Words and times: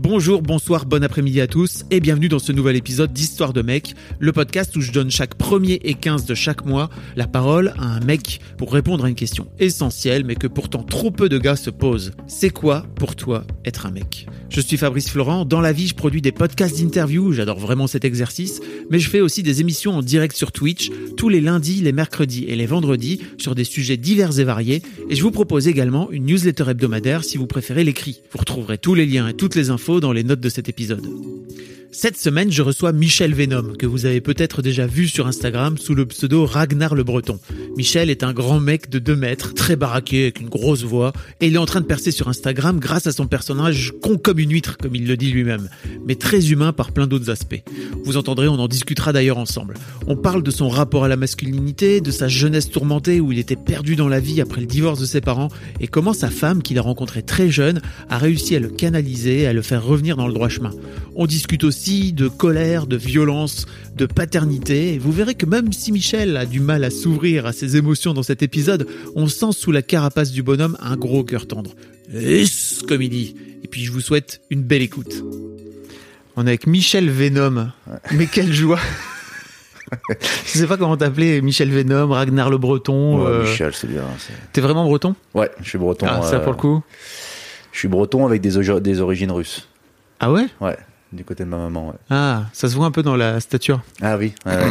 Bonjour, 0.00 0.42
bonsoir, 0.42 0.86
bon 0.86 1.02
après-midi 1.02 1.40
à 1.40 1.48
tous 1.48 1.84
et 1.90 1.98
bienvenue 1.98 2.28
dans 2.28 2.38
ce 2.38 2.52
nouvel 2.52 2.76
épisode 2.76 3.12
d'Histoire 3.12 3.52
de 3.52 3.62
mec, 3.62 3.96
le 4.20 4.30
podcast 4.30 4.76
où 4.76 4.80
je 4.80 4.92
donne 4.92 5.10
chaque 5.10 5.34
premier 5.34 5.80
et 5.82 5.94
15 5.94 6.24
de 6.24 6.36
chaque 6.36 6.64
mois 6.64 6.88
la 7.16 7.26
parole 7.26 7.74
à 7.78 7.96
un 7.96 8.00
mec 8.00 8.38
pour 8.58 8.72
répondre 8.72 9.04
à 9.04 9.08
une 9.08 9.16
question 9.16 9.48
essentielle 9.58 10.24
mais 10.24 10.36
que 10.36 10.46
pourtant 10.46 10.84
trop 10.84 11.10
peu 11.10 11.28
de 11.28 11.36
gars 11.36 11.56
se 11.56 11.70
posent. 11.70 12.12
C'est 12.28 12.50
quoi 12.50 12.86
pour 12.94 13.16
toi 13.16 13.42
être 13.64 13.86
un 13.86 13.90
mec? 13.90 14.28
Je 14.50 14.60
suis 14.62 14.78
Fabrice 14.78 15.10
Florent, 15.10 15.44
dans 15.44 15.60
la 15.60 15.72
vie 15.72 15.86
je 15.86 15.94
produis 15.94 16.22
des 16.22 16.32
podcasts 16.32 16.80
d'interview, 16.80 17.32
j'adore 17.32 17.58
vraiment 17.58 17.86
cet 17.86 18.04
exercice, 18.04 18.60
mais 18.90 18.98
je 18.98 19.10
fais 19.10 19.20
aussi 19.20 19.42
des 19.42 19.60
émissions 19.60 19.94
en 19.94 20.02
direct 20.02 20.34
sur 20.34 20.52
Twitch 20.52 20.90
tous 21.16 21.28
les 21.28 21.40
lundis, 21.40 21.82
les 21.82 21.92
mercredis 21.92 22.44
et 22.48 22.56
les 22.56 22.66
vendredis 22.66 23.20
sur 23.36 23.54
des 23.54 23.64
sujets 23.64 23.98
divers 23.98 24.40
et 24.40 24.44
variés 24.44 24.82
et 25.10 25.14
je 25.14 25.22
vous 25.22 25.30
propose 25.30 25.68
également 25.68 26.10
une 26.10 26.24
newsletter 26.24 26.64
hebdomadaire 26.70 27.24
si 27.24 27.36
vous 27.36 27.46
préférez 27.46 27.84
l'écrit. 27.84 28.22
Vous 28.32 28.38
retrouverez 28.38 28.78
tous 28.78 28.94
les 28.94 29.06
liens 29.06 29.28
et 29.28 29.34
toutes 29.34 29.54
les 29.54 29.70
infos 29.70 30.00
dans 30.00 30.12
les 30.12 30.24
notes 30.24 30.40
de 30.40 30.48
cet 30.48 30.68
épisode. 30.68 31.06
Cette 31.90 32.18
semaine, 32.18 32.52
je 32.52 32.60
reçois 32.60 32.92
Michel 32.92 33.34
Venom, 33.34 33.72
que 33.72 33.86
vous 33.86 34.04
avez 34.04 34.20
peut-être 34.20 34.60
déjà 34.60 34.86
vu 34.86 35.08
sur 35.08 35.26
Instagram 35.26 35.78
sous 35.78 35.94
le 35.94 36.04
pseudo 36.04 36.44
Ragnar 36.44 36.94
le 36.94 37.02
Breton. 37.02 37.40
Michel 37.78 38.10
est 38.10 38.22
un 38.22 38.34
grand 38.34 38.60
mec 38.60 38.90
de 38.90 38.98
2 38.98 39.16
mètres, 39.16 39.54
très 39.54 39.74
baraqué, 39.74 40.24
avec 40.24 40.40
une 40.40 40.50
grosse 40.50 40.82
voix, 40.82 41.14
et 41.40 41.46
il 41.46 41.54
est 41.54 41.58
en 41.58 41.64
train 41.64 41.80
de 41.80 41.86
percer 41.86 42.10
sur 42.10 42.28
Instagram 42.28 42.78
grâce 42.78 43.06
à 43.06 43.12
son 43.12 43.26
personnage 43.26 43.94
con 44.02 44.18
comme 44.18 44.38
une 44.38 44.52
huître, 44.52 44.76
comme 44.76 44.94
il 44.94 45.06
le 45.06 45.16
dit 45.16 45.30
lui-même, 45.30 45.70
mais 46.06 46.14
très 46.14 46.50
humain 46.50 46.74
par 46.74 46.92
plein 46.92 47.06
d'autres 47.06 47.30
aspects. 47.30 47.62
Vous 48.04 48.18
entendrez, 48.18 48.48
on 48.48 48.58
en 48.58 48.68
discutera 48.68 49.14
d'ailleurs 49.14 49.38
ensemble. 49.38 49.74
On 50.06 50.16
parle 50.16 50.42
de 50.42 50.50
son 50.50 50.68
rapport 50.68 51.04
à 51.04 51.08
la 51.08 51.16
masculinité, 51.16 52.02
de 52.02 52.10
sa 52.10 52.28
jeunesse 52.28 52.68
tourmentée 52.68 53.18
où 53.18 53.32
il 53.32 53.38
était 53.38 53.56
perdu 53.56 53.96
dans 53.96 54.08
la 54.08 54.20
vie 54.20 54.42
après 54.42 54.60
le 54.60 54.66
divorce 54.66 55.00
de 55.00 55.06
ses 55.06 55.22
parents, 55.22 55.48
et 55.80 55.88
comment 55.88 56.12
sa 56.12 56.28
femme, 56.28 56.62
qu'il 56.62 56.78
a 56.78 56.82
rencontrée 56.82 57.22
très 57.22 57.50
jeune, 57.50 57.80
a 58.10 58.18
réussi 58.18 58.54
à 58.56 58.60
le 58.60 58.68
canaliser, 58.68 59.46
à 59.46 59.54
le 59.54 59.62
faire 59.62 59.82
revenir 59.82 60.18
dans 60.18 60.26
le 60.26 60.34
droit 60.34 60.50
chemin. 60.50 60.72
On 61.16 61.26
discute 61.26 61.64
aussi 61.64 61.77
de 61.78 62.28
colère, 62.28 62.86
de 62.86 62.96
violence, 62.96 63.66
de 63.96 64.06
paternité. 64.06 64.94
Et 64.94 64.98
vous 64.98 65.12
verrez 65.12 65.34
que 65.34 65.46
même 65.46 65.72
si 65.72 65.92
Michel 65.92 66.36
a 66.36 66.44
du 66.44 66.58
mal 66.60 66.82
à 66.82 66.90
s'ouvrir 66.90 67.46
à 67.46 67.52
ses 67.52 67.76
émotions 67.76 68.14
dans 68.14 68.24
cet 68.24 68.42
épisode, 68.42 68.88
on 69.14 69.28
sent 69.28 69.52
sous 69.52 69.70
la 69.70 69.82
carapace 69.82 70.32
du 70.32 70.42
bonhomme 70.42 70.76
un 70.80 70.96
gros 70.96 71.22
cœur 71.22 71.46
tendre. 71.46 71.74
Yes, 72.12 72.82
comme 72.88 73.00
il 73.00 73.10
dit. 73.10 73.36
Et 73.62 73.68
puis 73.68 73.84
je 73.84 73.92
vous 73.92 74.00
souhaite 74.00 74.40
une 74.50 74.62
belle 74.62 74.82
écoute. 74.82 75.22
On 76.36 76.46
est 76.46 76.50
avec 76.50 76.66
Michel 76.66 77.10
Venom. 77.10 77.68
Mais 78.12 78.26
quelle 78.26 78.52
joie 78.52 78.80
Je 80.10 80.58
sais 80.58 80.66
pas 80.66 80.76
comment 80.76 80.96
t'appeler, 80.96 81.40
Michel 81.42 81.70
Venom, 81.70 82.10
Ragnar 82.10 82.50
le 82.50 82.58
Breton. 82.58 83.20
Ouais, 83.22 83.30
euh, 83.30 83.42
Michel, 83.44 83.72
c'est 83.72 83.86
bien. 83.86 84.02
T'es 84.52 84.60
vraiment 84.60 84.84
breton? 84.84 85.14
Ouais, 85.32 85.50
je 85.62 85.68
suis 85.68 85.78
breton. 85.78 86.06
Ah, 86.08 86.22
ça 86.22 86.36
euh, 86.36 86.40
pour 86.40 86.52
le 86.52 86.58
coup. 86.58 86.82
Je 87.72 87.78
suis 87.78 87.88
breton 87.88 88.26
avec 88.26 88.40
des, 88.42 88.50
des 88.80 89.00
origines 89.00 89.30
russes. 89.30 89.68
Ah 90.20 90.32
ouais? 90.32 90.46
Ouais, 90.60 90.76
du 91.12 91.24
côté 91.24 91.44
de 91.44 91.48
ma 91.48 91.58
maman. 91.58 91.88
Ouais. 91.88 91.94
Ah, 92.10 92.44
ça 92.52 92.68
se 92.68 92.74
voit 92.76 92.86
un 92.86 92.90
peu 92.90 93.02
dans 93.02 93.16
la 93.16 93.40
stature. 93.40 93.80
Ah 94.02 94.16
oui. 94.16 94.34
ouais, 94.46 94.56
ouais. 94.56 94.62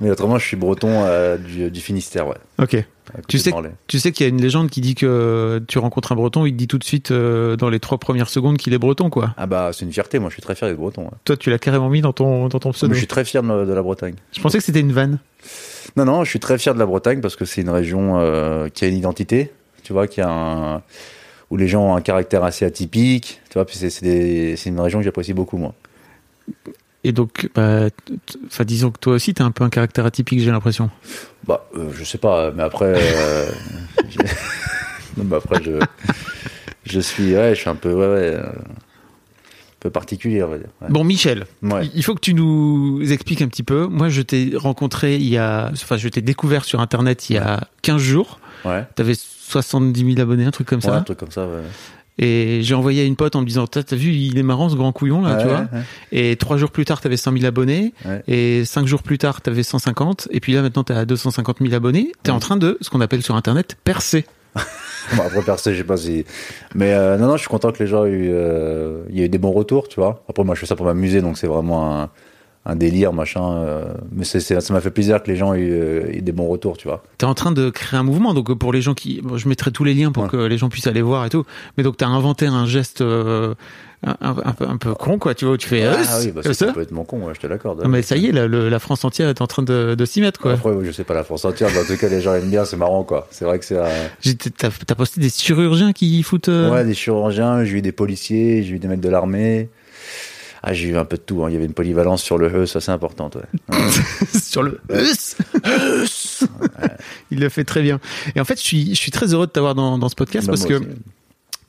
Mais 0.00 0.10
autrement, 0.10 0.38
je 0.38 0.46
suis 0.46 0.56
breton 0.56 0.88
euh, 1.04 1.36
du, 1.36 1.70
du 1.70 1.80
Finistère, 1.80 2.26
ouais. 2.26 2.36
Ok. 2.58 2.84
Tu 3.28 3.38
sais, 3.38 3.52
tu 3.86 4.00
sais 4.00 4.12
qu'il 4.12 4.24
y 4.24 4.26
a 4.26 4.30
une 4.30 4.40
légende 4.40 4.68
qui 4.68 4.80
dit 4.80 4.94
que 4.96 5.62
tu 5.68 5.78
rencontres 5.78 6.10
un 6.10 6.16
breton, 6.16 6.46
il 6.46 6.52
te 6.52 6.56
dit 6.56 6.66
tout 6.66 6.78
de 6.78 6.84
suite 6.84 7.10
euh, 7.12 7.54
dans 7.54 7.70
les 7.70 7.78
trois 7.78 7.98
premières 7.98 8.28
secondes 8.28 8.56
qu'il 8.56 8.72
est 8.74 8.78
breton, 8.78 9.08
quoi. 9.08 9.34
Ah 9.36 9.46
bah, 9.46 9.70
c'est 9.72 9.84
une 9.84 9.92
fierté. 9.92 10.18
Moi, 10.18 10.30
je 10.30 10.34
suis 10.34 10.42
très 10.42 10.56
fier 10.56 10.68
d'être 10.68 10.78
breton. 10.78 11.02
ouais. 11.04 11.10
Toi, 11.24 11.36
tu 11.36 11.48
l'as 11.50 11.58
carrément 11.58 11.88
mis 11.90 12.00
dans 12.00 12.12
ton, 12.12 12.48
dans 12.48 12.58
ton 12.58 12.72
pseudo. 12.72 12.90
Mais 12.90 12.94
je 12.94 13.00
suis 13.00 13.06
très 13.06 13.24
fier 13.24 13.42
de, 13.42 13.64
de 13.64 13.72
la 13.72 13.82
Bretagne. 13.82 14.14
Je 14.32 14.40
pensais 14.40 14.58
que 14.58 14.64
c'était 14.64 14.80
une 14.80 14.92
vanne. 14.92 15.18
Non, 15.96 16.06
non, 16.06 16.24
je 16.24 16.30
suis 16.30 16.40
très 16.40 16.58
fier 16.58 16.74
de 16.74 16.78
la 16.80 16.86
Bretagne 16.86 17.20
parce 17.20 17.36
que 17.36 17.44
c'est 17.44 17.60
une 17.60 17.70
région 17.70 18.18
euh, 18.18 18.68
qui 18.68 18.84
a 18.84 18.88
une 18.88 18.96
identité, 18.96 19.52
tu 19.84 19.92
vois, 19.92 20.08
qui 20.08 20.20
a 20.20 20.28
un, 20.28 20.82
où 21.54 21.56
les 21.56 21.68
gens 21.68 21.84
ont 21.84 21.94
un 21.94 22.00
caractère 22.00 22.42
assez 22.42 22.64
atypique, 22.64 23.40
tu 23.48 23.54
vois. 23.54 23.64
Puis 23.64 23.76
c'est 23.76 24.66
une 24.66 24.80
région 24.80 24.98
que 24.98 25.04
j'apprécie 25.04 25.34
beaucoup, 25.34 25.56
moi. 25.56 25.72
Et 27.04 27.12
donc, 27.12 27.48
bah, 27.54 27.90
disons 28.64 28.90
que 28.90 28.98
toi 28.98 29.12
aussi, 29.12 29.34
t'as 29.34 29.44
un 29.44 29.52
peu 29.52 29.62
un 29.62 29.70
caractère 29.70 30.04
atypique, 30.04 30.40
j'ai 30.40 30.50
l'impression. 30.50 30.90
Bah, 31.46 31.64
euh, 31.76 31.90
je 31.94 32.02
sais 32.02 32.18
pas, 32.18 32.50
mais 32.50 32.64
après, 32.64 32.94
euh, 32.96 33.46
non, 35.16 35.24
mais 35.24 35.36
après, 35.36 35.62
je, 35.62 35.78
je 36.86 36.98
suis, 36.98 37.36
ouais, 37.36 37.54
je 37.54 37.60
suis 37.60 37.70
un 37.70 37.76
peu, 37.76 37.92
ouais, 37.92 38.08
ouais, 38.08 38.34
euh, 38.34 38.46
un 38.48 39.78
peu 39.78 39.90
particulier, 39.90 40.42
on 40.42 40.48
va 40.48 40.58
dire. 40.58 40.70
Ouais. 40.82 40.88
Bon, 40.90 41.04
Michel, 41.04 41.44
il 41.94 42.02
faut 42.02 42.16
que 42.16 42.20
tu 42.20 42.34
nous 42.34 43.00
expliques 43.12 43.42
un 43.42 43.48
petit 43.48 43.62
peu. 43.62 43.86
Moi, 43.86 44.08
je 44.08 44.22
t'ai 44.22 44.54
rencontré 44.56 45.14
il 45.14 45.28
y 45.28 45.38
a, 45.38 45.70
enfin, 45.72 45.98
je 45.98 46.08
t'ai 46.08 46.20
découvert 46.20 46.64
sur 46.64 46.80
Internet 46.80 47.30
il 47.30 47.34
y 47.34 47.38
a 47.38 47.68
15 47.82 48.02
jours. 48.02 48.40
Ouais. 48.64 48.84
T'avais 48.94 49.14
70 49.14 50.14
000 50.14 50.20
abonnés, 50.20 50.44
un 50.44 50.50
truc 50.50 50.66
comme 50.68 50.80
Ouais, 50.80 50.88
un 50.88 50.98
ça. 50.98 51.04
truc 51.04 51.18
comme 51.18 51.30
ça, 51.30 51.46
ouais. 51.46 51.62
Et 52.16 52.60
j'ai 52.62 52.74
envoyé 52.74 53.02
à 53.02 53.04
une 53.04 53.16
pote 53.16 53.34
en 53.34 53.40
me 53.40 53.46
disant, 53.46 53.66
t'as 53.66 53.82
vu, 53.96 54.10
il 54.12 54.38
est 54.38 54.44
marrant 54.44 54.68
ce 54.68 54.76
grand 54.76 54.92
couillon 54.92 55.20
là, 55.22 55.34
Ouais, 55.36 55.42
tu 55.42 55.48
vois. 55.48 55.58
ouais, 55.62 55.82
Et 56.12 56.36
trois 56.36 56.56
jours 56.58 56.70
plus 56.70 56.84
tard, 56.84 57.00
t'avais 57.00 57.16
100 57.16 57.32
000 57.32 57.44
abonnés. 57.44 57.92
Ouais. 58.04 58.22
Et 58.28 58.64
cinq 58.64 58.86
jours 58.86 59.02
plus 59.02 59.18
tard, 59.18 59.40
t'avais 59.40 59.64
150. 59.64 60.28
Et 60.30 60.38
puis 60.38 60.52
là, 60.52 60.62
maintenant, 60.62 60.84
t'as 60.84 61.04
250 61.06 61.56
000 61.60 61.74
abonnés. 61.74 62.12
T'es 62.22 62.30
en 62.30 62.38
train 62.38 62.56
de, 62.56 62.78
ce 62.80 62.88
qu'on 62.90 63.00
appelle 63.00 63.22
sur 63.22 63.34
Internet, 63.34 63.76
percer. 63.84 64.24
Bon, 65.16 65.22
après, 65.22 65.42
perso, 65.42 65.70
je 65.70 65.76
sais 65.76 65.84
pas 65.84 65.98
si, 65.98 66.24
mais 66.74 66.94
euh, 66.94 67.18
non, 67.18 67.26
non, 67.26 67.32
je 67.36 67.40
suis 67.40 67.48
content 67.48 67.72
que 67.72 67.78
les 67.82 67.86
gens 67.86 68.06
aient 68.06 68.10
eu, 68.10 68.30
euh, 68.32 69.02
il 69.10 69.18
y 69.18 69.22
a 69.22 69.26
eu 69.26 69.28
des 69.28 69.36
bons 69.36 69.50
retours, 69.52 69.86
tu 69.86 70.00
vois. 70.00 70.24
Après, 70.30 70.44
moi, 70.44 70.54
je 70.54 70.60
fais 70.60 70.66
ça 70.66 70.76
pour 70.76 70.86
m'amuser, 70.86 71.20
donc 71.20 71.36
c'est 71.36 71.46
vraiment 71.46 72.00
un, 72.00 72.10
un 72.66 72.76
délire, 72.76 73.12
machin. 73.12 73.52
euh, 73.58 73.84
mais 74.12 74.24
ça 74.24 74.72
m'a 74.72 74.80
fait 74.80 74.90
plaisir 74.90 75.22
que 75.22 75.30
les 75.30 75.36
gens 75.36 75.52
aient 75.54 75.60
euh, 75.70 76.10
aient 76.12 76.20
des 76.22 76.32
bons 76.32 76.46
retours, 76.48 76.76
tu 76.78 76.88
vois. 76.88 77.02
T'es 77.18 77.26
en 77.26 77.34
train 77.34 77.52
de 77.52 77.68
créer 77.70 77.98
un 77.98 78.02
mouvement. 78.04 78.32
Donc, 78.34 78.48
euh, 78.50 78.54
pour 78.54 78.72
les 78.72 78.80
gens 78.82 78.94
qui, 78.94 79.20
bon, 79.22 79.36
je 79.36 79.48
mettrai 79.48 79.70
tous 79.70 79.84
les 79.84 79.92
liens 79.94 80.12
pour 80.12 80.22
Ouais. 80.24 80.28
que 80.30 80.36
les 80.38 80.56
gens 80.58 80.68
puissent 80.70 80.86
aller 80.86 81.02
voir 81.02 81.26
et 81.26 81.28
tout. 81.30 81.44
Mais 81.76 81.84
donc, 81.84 81.96
t'as 81.98 82.06
inventé 82.06 82.46
un 82.46 82.64
geste, 82.66 83.02
euh, 83.02 83.54
un, 84.02 84.34
peu, 84.52 84.66
un 84.66 84.76
peu 84.78 84.94
con, 84.94 85.18
quoi. 85.18 85.34
Tu 85.34 85.44
vois, 85.44 85.54
où 85.54 85.56
tu 85.58 85.68
fais, 85.68 85.84
ah 85.84 85.92
euh, 85.94 86.20
oui, 86.20 86.26
bah, 86.32 86.40
comme 86.42 86.52
c'est 86.54 86.58
ça. 86.64 86.66
complètement 86.68 87.04
con, 87.04 87.18
ouais, 87.26 87.34
je 87.34 87.40
te 87.40 87.46
l'accorde. 87.46 87.82
Non, 87.82 87.88
mais 87.88 88.00
ça 88.02 88.16
y 88.16 88.26
est, 88.26 88.32
le- 88.32 88.68
la 88.70 88.78
France 88.78 89.04
entière 89.04 89.28
est 89.28 89.40
en 89.42 89.46
train 89.46 89.62
de, 89.62 89.94
de 89.94 90.04
s'y 90.06 90.20
mettre, 90.22 90.40
quoi. 90.40 90.52
Après, 90.52 90.70
je 90.84 90.90
sais 90.92 91.04
pas 91.04 91.14
la 91.14 91.24
France 91.24 91.44
entière, 91.44 91.68
mais 91.72 91.80
en 91.80 91.84
tout 91.84 91.96
cas, 91.98 92.08
les 92.08 92.20
gens 92.22 92.34
aiment 92.34 92.50
bien, 92.50 92.64
c'est 92.64 92.76
marrant, 92.76 93.02
quoi. 93.04 93.28
C'est 93.30 93.44
vrai 93.44 93.58
que 93.58 93.64
c'est, 93.66 93.78
T'as 94.56 94.94
posté 94.94 95.20
des 95.20 95.30
chirurgiens 95.30 95.92
qui 95.92 96.22
foutent. 96.22 96.48
Ouais, 96.48 96.84
des 96.84 96.94
chirurgiens, 96.94 97.64
j'ai 97.64 97.78
eu 97.78 97.82
des 97.82 97.92
policiers, 97.92 98.62
j'ai 98.62 98.74
eu 98.74 98.78
des 98.78 98.88
mecs 98.88 99.00
de 99.00 99.08
l'armée. 99.08 99.68
Ah, 100.66 100.72
j'ai 100.72 100.88
eu 100.88 100.96
un 100.96 101.04
peu 101.04 101.16
de 101.18 101.22
tout. 101.22 101.44
hein. 101.44 101.50
Il 101.50 101.52
y 101.52 101.56
avait 101.56 101.66
une 101.66 101.74
polyvalence 101.74 102.22
sur 102.22 102.38
le 102.38 102.48
E, 102.48 102.64
ça 102.66 102.80
c'est 102.80 102.90
important. 102.90 103.28
Ouais. 103.34 103.76
sur 104.42 104.62
le 104.62 104.80
Eus. 104.90 105.36
Eus. 105.66 106.44
Il 107.30 107.40
le 107.40 107.48
fait 107.50 107.64
très 107.64 107.82
bien. 107.82 108.00
Et 108.34 108.40
en 108.40 108.44
fait, 108.44 108.56
je 108.58 108.64
suis, 108.64 108.88
je 108.94 108.98
suis 109.00 109.10
très 109.10 109.34
heureux 109.34 109.46
de 109.46 109.52
t'avoir 109.52 109.74
dans, 109.74 109.98
dans 109.98 110.08
ce 110.08 110.14
podcast 110.14 110.46
Bah, 110.46 110.54
parce 110.54 110.64
que 110.64 110.80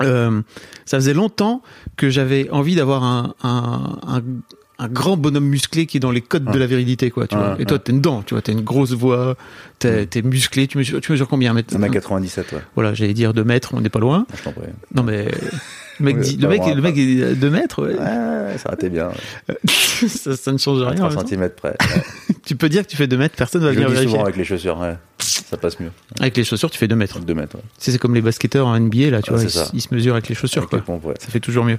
euh, 0.01 0.41
ça 0.85 0.97
faisait 0.97 1.13
longtemps 1.13 1.61
que 1.97 2.09
j'avais 2.09 2.50
envie 2.51 2.75
d'avoir 2.75 3.03
un, 3.03 3.33
un, 3.44 3.97
un, 4.07 4.22
un 4.79 4.88
grand 4.89 5.17
bonhomme 5.17 5.45
musclé 5.47 5.85
qui 5.88 5.97
est 5.97 6.00
dans 6.01 6.12
les 6.12 6.22
codes 6.22 6.45
de 6.51 6.57
la 6.57 6.66
virilité, 6.66 7.12
quoi. 7.12 7.27
Tu 7.27 7.35
vois. 7.35 7.53
Ouais, 7.56 7.62
Et 7.63 7.66
toi, 7.66 7.79
t'es 7.79 7.91
dedans, 7.94 8.22
tu 8.25 8.33
vois. 8.33 8.41
T'as 8.41 8.51
une 8.53 8.62
grosse 8.62 8.91
voix, 8.94 9.35
t'es 9.79 10.06
t'es 10.06 10.22
musclé. 10.22 10.67
Tu 10.67 10.77
mesures, 10.77 11.01
tu 11.01 11.12
mesures 11.12 11.27
combien 11.27 11.53
mètres 11.53 11.73
1m97, 11.77 12.38
ouais. 12.38 12.44
Voilà, 12.75 12.94
j'allais 12.94 13.13
dire 13.13 13.33
2 13.33 13.44
mètres, 13.44 13.72
on 13.73 13.81
n'est 13.81 13.89
pas 13.89 14.00
loin. 14.00 14.25
Je 14.38 14.44
t'en 14.44 14.51
prie. 14.53 14.63
Non, 14.94 15.03
mais. 15.03 15.27
Le 16.00 16.06
mec, 16.06 16.19
dit- 16.19 16.38
pas 16.38 16.44
le 16.47 16.50
mec, 16.50 16.75
le 16.75 16.81
mec 16.81 16.97
est 16.97 17.36
2 17.36 17.50
mètres, 17.50 17.81
ouais. 17.86 17.94
Ouais, 17.94 18.57
ça 18.57 18.68
aurait 18.68 18.75
été 18.75 18.89
bien. 18.89 19.12
ça, 19.68 20.36
ça 20.36 20.51
ne 20.51 20.57
change 20.57 20.80
rien. 20.81 20.92
en 20.92 20.95
3 20.95 21.09
même 21.09 21.18
temps. 21.19 21.27
cm 21.27 21.50
près. 21.50 21.75
Tu 22.45 22.56
peux 22.56 22.69
dire 22.69 22.83
que 22.83 22.89
tu 22.92 22.95
fais 22.95 23.07
2 23.07 23.18
mètres, 23.18 23.36
personne 23.36 23.62
va 23.63 23.69
Je 23.69 23.74
venir 23.75 23.88
le 23.89 23.94
dis 23.94 24.00
vérifier. 24.01 24.12
souvent 24.18 24.24
avec 24.25 24.36
les 24.38 24.44
chaussures, 24.44 24.77
ouais. 24.80 24.95
Ça 25.50 25.57
passe 25.57 25.80
mieux. 25.80 25.92
Avec 26.19 26.36
les 26.38 26.44
chaussures, 26.44 26.71
tu 26.71 26.77
fais 26.80 26.88
2 26.88 26.95
mètres. 26.95 27.19
2 27.19 27.33
mètres, 27.36 27.56
ouais. 27.56 27.62
C'est 27.77 27.95
comme 28.00 28.15
les 28.15 28.21
basketteurs 28.21 28.65
en 28.65 28.80
NBA, 28.80 29.12
là, 29.12 29.21
tu 29.21 29.31
Ouais, 29.31 29.45
vois, 29.45 29.63
ils, 29.74 29.81
se 29.81 29.94
mesurent 29.94 30.15
avec 30.15 30.27
les 30.27 30.33
chaussures, 30.33 30.63
Avec 30.63 30.69
quoi. 30.71 30.80
les 30.80 30.86
pompes, 30.86 31.06
ouais. 31.06 31.13
Ça 31.19 31.27
fait 31.27 31.39
toujours 31.39 31.65
mieux. 31.65 31.77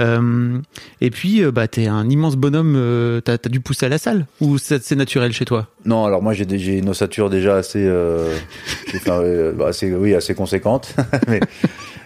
Euh, 0.00 0.58
et 1.00 1.10
puis, 1.10 1.42
euh, 1.44 1.52
bah, 1.52 1.68
t'es 1.68 1.86
un 1.86 2.08
immense 2.10 2.34
bonhomme. 2.36 2.74
euh, 2.76 3.20
T'as 3.20 3.34
as 3.34 3.48
dû 3.48 3.60
pousser 3.60 3.86
à 3.86 3.88
la 3.88 3.98
salle 3.98 4.26
ou 4.40 4.58
c'est 4.58 4.90
naturel 4.96 5.32
chez 5.32 5.44
toi? 5.44 5.68
Non, 5.84 6.04
alors 6.06 6.22
moi 6.22 6.32
j'ai 6.32 6.44
une 6.78 6.88
ossature 6.88 7.30
déjà 7.30 7.56
assez, 7.56 7.84
euh, 7.86 8.36
bah, 9.06 9.68
assez, 9.68 9.94
oui, 9.94 10.14
assez 10.14 10.34
conséquente. 10.34 10.94
mais, 11.28 11.40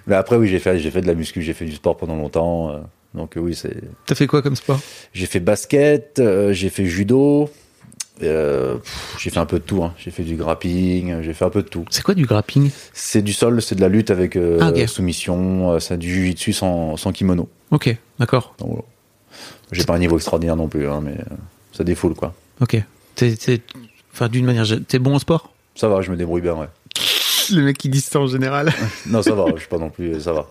mais 0.06 0.14
après, 0.14 0.36
oui, 0.36 0.48
j'ai 0.48 0.58
fait, 0.58 0.78
fait 0.78 1.00
de 1.00 1.06
la 1.06 1.14
muscu, 1.14 1.40
j'ai 1.42 1.54
fait 1.54 1.64
du 1.64 1.72
sport 1.76 1.96
pendant 1.96 2.16
longtemps. 2.16 2.82
donc 3.14 3.32
oui, 3.36 3.54
c'est. 3.54 3.76
T'as 4.06 4.14
fait 4.14 4.26
quoi 4.26 4.42
comme 4.42 4.56
sport? 4.56 4.80
J'ai 5.14 5.26
fait 5.26 5.40
basket, 5.40 6.20
j'ai 6.50 6.68
fait 6.68 6.84
judo, 6.86 7.48
Euh, 8.22 8.76
j'ai 9.18 9.30
fait 9.30 9.38
un 9.38 9.46
peu 9.46 9.58
de 9.58 9.64
tout. 9.64 9.82
hein. 9.84 9.94
J'ai 9.98 10.10
fait 10.10 10.22
du 10.24 10.36
grappling, 10.36 11.22
j'ai 11.22 11.32
fait 11.34 11.44
un 11.44 11.50
peu 11.50 11.62
de 11.62 11.68
tout. 11.68 11.84
C'est 11.90 12.02
quoi 12.02 12.14
du 12.14 12.26
grappling 12.26 12.70
C'est 12.92 13.22
du 13.22 13.32
sol, 13.32 13.62
c'est 13.62 13.74
de 13.76 13.80
la 13.80 13.88
lutte 13.88 14.10
avec 14.10 14.36
euh, 14.36 14.58
Ah, 14.60 14.86
soumission, 14.86 15.72
euh, 15.72 15.78
c'est 15.78 15.96
du 15.98 16.12
jujitsu 16.12 16.52
sans, 16.52 16.96
sans 16.96 17.12
kimono. 17.12 17.48
Ok, 17.70 17.94
d'accord. 18.18 18.54
Voilà. 18.58 18.82
J'ai 19.72 19.84
pas 19.84 19.94
un 19.94 19.98
niveau 19.98 20.16
extraordinaire 20.16 20.56
non 20.56 20.68
plus, 20.68 20.88
hein, 20.88 21.00
mais 21.02 21.12
euh, 21.12 21.34
ça 21.72 21.84
défoule 21.84 22.14
quoi. 22.14 22.34
Ok. 22.60 22.82
T'es, 23.14 23.34
enfin, 24.12 24.28
d'une 24.28 24.44
manière, 24.46 24.64
t'es 24.86 24.98
bon 24.98 25.14
en 25.14 25.18
sport? 25.18 25.52
Ça 25.74 25.88
va, 25.88 26.00
je 26.02 26.10
me 26.10 26.16
débrouille 26.16 26.40
bien, 26.42 26.54
ouais. 26.54 26.66
Le 27.52 27.62
mec 27.62 27.78
qui 27.78 27.88
dit 27.88 28.00
ça 28.00 28.20
en 28.20 28.26
général. 28.26 28.72
Non, 29.06 29.22
ça 29.22 29.34
va, 29.34 29.44
je 29.54 29.60
suis 29.60 29.68
pas 29.68 29.78
non 29.78 29.90
plus, 29.90 30.20
ça 30.20 30.32
va. 30.32 30.48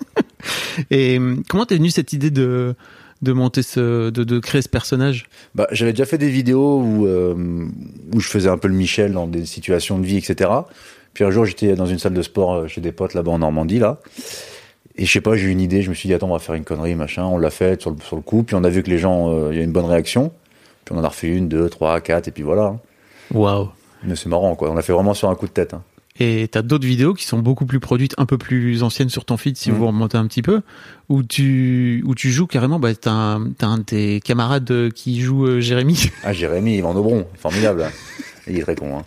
Et 0.91 1.19
comment 1.49 1.65
t'es 1.65 1.75
venue 1.75 1.89
cette 1.89 2.13
idée 2.13 2.31
de 2.31 2.75
de 3.21 3.33
monter 3.33 3.61
ce, 3.63 4.09
de, 4.09 4.23
de 4.23 4.39
créer 4.39 4.61
ce 4.61 4.69
personnage 4.69 5.27
Bah, 5.55 5.67
j'avais 5.71 5.91
déjà 5.93 6.05
fait 6.05 6.17
des 6.17 6.29
vidéos 6.29 6.79
où, 6.81 7.05
euh, 7.07 7.33
où 8.13 8.19
je 8.19 8.27
faisais 8.27 8.49
un 8.49 8.57
peu 8.57 8.67
le 8.67 8.73
Michel 8.75 9.11
dans 9.13 9.27
des 9.27 9.45
situations 9.45 9.97
de 9.99 10.05
vie, 10.05 10.17
etc. 10.17 10.49
Puis 11.13 11.23
un 11.23 11.31
jour, 11.31 11.45
j'étais 11.45 11.73
dans 11.75 11.87
une 11.87 11.97
salle 11.99 12.13
de 12.13 12.21
sport 12.21 12.53
euh, 12.53 12.67
chez 12.67 12.79
des 12.81 12.91
potes 12.91 13.13
là-bas 13.15 13.31
en 13.31 13.39
Normandie, 13.39 13.79
là. 13.79 13.99
Et 14.99 15.05
je 15.05 15.11
sais 15.11 15.21
pas, 15.21 15.35
j'ai 15.35 15.47
eu 15.47 15.51
une 15.51 15.61
idée, 15.61 15.81
je 15.83 15.89
me 15.89 15.95
suis 15.95 16.07
dit, 16.07 16.13
attends, 16.13 16.29
on 16.29 16.33
va 16.33 16.39
faire 16.39 16.55
une 16.55 16.63
connerie, 16.63 16.95
machin. 16.95 17.23
On 17.25 17.37
l'a 17.37 17.49
fait 17.51 17.79
sur 17.81 17.91
le, 17.91 17.97
sur 18.01 18.15
le 18.15 18.21
coup, 18.21 18.43
puis 18.43 18.55
on 18.55 18.63
a 18.63 18.69
vu 18.69 18.81
que 18.83 18.89
les 18.89 18.97
gens, 18.97 19.31
euh, 19.31 19.49
il 19.51 19.57
y 19.57 19.61
a 19.61 19.63
une 19.63 19.71
bonne 19.71 19.85
réaction. 19.85 20.31
Puis 20.85 20.95
on 20.95 20.99
en 20.99 21.03
a 21.03 21.09
refait 21.09 21.27
une, 21.27 21.47
deux, 21.47 21.69
trois, 21.69 21.99
quatre, 22.01 22.27
et 22.27 22.31
puis 22.31 22.43
voilà. 22.43 22.63
hein. 22.63 22.79
Waouh. 23.33 23.69
Mais 24.03 24.15
c'est 24.15 24.29
marrant, 24.29 24.55
quoi. 24.55 24.71
On 24.71 24.77
a 24.77 24.81
fait 24.81 24.93
vraiment 24.93 25.13
sur 25.13 25.29
un 25.29 25.35
coup 25.35 25.47
de 25.47 25.51
tête. 25.51 25.73
hein. 25.73 25.81
Et 26.19 26.47
t'as 26.51 26.61
d'autres 26.63 26.87
vidéos 26.87 27.13
qui 27.13 27.25
sont 27.25 27.39
beaucoup 27.39 27.65
plus 27.65 27.79
produites, 27.79 28.13
un 28.17 28.25
peu 28.25 28.37
plus 28.37 28.81
anciennes 28.83 29.09
sur 29.09 29.23
ton 29.25 29.37
feed, 29.37 29.55
si 29.57 29.71
Mhm. 29.71 29.77
vous 29.77 29.87
remontez 29.87 30.17
un 30.17 30.25
petit 30.27 30.41
peu, 30.41 30.61
où 31.09 31.21
tu, 31.23 32.03
où 32.05 32.15
tu 32.15 32.31
joues 32.31 32.47
carrément, 32.47 32.79
bah, 32.79 32.95
t'as 32.95 33.11
un, 33.11 33.49
t'as 33.51 33.67
un 33.67 33.77
de 33.79 33.83
tes 33.83 34.19
camarades 34.21 34.91
qui 34.93 35.21
joue 35.21 35.45
euh, 35.45 35.59
Jérémy, 35.59 36.09
Ah, 36.23 36.33
Jérémy, 36.33 36.77
Yvan 36.77 36.95
Aubron, 36.95 37.25
formidable. 37.37 37.85
Il 38.47 38.57
est 38.57 38.61
très 38.63 38.75
con, 38.75 38.97
hein. 38.99 39.03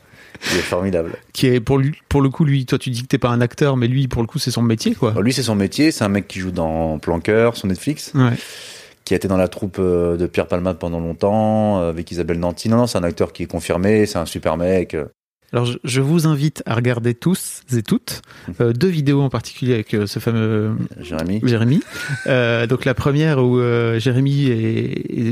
Il 0.53 0.59
est 0.59 0.63
formidable. 0.63 1.13
qui 1.35 1.49
est 1.49 1.61
pour 1.61 1.77
lui, 1.79 1.93
pour 2.09 2.23
le 2.23 2.31
coup, 2.31 2.45
lui, 2.47 2.65
toi 2.65 2.79
tu 2.79 2.89
dis 2.91 3.03
que 3.03 3.09
t'es 3.09 3.19
pas 3.19 3.29
un 3.29 3.41
acteur, 3.43 3.77
mais 3.77 3.89
lui, 3.89 4.09
pour 4.09 4.23
le 4.23 4.27
coup, 4.29 4.39
c'est 4.39 4.51
son 4.51 4.63
métier, 4.63 4.95
quoi. 4.95 5.11
Alors, 5.11 5.23
lui, 5.23 5.33
c'est 5.35 5.43
son 5.43 5.55
métier. 5.55 5.91
C'est 5.93 6.05
un 6.05 6.09
mec 6.09 6.29
qui 6.29 6.39
joue 6.39 6.51
dans 6.51 6.99
Planqueur, 6.99 7.57
sur 7.57 7.67
Netflix. 7.69 8.13
Ouais. 8.15 8.33
qui 9.05 9.15
a 9.15 9.17
été 9.17 9.27
dans 9.29 9.37
la 9.37 9.49
troupe 9.49 9.77
euh, 9.81 10.17
de 10.17 10.27
Pierre 10.27 10.47
Palmade 10.47 10.79
pendant 10.79 11.01
longtemps, 11.01 11.81
euh, 11.81 11.91
avec 11.91 12.11
Isabelle 12.13 12.39
Nanty. 12.39 12.69
Non, 12.69 12.77
non, 12.79 12.87
c'est 12.87 12.97
un 12.97 13.03
acteur 13.03 13.33
qui 13.33 13.43
est 13.43 13.47
confirmé, 13.47 14.07
c'est 14.07 14.19
un 14.19 14.25
super 14.27 14.57
mec. 14.57 14.97
Alors, 15.53 15.67
je, 15.67 15.79
je 15.83 16.01
vous 16.01 16.27
invite 16.29 16.63
à 16.67 16.75
regarder 16.77 17.13
tous 17.15 17.63
et 17.77 17.83
toutes 17.83 18.23
euh, 18.61 18.73
deux 18.73 18.89
vidéos 18.89 19.21
en 19.21 19.31
particulier 19.31 19.75
avec 19.75 19.95
euh, 19.95 20.07
ce 20.07 20.19
fameux 20.21 20.73
Jérémy. 21.01 21.41
Jérémy. 21.45 21.81
Euh, 22.29 22.67
donc 22.69 22.85
la 22.85 22.95
première 22.95 23.43
où 23.43 23.59
Jérémy 23.99 24.49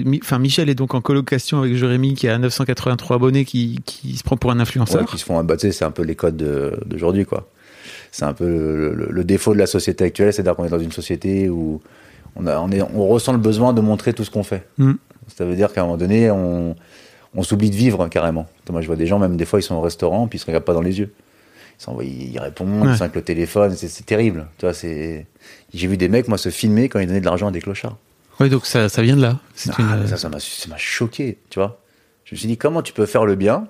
mi- 0.05 0.21
enfin 0.23 0.39
Michel 0.39 0.69
est 0.69 0.75
donc 0.75 0.95
en 0.95 1.01
colocation 1.01 1.59
avec 1.61 1.75
Jérémy 1.77 2.15
qui 2.15 2.27
a 2.29 2.37
983 2.39 3.17
abonnés 3.17 3.45
qui, 3.45 3.81
qui 3.85 4.17
se 4.17 4.25
prend 4.25 4.37
pour 4.37 4.51
un 4.51 4.59
influenceur. 4.61 5.03
Ouais, 5.03 5.07
qui 5.07 5.19
se 5.19 5.25
font 5.25 5.39
sais, 5.61 5.73
c'est 5.73 5.85
un 5.85 5.91
peu 5.93 6.03
les 6.03 6.17
codes 6.17 6.37
de- 6.37 6.79
d'aujourd'hui, 6.87 7.25
quoi. 7.25 7.49
C'est 8.11 8.25
un 8.25 8.33
peu 8.33 8.47
le, 8.47 8.95
le- 8.95 9.09
le 9.11 9.25
défaut 9.25 9.53
de 9.53 9.59
la 9.59 9.67
société 9.67 10.05
actuelle, 10.05 10.33
c'est-à-dire 10.33 10.57
qu'on 10.57 10.65
est 10.65 10.71
dans 10.71 10.79
une 10.81 10.93
société 10.93 11.49
où 11.49 11.81
on, 12.37 12.47
a, 12.47 12.59
on, 12.59 12.71
est, 12.71 12.83
on 12.83 13.07
ressent 13.07 13.33
le 13.33 13.39
besoin 13.39 13.73
de 13.73 13.81
montrer 13.81 14.15
tout 14.15 14.25
ce 14.25 14.31
qu'on 14.31 14.43
fait. 14.43 14.67
Mm. 14.79 14.93
Ça 15.37 15.45
veut 15.45 15.55
dire 15.57 15.73
qu'à 15.73 15.83
un 15.83 15.85
moment 15.85 15.99
donné, 15.99 16.31
on, 16.31 16.75
on 17.35 17.43
s'oublie 17.43 17.71
de 17.71 17.77
vivre 17.77 18.09
carrément. 18.09 18.47
Moi, 18.73 18.81
je 18.83 18.87
vois 18.87 18.97
des 18.97 19.07
gens, 19.07 19.19
même 19.19 19.37
des 19.37 19.45
fois, 19.45 19.59
ils 19.61 19.63
sont 19.63 19.75
au 19.75 19.81
restaurant, 19.81 20.27
puis 20.29 20.39
ils 20.39 20.41
se 20.41 20.47
regardent 20.47 20.65
pas 20.65 20.75
dans 20.75 20.83
les 20.83 20.99
yeux. 20.99 21.13
Ils, 22.03 22.39
répondent, 22.41 22.83
Ouais. 22.87 22.93
ils 22.93 22.97
sont 22.97 23.09
le 23.15 23.23
téléphone, 23.23 23.75
c'est 23.77 24.05
terrible. 24.05 24.49
Tu 24.59 24.67
vois, 24.67 24.75
c'est. 24.75 25.27
J'ai 25.73 25.87
vu 25.87 25.97
des 25.97 26.09
mecs, 26.09 26.27
moi, 26.29 26.37
se 26.39 26.49
filmer 26.51 26.89
quand 26.89 26.99
ils 26.99 27.07
donnaient 27.07 27.21
de 27.21 27.25
l'argent 27.25 27.49
à 27.49 27.51
des 27.53 27.61
clochards. 27.61 27.97
Oui, 28.41 28.49
donc 28.51 28.67
ça, 28.67 28.89
ça 28.89 29.01
vient 29.03 29.17
de 29.17 29.23
là. 29.23 29.39
Ah, 29.79 29.97
une- 30.01 30.07
ça, 30.09 30.17
ça 30.17 30.29
m'a, 30.29 30.39
choqué, 30.77 31.39
tu 31.51 31.59
vois. 31.59 31.81
Je 32.25 32.35
me 32.35 32.39
suis 32.39 32.49
dit, 32.49 32.57
comment 32.57 32.83
tu 32.83 32.93
peux 32.93 33.07
faire 33.07 33.25
le 33.25 33.37
bien 33.37 33.67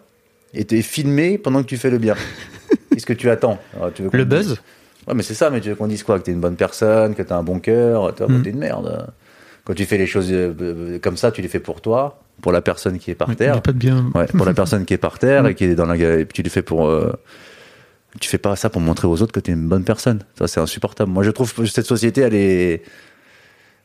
et 0.54 0.64
te 0.64 0.80
filmer 0.80 1.36
pendant 1.38 1.62
que 1.62 1.68
tu 1.68 1.76
fais 1.76 1.90
le 1.90 1.98
bien? 1.98 2.14
Qu'est-ce 2.92 3.06
que 3.06 3.12
tu 3.12 3.28
attends? 3.30 3.58
Alors, 3.76 3.92
tu 3.92 4.02
veux 4.02 4.10
Le 4.12 4.24
buzz 4.24 4.48
dise- 4.48 4.60
Ouais, 5.06 5.14
mais 5.14 5.22
c'est 5.22 5.34
ça, 5.34 5.48
mais 5.50 5.60
tu 5.60 5.68
veux 5.70 5.74
qu'on 5.74 5.86
dise 5.86 6.02
quoi? 6.02 6.18
Que 6.18 6.24
t'es 6.24 6.32
une 6.32 6.40
bonne 6.40 6.56
personne, 6.56 7.14
que 7.14 7.22
t'as 7.22 7.36
un 7.36 7.42
bon 7.42 7.60
cœur, 7.60 8.14
tu 8.14 8.24
vois, 8.24 8.32
Mm. 8.32 8.42
t'es 8.42 8.50
une 8.50 8.58
merde. 8.58 9.12
Quand 9.64 9.74
tu 9.74 9.84
fais 9.86 9.98
les 9.98 10.06
choses 10.06 10.30
euh, 10.32 10.54
euh, 10.60 10.98
comme 10.98 11.16
ça, 11.18 11.30
tu 11.30 11.40
les 11.42 11.48
fais 11.48 11.60
pour 11.60 11.80
toi, 11.82 12.20
pour 12.42 12.52
la 12.52 12.62
personne 12.62 12.98
qui 12.98 13.10
est 13.10 13.14
par 13.14 13.30
Il 13.30 13.36
terre. 13.36 13.56
a 13.56 13.60
pas 13.60 13.72
de 13.72 13.78
bien. 13.78 14.10
Ouais, 14.14 14.26
pour 14.26 14.46
la 14.46 14.54
personne 14.54 14.84
qui 14.84 14.94
est 14.94 14.98
par 14.98 15.18
terre 15.18 15.46
et 15.46 15.54
qui 15.54 15.64
est 15.64 15.74
dans 15.74 15.86
la 15.86 15.96
et 15.96 16.24
puis 16.24 16.34
tu 16.34 16.42
le 16.42 16.50
fais 16.50 16.62
pour 16.62 16.86
euh, 16.86 17.12
tu 18.20 18.28
fais 18.28 18.38
pas 18.38 18.56
ça 18.56 18.70
pour 18.70 18.80
montrer 18.80 19.06
aux 19.06 19.20
autres 19.22 19.32
que 19.32 19.40
tu 19.40 19.50
es 19.50 19.54
une 19.54 19.68
bonne 19.68 19.84
personne. 19.84 20.22
Ça 20.38 20.48
c'est 20.48 20.60
insupportable. 20.60 21.10
Moi 21.10 21.22
je 21.22 21.30
trouve 21.30 21.52
que 21.52 21.66
cette 21.66 21.86
société 21.86 22.22
elle 22.22 22.34
est 22.34 22.82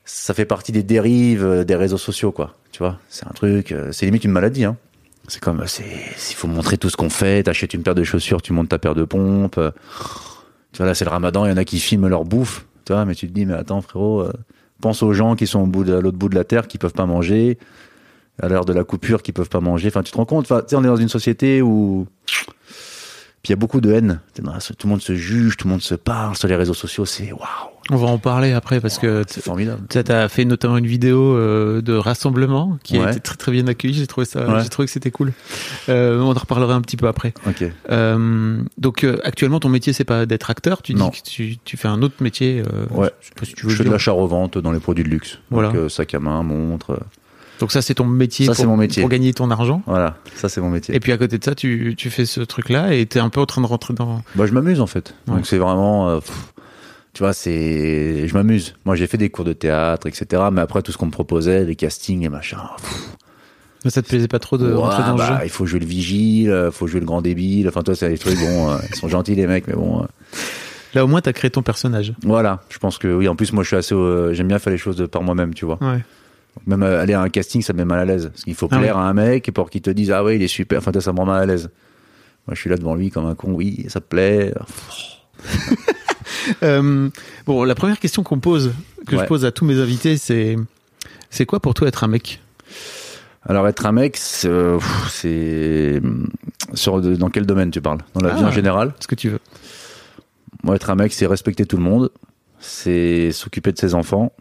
ça 0.06 0.34
fait 0.34 0.46
partie 0.46 0.72
des 0.72 0.84
dérives 0.84 1.46
euh, 1.46 1.64
des 1.64 1.76
réseaux 1.76 1.98
sociaux 1.98 2.32
quoi. 2.32 2.56
Tu 2.72 2.80
vois, 2.80 3.00
c'est 3.10 3.26
un 3.28 3.32
truc 3.32 3.72
euh, 3.72 3.92
c'est 3.92 4.06
limite 4.06 4.24
une 4.24 4.32
maladie 4.32 4.66
hein. 4.66 4.78
C'est 5.28 5.40
comme 5.42 5.62
euh, 5.62 5.68
c'est 5.68 5.84
il 5.84 6.36
faut 6.36 6.48
montrer 6.48 6.78
tout 6.78 6.90
ce 6.90 6.98
qu'on 6.98 7.10
fait, 7.10 7.44
t'achètes 7.44 7.74
une 7.74 7.84
paire 7.84 7.96
de 7.96 8.04
chaussures, 8.04 8.42
tu 8.42 8.54
montes 8.54 8.70
ta 8.70 8.80
paire 8.80 8.96
de 8.96 9.04
pompes. 9.06 9.60
Tu 10.74 10.78
vois 10.78 10.88
là 10.88 10.94
c'est 10.94 11.06
le 11.06 11.12
Ramadan, 11.12 11.46
il 11.46 11.50
y 11.50 11.54
en 11.54 11.58
a 11.58 11.66
qui 11.66 11.80
filment 11.80 12.08
leur 12.08 12.26
bouffe, 12.26 12.66
tu 12.86 12.94
vois, 12.94 13.06
mais 13.06 13.16
tu 13.16 13.28
te 13.28 13.32
dis 13.32 13.46
mais 13.46 13.54
attends 13.54 13.82
frérot, 13.82 14.28
pense 14.82 15.02
aux 15.02 15.14
gens 15.14 15.36
qui 15.36 15.48
sont 15.48 15.62
au 15.62 15.66
bout 15.66 15.84
de 15.86 15.96
à 15.96 16.02
l'autre 16.02 16.18
bout 16.18 16.30
de 16.30 16.36
la 16.36 16.44
terre 16.44 16.68
qui 16.68 16.78
peuvent 16.78 16.94
pas 16.94 17.06
manger 17.06 17.58
à 18.42 18.48
l'heure 18.48 18.66
de 18.66 18.74
la 18.74 18.84
coupure 18.84 19.22
qui 19.22 19.32
peuvent 19.32 19.50
pas 19.50 19.60
manger. 19.60 19.88
Enfin, 19.90 20.04
tu 20.04 20.12
te 20.12 20.18
rends 20.18 20.26
compte, 20.26 20.46
enfin, 20.46 20.62
tu 20.62 20.70
sais, 20.70 20.76
on 20.76 20.84
est 20.84 20.88
dans 20.88 20.96
une 20.96 21.10
société 21.10 21.62
où 21.62 22.08
puis 23.42 23.50
il 23.52 23.56
y 23.58 23.58
a 23.58 23.58
beaucoup 23.58 23.82
de 23.82 23.92
haine. 23.92 24.22
Tout 24.36 24.42
le 24.88 24.90
monde 24.90 25.02
se 25.02 25.16
juge, 25.16 25.58
tout 25.58 25.68
le 25.68 25.72
monde 25.74 25.82
se 25.82 25.96
parle 25.96 26.38
sur 26.38 26.48
les 26.48 26.56
réseaux 26.56 26.74
sociaux. 26.74 27.04
C'est 27.04 27.34
waouh, 27.34 27.42
On 27.92 27.98
va 27.98 28.08
en 28.08 28.18
parler 28.18 28.54
après 28.54 28.80
parce 28.80 28.98
que 28.98 29.24
c'est 29.28 29.44
formidable. 29.44 29.82
tu 29.90 29.98
as 29.98 30.30
fait 30.30 30.46
notamment 30.46 30.78
une 30.78 30.88
vidéo 30.88 31.36
euh, 31.36 31.82
de 31.82 31.92
rassemblement 31.92 32.80
qui 32.84 32.98
a 32.98 33.10
été 33.12 33.20
très 33.20 33.36
très 33.36 33.52
bien 33.52 33.68
accueillie. 33.68 33.96
J'ai 33.96 34.08
trouvé 34.08 34.24
ça, 34.24 34.48
Ouais. 34.48 34.64
j'ai 34.64 34.70
trouvé 34.70 34.86
que 34.86 34.94
c'était 34.94 35.12
cool. 35.12 35.34
Euh, 35.90 36.22
on 36.22 36.30
en 36.32 36.40
reparlera 36.40 36.74
un 36.74 36.80
petit 36.80 36.96
peu 36.96 37.10
après. 37.10 37.34
Euh, 37.92 38.62
donc 38.78 39.06
actuellement 39.26 39.60
ton 39.60 39.68
métier 39.68 39.92
c'est 39.92 40.06
pas 40.06 40.26
d'être 40.26 40.50
acteur. 40.50 40.82
Tu 40.82 40.94
dis 40.94 41.02
que 41.12 41.30
tu, 41.30 41.58
tu 41.66 41.76
fais 41.76 41.90
un 41.90 42.02
autre 42.02 42.16
métier. 42.24 42.64
Ouais. 42.92 43.10
Je 43.20 43.28
sais 43.28 43.34
pas 43.38 43.46
si 43.46 43.56
tu 43.56 43.66
veux 43.66 43.72
Je 43.72 43.76
fais 43.76 43.84
de 43.84 43.90
dire. 43.90 43.92
l'achat-revente 43.92 44.58
dans 44.58 44.72
les 44.72 44.80
produits 44.80 45.04
de 45.04 45.10
luxe. 45.10 45.40
Voilà. 45.52 45.70
Donc, 45.74 45.92
sac 45.92 46.14
à 46.14 46.20
main, 46.22 46.44
montre. 46.44 46.98
Donc 47.60 47.72
ça 47.72 47.82
c'est 47.82 47.94
ton 47.96 48.06
métier. 48.06 48.46
Ça, 48.48 48.54
pour, 48.56 48.66
mon 48.68 48.78
métier. 48.78 49.02
pour 49.02 49.10
gagner 49.10 49.34
ton 49.34 49.50
argent. 49.52 49.82
Voilà, 49.86 50.18
ça 50.36 50.50
c'est 50.50 50.60
mon 50.62 50.70
métier. 50.70 50.96
Et 50.96 51.00
puis 51.00 51.12
à 51.12 51.18
côté 51.18 51.38
de 51.38 51.44
ça, 51.44 51.56
tu, 51.56 51.94
tu 51.98 52.10
fais 52.10 52.26
ce 52.26 52.42
truc-là 52.42 52.94
et 52.94 53.06
t'es 53.06 53.20
un 53.20 53.30
peu 53.30 53.40
en 53.42 53.46
train 53.46 53.62
de 53.62 53.68
rentrer 53.68 53.94
dans. 53.94 54.22
Bah, 54.36 54.46
je 54.46 54.52
m'amuse 54.54 54.82
en 54.82 54.88
fait. 54.88 55.14
Ouais. 55.28 55.36
Donc 55.36 55.46
c'est 55.46 55.58
vraiment, 55.60 56.10
euh, 56.10 56.20
pff, 56.20 56.54
tu 57.14 57.24
vois, 57.24 57.32
c'est, 57.34 58.28
je 58.28 58.34
m'amuse. 58.34 58.76
Moi, 58.86 58.96
j'ai 58.96 59.06
fait 59.08 59.18
des 59.18 59.30
cours 59.30 59.46
de 59.46 59.54
théâtre, 59.54 60.08
etc. 60.08 60.44
Mais 60.52 60.62
après 60.62 60.82
tout 60.82 60.92
ce 60.92 60.98
qu'on 60.98 61.06
me 61.06 61.12
proposait, 61.12 61.64
les 61.64 61.76
castings 61.76 62.24
et 62.26 62.30
machin. 62.30 62.58
pff, 62.78 63.10
Mais 63.86 63.92
ça 63.92 64.02
te 64.02 64.08
plaisait 64.08 64.28
pas 64.28 64.40
trop 64.40 64.58
de 64.58 64.68
ouais, 64.68 64.74
rentrer 64.74 65.04
dans 65.04 65.16
bah, 65.16 65.30
le 65.30 65.36
jeu? 65.38 65.42
il 65.46 65.50
faut 65.52 65.66
jouer 65.68 65.80
le 65.80 65.86
vigile, 65.86 66.50
euh, 66.50 66.72
faut 66.72 66.88
jouer 66.88 67.00
le 67.02 67.06
grand 67.06 67.22
débile. 67.22 67.68
Enfin, 67.70 67.84
toi, 67.84 67.96
c'est 67.96 68.10
des 68.10 68.18
trucs 68.18 68.40
bon. 68.40 68.72
euh, 68.72 68.78
ils 68.90 68.96
sont 68.96 69.08
gentils 69.10 69.36
les 69.36 69.46
mecs, 69.48 69.68
mais 69.68 69.76
bon. 69.76 70.02
euh, 70.02 70.06
Là 70.96 71.04
au 71.04 71.08
moins 71.08 71.22
t'as 71.22 71.34
créé 71.34 71.50
ton 71.50 71.64
personnage. 71.64 72.14
Voilà, 72.24 72.62
je 72.70 72.78
pense 72.78 72.98
que 73.00 73.08
oui. 73.14 73.28
En 73.28 73.36
plus, 73.36 73.52
moi, 73.54 73.64
je 73.64 73.68
suis 73.70 73.78
assez, 73.78 73.96
euh, 73.96 74.34
j'aime 74.34 74.48
bien 74.48 74.60
faire 74.60 74.72
les 74.72 74.78
choses 74.78 74.96
de 74.96 75.06
par 75.06 75.22
moi-même, 75.24 75.54
tu 75.54 75.66
vois. 75.66 75.78
Ouais. 75.82 76.04
Même 76.68 76.84
aller 76.84 77.14
à 77.14 77.22
un 77.22 77.30
casting, 77.30 77.62
ça 77.62 77.74
me 77.74 77.80
met 77.80 77.86
mal 77.86 78.00
à 78.00 78.06
l'aise. 78.06 78.30
Parce 78.30 78.44
qu'il 78.44 78.56
faut 78.56 78.68
Ah 78.72 78.78
plaire 78.80 78.98
à 78.98 79.08
un 79.10 79.14
mec 79.14 79.52
pour 79.52 79.70
qu'il 79.70 79.82
te 79.82 79.90
dise 79.90 80.12
ah 80.12 80.24
ouais, 80.24 80.36
il 80.36 80.42
est 80.44 80.48
super. 80.48 80.80
Enfin, 80.80 80.92
ça 81.00 81.12
me 81.14 81.18
rend 81.18 81.26
mal 81.26 81.42
à 81.42 81.46
l'aise. 81.46 81.70
Moi, 82.48 82.56
je 82.56 82.60
suis 82.62 82.70
là 82.70 82.78
devant 82.78 82.96
lui 82.96 83.10
comme 83.10 83.26
un 83.26 83.36
con. 83.36 83.52
Oui, 83.54 83.86
ça 83.90 84.00
te 84.00 84.06
plaît. 84.08 84.54
Euh, 86.62 87.10
bon, 87.46 87.64
la 87.64 87.74
première 87.76 88.00
question 88.00 88.22
qu'on 88.24 88.40
pose, 88.40 88.74
que 89.08 89.18
je 89.18 89.24
pose 89.24 89.46
à 89.46 89.52
tous 89.52 89.64
mes 89.64 89.80
invités, 89.80 90.18
c'est 90.18 90.58
c'est 91.30 91.46
quoi 91.46 91.62
pour 91.62 91.74
toi 91.74 91.88
être 91.88 92.04
un 92.04 92.08
mec? 92.08 92.42
Alors, 93.44 93.68
être 93.68 93.86
un 93.86 93.92
mec, 93.94 94.18
c'est, 94.18 94.48
euh, 94.48 94.80
sur 96.74 97.02
dans 97.02 97.30
quel 97.30 97.46
domaine 97.46 97.72
tu 97.72 97.82
parles? 97.82 98.00
Dans 98.14 98.22
la 98.22 98.34
Ah. 98.34 98.38
vie 98.38 98.44
en 98.46 98.52
général? 98.52 98.94
Ce 99.00 99.08
que 99.08 99.16
tu 99.16 99.30
veux. 99.30 99.40
Moi, 100.64 100.76
être 100.76 100.90
un 100.90 100.96
mec, 100.96 101.14
c'est 101.14 101.26
respecter 101.28 101.66
tout 101.66 101.78
le 101.78 101.84
monde. 101.84 102.10
C'est 102.60 103.32
s'occuper 103.32 103.72
de 103.72 103.78
ses 103.78 103.94
enfants. 103.96 104.34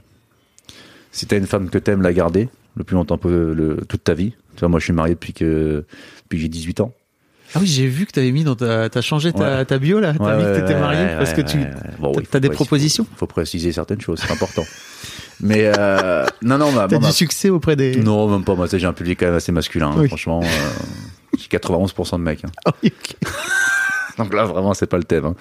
Si 1.12 1.26
t'as 1.26 1.36
une 1.38 1.46
femme 1.46 1.70
que 1.70 1.78
t'aimes, 1.78 2.02
la 2.02 2.12
garder 2.12 2.48
le 2.76 2.84
plus 2.84 2.94
longtemps 2.94 3.18
peu- 3.18 3.52
le, 3.52 3.76
toute 3.88 4.02
ta 4.02 4.14
vie. 4.14 4.32
Tu 4.56 4.60
vois, 4.60 4.68
moi, 4.68 4.80
je 4.80 4.84
suis 4.84 4.92
marié 4.94 5.14
depuis 5.14 5.32
que 5.34 5.84
depuis 6.24 6.38
que 6.38 6.42
j'ai 6.42 6.48
18 6.48 6.80
ans. 6.80 6.92
Ah 7.54 7.58
oui, 7.60 7.66
j'ai 7.66 7.86
vu 7.86 8.06
que 8.06 8.12
t'avais 8.12 8.30
mis 8.32 8.44
dans 8.44 8.56
ta, 8.56 8.88
t'as 8.88 9.02
changé 9.02 9.30
ta, 9.30 9.58
Ouais. 9.58 9.64
ta 9.66 9.78
bio 9.78 10.00
là, 10.00 10.14
t'as 10.16 10.24
Ouais, 10.24 10.36
mis 10.38 10.42
que 10.44 10.60
t'étais 10.60 10.80
marié 10.80 11.04
parce 11.18 11.34
que 11.34 11.42
tu. 11.42 11.58
Bon, 11.98 12.12
t'as- 12.12 12.20
oui, 12.20 12.26
t'as 12.30 12.40
des 12.40 12.48
faut- 12.48 12.54
propositions. 12.54 13.06
Il 13.12 13.18
faut 13.18 13.26
préciser 13.26 13.72
certaines 13.72 14.00
choses, 14.00 14.20
c'est 14.24 14.32
important. 14.32 14.64
Mais 15.40 15.70
euh, 15.78 16.24
non, 16.40 16.56
non, 16.56 16.72
ma, 16.72 16.88
t'as 16.88 16.96
du 16.98 17.12
succès 17.12 17.50
auprès 17.50 17.76
des. 17.76 17.96
non, 17.96 18.26
même 18.28 18.42
pas. 18.44 18.54
Moi, 18.54 18.68
j'ai 18.72 18.86
un 18.86 18.92
public 18.94 19.20
quand 19.20 19.26
même 19.26 19.34
assez 19.34 19.52
masculin. 19.52 19.88
hein, 19.90 19.96
Oui. 19.98 20.08
Franchement, 20.08 20.40
euh, 20.42 20.46
j'ai 21.38 21.48
91% 21.48 22.18
de 22.18 22.22
mecs. 22.22 22.44
hein. 22.44 22.50
Ah. 22.64 22.72
Donc 24.18 24.32
là, 24.34 24.44
vraiment, 24.44 24.72
c'est 24.74 24.86
pas 24.86 24.98
le 24.98 25.04
thème. 25.04 25.24
hein. 25.26 25.34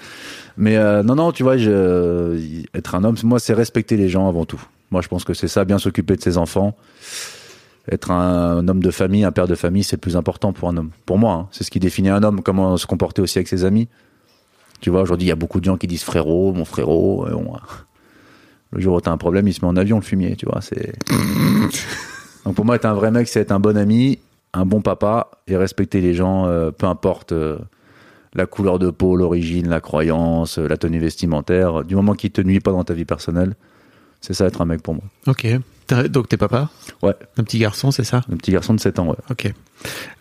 Mais 0.58 0.76
euh, 0.78 1.04
non, 1.04 1.16
non, 1.16 1.32
tu 1.32 1.44
vois, 1.44 1.58
je, 1.58 2.64
être 2.74 2.96
un 2.96 3.04
homme, 3.04 3.16
moi, 3.24 3.40
c'est 3.40 3.54
respecter 3.54 3.96
les 3.98 4.10
gens 4.10 4.28
avant 4.28 4.46
tout. 4.46 4.62
Moi, 4.92 5.02
je 5.02 5.08
pense 5.08 5.24
que 5.24 5.34
c'est 5.34 5.48
ça, 5.48 5.66
bien 5.66 5.80
s'occuper 5.80 6.16
de 6.16 6.22
ses 6.22 6.38
enfants. 6.38 6.76
Être 7.92 8.12
un, 8.12 8.68
homme 8.68 8.84
de 8.84 8.92
famille, 8.92 9.24
un 9.24 9.32
père 9.32 9.48
de 9.48 9.56
famille, 9.56 9.84
c'est 9.84 9.96
le 9.96 10.02
plus 10.02 10.16
important 10.16 10.54
pour 10.54 10.70
un 10.70 10.78
homme. 10.78 10.92
Pour 11.06 11.18
moi, 11.18 11.34
hein. 11.34 11.48
c'est 11.52 11.64
ce 11.64 11.72
qui 11.72 11.80
définit 11.80 12.10
un 12.10 12.22
homme, 12.24 12.42
comment 12.42 12.78
se 12.78 12.86
comporter 12.86 13.22
aussi 13.22 13.40
avec 13.40 13.48
ses 13.48 13.66
amis. 13.66 13.88
Tu 14.82 14.90
vois, 14.90 15.02
aujourd'hui, 15.02 15.26
il 15.26 15.30
y 15.30 15.34
a 15.34 15.36
beaucoup 15.36 15.60
de 15.60 15.66
gens 15.66 15.78
qui 15.78 15.88
disent 15.88 16.04
frérot, 16.04 16.54
mon 16.54 16.66
frérot. 16.66 17.28
et 17.28 17.32
bon, 17.32 17.54
le 18.72 18.80
jour 18.80 18.96
où 18.96 19.02
t'as 19.02 19.12
un 19.12 19.18
problème, 19.18 19.48
il 19.48 19.54
se 19.54 19.62
met 19.62 19.68
en 19.68 19.76
avion, 19.76 19.98
le 19.98 20.04
fumier, 20.04 20.36
tu 20.36 20.46
vois. 20.46 20.62
C'est. 20.62 20.94
Donc 22.46 22.56
pour 22.56 22.66
moi, 22.66 22.76
être 22.76 22.86
un 22.86 22.94
vrai 22.94 23.12
mec, 23.12 23.28
c'est 23.28 23.42
être 23.42 23.52
un 23.52 23.60
bon 23.60 23.78
ami 23.78 24.20
un 24.54 24.66
bon 24.66 24.82
papa 24.82 25.32
et 25.48 25.56
respecter 25.56 26.02
les 26.02 26.14
gens, 26.14 26.46
euh, 26.48 26.72
peu 26.72 26.86
importe 26.86 27.32
euh, 27.32 27.58
la 28.34 28.46
couleur 28.46 28.80
de 28.80 28.90
peau, 28.90 29.16
l'origine, 29.16 29.70
la 29.70 29.82
croyance, 29.82 30.60
euh, 30.60 30.68
la 30.68 30.78
tenue 30.78 31.00
vestimentaire, 31.00 31.84
du 31.84 31.96
moment 31.96 32.14
qu'il 32.14 32.32
te 32.32 32.42
nuit 32.42 32.60
pas 32.60 32.72
dans 32.72 32.84
ta 32.84 32.94
vie 32.94 33.06
personnelle, 33.06 33.56
c'est 34.22 34.34
ça 34.34 34.46
être 34.46 34.62
un 34.62 34.66
mec 34.66 34.82
pour 34.82 34.94
moi. 34.94 35.04
Ok. 35.28 35.48
Donc 36.10 36.30
t'es 36.30 36.38
papa? 36.38 36.70
Ouais, 37.02 37.16
Un 37.38 37.44
petit 37.44 37.60
garçon, 37.60 37.92
c'est 37.92 38.06
ça? 38.06 38.22
Un 38.32 38.38
petit 38.38 38.52
garçon 38.52 38.74
de 38.74 38.80
7 38.80 39.00
ans, 39.00 39.08
ouais, 39.10 39.18
Ok. 39.30 39.52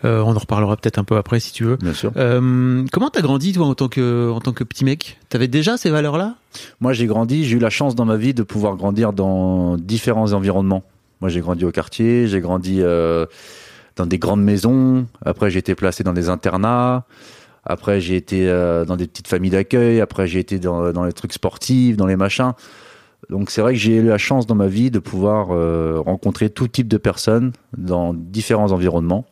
Euh, 0.04 0.20
on 0.22 0.34
en 0.34 0.38
reparlera 0.38 0.76
peut-être 0.76 0.98
un 0.98 1.04
peu 1.04 1.16
après 1.16 1.38
si 1.38 1.52
tu 1.52 1.64
veux. 1.64 1.76
bien 1.76 1.92
sûr. 1.92 2.10
Euh, 2.16 2.84
comment 2.90 3.10
t'as 3.10 3.20
grandi 3.20 3.52
toi 3.52 3.66
en 3.66 3.74
tant 3.74 3.88
que 3.88 4.30
en 4.30 4.40
tant 4.40 4.52
que 4.52 4.64
petit 4.64 4.84
mec? 4.84 5.18
T'avais 5.28 5.46
déjà 5.48 5.76
ces 5.76 5.90
valeurs-là? 5.90 6.34
Moi, 6.80 6.92
j'ai 6.92 7.06
grandi, 7.06 7.44
j'ai 7.44 7.56
eu 7.56 7.60
la 7.60 7.70
chance 7.70 7.94
dans 7.94 8.04
ma 8.06 8.16
vie 8.16 8.34
de 8.34 8.42
pouvoir 8.42 8.74
grandir 8.76 9.12
dans 9.12 9.76
différents 9.76 10.32
environnements. 10.32 10.82
Moi, 11.20 11.28
j'ai 11.28 11.40
grandi 11.40 11.64
au 11.64 11.70
quartier, 11.70 12.26
j'ai 12.26 12.40
grandi 12.40 12.78
euh, 12.80 13.26
dans 13.96 14.06
des 14.06 14.18
grandes 14.18 14.42
maisons. 14.42 15.06
Après, 15.24 15.50
j'ai 15.50 15.58
été 15.60 15.74
placé 15.76 16.02
dans 16.02 16.14
des 16.14 16.30
internats. 16.30 17.04
Après, 17.64 18.00
j'ai 18.00 18.16
été 18.16 18.46
dans 18.88 18.96
des 18.96 19.06
petites 19.06 19.28
familles 19.28 19.50
d'accueil. 19.50 20.00
Après, 20.00 20.26
j'ai 20.26 20.40
été 20.40 20.58
dans, 20.58 20.90
dans 20.92 21.04
les 21.04 21.12
trucs 21.12 21.34
sportifs, 21.34 21.96
dans 21.98 22.06
les 22.06 22.16
machins. 22.16 22.52
Donc, 23.28 23.50
c'est 23.50 23.60
vrai 23.60 23.74
que 23.74 23.78
j'ai 23.78 23.96
eu 23.96 24.02
la 24.02 24.18
chance 24.18 24.46
dans 24.46 24.54
ma 24.54 24.66
vie 24.66 24.90
de 24.90 24.98
pouvoir 24.98 25.48
euh, 25.50 26.00
rencontrer 26.04 26.50
tout 26.50 26.68
type 26.68 26.88
de 26.88 26.96
personnes 26.96 27.52
dans 27.76 28.14
différents 28.14 28.72
environnements. 28.72 29.26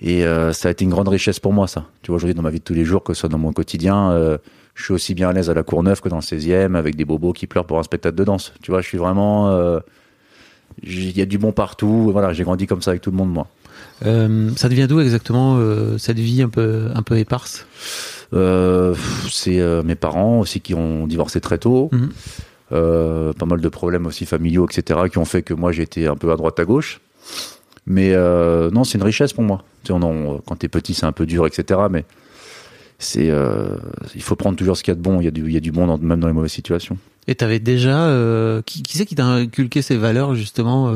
Et 0.00 0.24
euh, 0.24 0.52
ça 0.52 0.68
a 0.68 0.70
été 0.70 0.84
une 0.84 0.90
grande 0.90 1.08
richesse 1.08 1.38
pour 1.40 1.52
moi, 1.52 1.68
ça. 1.68 1.84
Tu 2.02 2.10
vois, 2.10 2.16
aujourd'hui, 2.16 2.34
dans 2.34 2.42
ma 2.42 2.50
vie 2.50 2.58
de 2.58 2.64
tous 2.64 2.74
les 2.74 2.84
jours, 2.84 3.04
que 3.04 3.12
ce 3.12 3.20
soit 3.20 3.28
dans 3.28 3.38
mon 3.38 3.52
quotidien, 3.52 4.10
euh, 4.12 4.38
je 4.74 4.84
suis 4.84 4.94
aussi 4.94 5.14
bien 5.14 5.28
à 5.28 5.32
l'aise 5.32 5.50
à 5.50 5.54
la 5.54 5.62
Courneuve 5.62 6.00
que 6.00 6.08
dans 6.08 6.16
le 6.16 6.22
16e, 6.22 6.74
avec 6.74 6.96
des 6.96 7.04
bobos 7.04 7.34
qui 7.34 7.46
pleurent 7.46 7.66
pour 7.66 7.78
un 7.78 7.82
spectacle 7.82 8.16
de 8.16 8.24
danse. 8.24 8.54
Tu 8.62 8.70
vois, 8.70 8.80
je 8.80 8.86
suis 8.86 8.98
vraiment. 8.98 9.80
Il 10.82 11.16
y 11.18 11.20
a 11.20 11.26
du 11.26 11.36
bon 11.36 11.52
partout. 11.52 12.10
Voilà, 12.12 12.32
j'ai 12.32 12.44
grandi 12.44 12.66
comme 12.66 12.80
ça 12.80 12.92
avec 12.92 13.02
tout 13.02 13.10
le 13.10 13.16
monde, 13.16 13.30
moi. 13.30 13.46
Euh, 14.06 14.50
Ça 14.56 14.68
devient 14.68 14.86
d'où 14.88 15.00
exactement 15.00 15.56
euh, 15.58 15.98
cette 15.98 16.18
vie 16.18 16.42
un 16.42 16.48
peu 16.48 16.88
un 16.94 17.02
peu 17.02 17.18
éparse? 17.18 17.66
Euh, 18.32 18.94
c'est 19.30 19.60
mes 19.84 19.96
parents 19.96 20.40
aussi 20.40 20.60
qui 20.60 20.74
ont 20.74 21.06
divorcé 21.06 21.40
très 21.40 21.58
tôt. 21.58 21.88
Mhm. 21.92 22.10
Euh, 22.72 23.32
pas 23.32 23.46
mal 23.46 23.60
de 23.60 23.68
problèmes 23.68 24.06
aussi 24.06 24.26
familiaux, 24.26 24.66
etc., 24.70 25.00
qui 25.10 25.18
ont 25.18 25.24
fait 25.24 25.42
que 25.42 25.54
moi 25.54 25.72
j'étais 25.72 26.06
un 26.06 26.14
peu 26.16 26.30
à 26.30 26.36
droite 26.36 26.58
à 26.60 26.64
gauche. 26.64 27.00
Mais 27.86 28.12
euh, 28.14 28.70
non, 28.70 28.84
c'est 28.84 28.98
une 28.98 29.04
richesse 29.04 29.32
pour 29.32 29.42
moi. 29.42 29.64
Tu 29.82 29.88
sais, 29.88 29.92
on 29.92 30.02
en- 30.02 30.38
quand 30.46 30.54
t'es 30.56 30.68
petit, 30.68 30.94
c'est 30.94 31.06
un 31.06 31.12
peu 31.12 31.26
dur, 31.26 31.46
etc. 31.46 31.80
Mais 31.90 32.04
c'est, 32.98 33.30
euh, 33.30 33.76
il 34.14 34.22
faut 34.22 34.36
prendre 34.36 34.56
toujours 34.56 34.76
ce 34.76 34.82
qu'il 34.84 34.92
y 34.92 34.94
a 34.94 34.96
de 34.96 35.02
bon. 35.02 35.20
Il 35.20 35.24
y 35.24 35.28
a 35.28 35.30
du, 35.32 35.44
il 35.46 35.52
y 35.52 35.56
a 35.56 35.60
du 35.60 35.72
bon 35.72 35.86
dans- 35.86 35.98
même 35.98 36.20
dans 36.20 36.28
les 36.28 36.32
mauvaises 36.34 36.52
situations. 36.52 36.96
Et 37.26 37.34
t'avais 37.34 37.58
déjà 37.58 38.06
euh, 38.06 38.62
qui, 38.64 38.82
qui 38.82 38.96
c'est 38.98 39.06
qui 39.06 39.14
t'a 39.14 39.24
inculqué 39.26 39.82
ces 39.82 39.96
valeurs 39.96 40.34
justement 40.34 40.92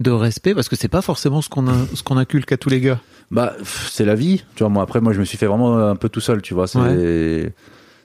de 0.00 0.10
respect? 0.10 0.54
Parce 0.54 0.68
que 0.68 0.76
c'est 0.76 0.88
pas 0.88 1.02
forcément 1.02 1.42
ce 1.42 1.48
qu'on 1.48 1.86
ce 1.94 2.02
qu'on 2.02 2.16
inculque 2.16 2.52
à 2.52 2.56
tous 2.56 2.70
les 2.70 2.80
gars. 2.80 3.00
Bah, 3.30 3.54
c'est 3.90 4.04
la 4.04 4.14
vie. 4.14 4.44
Tu 4.54 4.62
vois, 4.62 4.68
moi, 4.70 4.82
après, 4.82 5.00
moi, 5.00 5.12
je 5.12 5.20
me 5.20 5.24
suis 5.24 5.36
fait 5.38 5.46
vraiment 5.46 5.76
un 5.78 5.96
peu 5.96 6.08
tout 6.08 6.20
seul, 6.20 6.40
tu 6.42 6.54
vois. 6.54 6.66
C'est, 6.66 7.52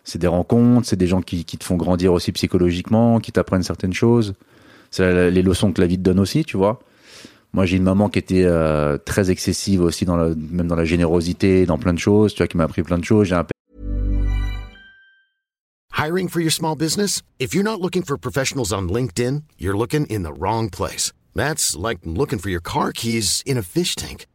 c'est 0.10 0.20
des 0.20 0.28
rencontres, 0.28 0.88
c'est 0.88 0.96
des 0.96 1.08
gens 1.08 1.22
qui, 1.22 1.46
te 1.46 1.64
font 1.64 1.76
grandir 1.76 2.14
aussi 2.14 2.32
psychologiquement, 2.32 3.20
qui 3.20 3.32
t'apprennent 3.32 3.64
certaines 3.64 3.94
choses. 3.94 4.34
C'est 4.92 5.30
les 5.30 5.42
leçons 5.42 5.72
que 5.72 5.82
la 5.82 5.88
vie 5.88 5.98
te 5.98 6.04
donne 6.04 6.20
aussi, 6.20 6.44
tu 6.44 6.58
vois. 6.58 6.80
Moi, 7.54 7.66
j'ai 7.66 7.78
une 7.78 7.84
maman 7.84 8.10
qui 8.10 8.20
était 8.20 8.44
euh, 8.46 8.98
très 8.98 9.32
excessive 9.32 9.82
aussi, 9.82 10.06
même 10.06 10.68
dans 10.68 10.76
la 10.76 10.86
générosité, 10.86 11.66
dans 11.66 11.78
plein 11.78 11.94
de 11.94 12.00
choses, 12.00 12.34
tu 12.34 12.40
vois, 12.40 12.48
qui 12.48 12.58
m'a 12.58 12.64
appris 12.64 12.84
plein 12.84 12.98
de 12.98 13.04
choses. 13.04 13.34
Un 13.34 13.46
Hiring 16.00 16.30
for 16.30 16.40
your 16.40 16.52
small 16.52 16.76
business? 16.76 17.22
If 17.40 17.54
you're 17.54 17.64
not 17.64 17.82
looking 17.82 18.04
for 18.04 18.18
professionals 18.18 18.72
on 18.72 18.88
LinkedIn, 18.88 19.44
you're 19.58 19.78
looking 19.78 20.06
in 20.06 20.24
the 20.24 20.32
wrong 20.32 20.70
place. 20.70 21.12
That's 21.36 21.76
like 21.76 22.00
looking 22.06 22.40
for 22.40 22.50
your 22.50 22.62
car 22.62 22.94
keys 22.94 23.44
in 23.46 23.58
a 23.58 23.64
fish 23.64 23.96
tank. 23.96 24.26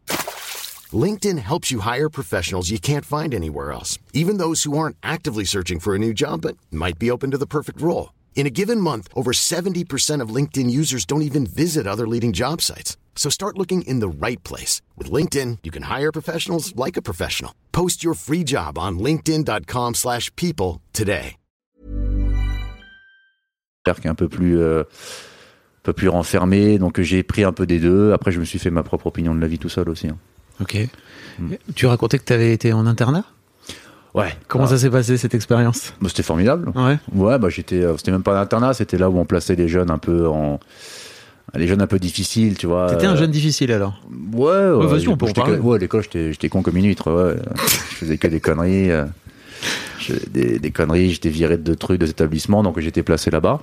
LinkedIn 0.94 1.38
helps 1.38 1.70
you 1.70 1.80
hire 1.80 2.10
professionals 2.10 2.70
you 2.70 2.78
can't 2.78 3.06
find 3.06 3.34
anywhere 3.34 3.72
else, 3.72 3.98
even 4.12 4.36
those 4.36 4.64
who 4.64 4.76
aren't 4.76 4.96
actively 5.02 5.44
searching 5.46 5.80
for 5.80 5.94
a 5.94 5.98
new 5.98 6.12
job 6.12 6.42
but 6.42 6.58
might 6.70 6.98
be 6.98 7.10
open 7.10 7.30
to 7.30 7.38
the 7.38 7.46
perfect 7.46 7.80
role. 7.80 8.12
In 8.36 8.46
a 8.46 8.50
given 8.50 8.78
month, 8.80 9.08
over 9.14 9.32
70% 9.32 10.20
of 10.20 10.28
LinkedIn 10.34 10.68
users 10.70 11.06
don't 11.06 11.22
even 11.22 11.46
visit 11.46 11.86
other 11.86 12.06
leading 12.06 12.34
job 12.34 12.60
sites. 12.60 12.98
So 13.16 13.30
start 13.30 13.56
looking 13.56 13.82
in 13.86 14.00
the 14.00 14.08
right 14.26 14.42
place. 14.44 14.82
With 14.98 15.10
LinkedIn, 15.10 15.58
you 15.62 15.70
can 15.70 15.84
hire 15.84 16.12
professionals 16.12 16.76
like 16.76 16.98
a 16.98 17.02
professional. 17.02 17.52
Post 17.72 18.04
your 18.04 18.14
free 18.14 18.44
job 18.44 18.76
on 18.76 18.98
linkedin.com/people 18.98 19.94
slash 19.94 20.30
people 20.36 20.82
today. 20.92 21.36
un 24.04 24.14
peu 24.14 24.28
plus, 24.28 24.58
euh, 24.58 24.82
un 24.82 25.82
peu 25.82 25.92
plus 25.92 26.08
renfermé, 26.08 26.78
donc 26.78 26.98
euh, 26.98 27.02
j'ai 27.02 27.22
pris 27.22 27.44
un 27.44 27.52
peu 27.52 27.66
des 27.66 27.78
deux. 27.78 28.12
Après, 28.12 28.32
je 28.32 28.40
me 28.40 28.44
suis 28.44 28.58
fait 28.58 28.70
ma 28.70 28.82
propre 28.82 29.06
opinion 29.06 29.34
de 29.34 29.40
la 29.40 29.46
vie 29.46 29.58
tout 29.58 29.68
seul 29.68 29.88
aussi. 29.88 30.08
hein. 30.08 30.18
Ok. 30.60 30.76
Tu 31.74 31.86
racontais 31.86 32.18
que 32.18 32.24
t'avais 32.24 32.52
été 32.52 32.72
en 32.72 32.86
internat? 32.86 33.24
Ouais. 34.14 34.32
Comment 34.46 34.68
ça 34.68 34.78
s'est 34.78 34.90
passé 34.90 35.16
cette 35.16 35.34
expérience? 35.34 35.92
bah, 36.00 36.08
C'était 36.08 36.22
formidable. 36.22 36.70
Ouais. 36.76 36.98
Ouais, 37.12 37.38
bah 37.38 37.48
j'étais, 37.48 37.82
euh, 37.82 37.96
c'était 37.96 38.12
même 38.12 38.22
pas 38.22 38.38
un 38.38 38.42
internat, 38.42 38.72
c'était 38.72 38.96
là 38.98 39.10
où 39.10 39.18
on 39.18 39.24
plaçait 39.24 39.56
les 39.56 39.66
jeunes 39.68 39.90
un 39.90 39.98
peu 39.98 40.28
en, 40.28 40.60
les 41.56 41.66
jeunes 41.66 41.82
un 41.82 41.88
peu 41.88 41.98
difficiles, 41.98 42.56
tu 42.56 42.66
vois. 42.68 42.86
T'étais 42.86 43.06
un 43.06 43.14
Euh, 43.14 43.16
jeune 43.16 43.32
difficile 43.32 43.72
alors? 43.72 44.00
Ouais, 44.32 44.70
ouais. 44.70 44.86
vas-y, 44.86 45.08
on 45.08 45.16
peut 45.16 45.26
parler. 45.32 45.58
Ouais, 45.58 45.74
à 45.76 45.78
l'école, 45.78 46.04
j'étais, 46.12 46.48
con 46.48 46.62
comme 46.62 46.76
une 46.76 46.86
huître, 46.86 47.10
ouais. 47.12 47.34
je 47.90 47.94
faisais 47.96 48.16
que 48.18 48.28
des 48.28 48.38
conneries, 48.38 48.92
euh, 48.92 49.04
des, 50.30 50.60
des 50.60 50.70
conneries, 50.70 51.10
j'étais 51.10 51.30
viré 51.30 51.56
de 51.56 51.62
deux 51.62 51.76
trucs, 51.76 51.98
des 51.98 52.10
établissements, 52.10 52.62
donc 52.62 52.78
j'étais 52.78 53.02
placé 53.02 53.30
là-bas. 53.32 53.62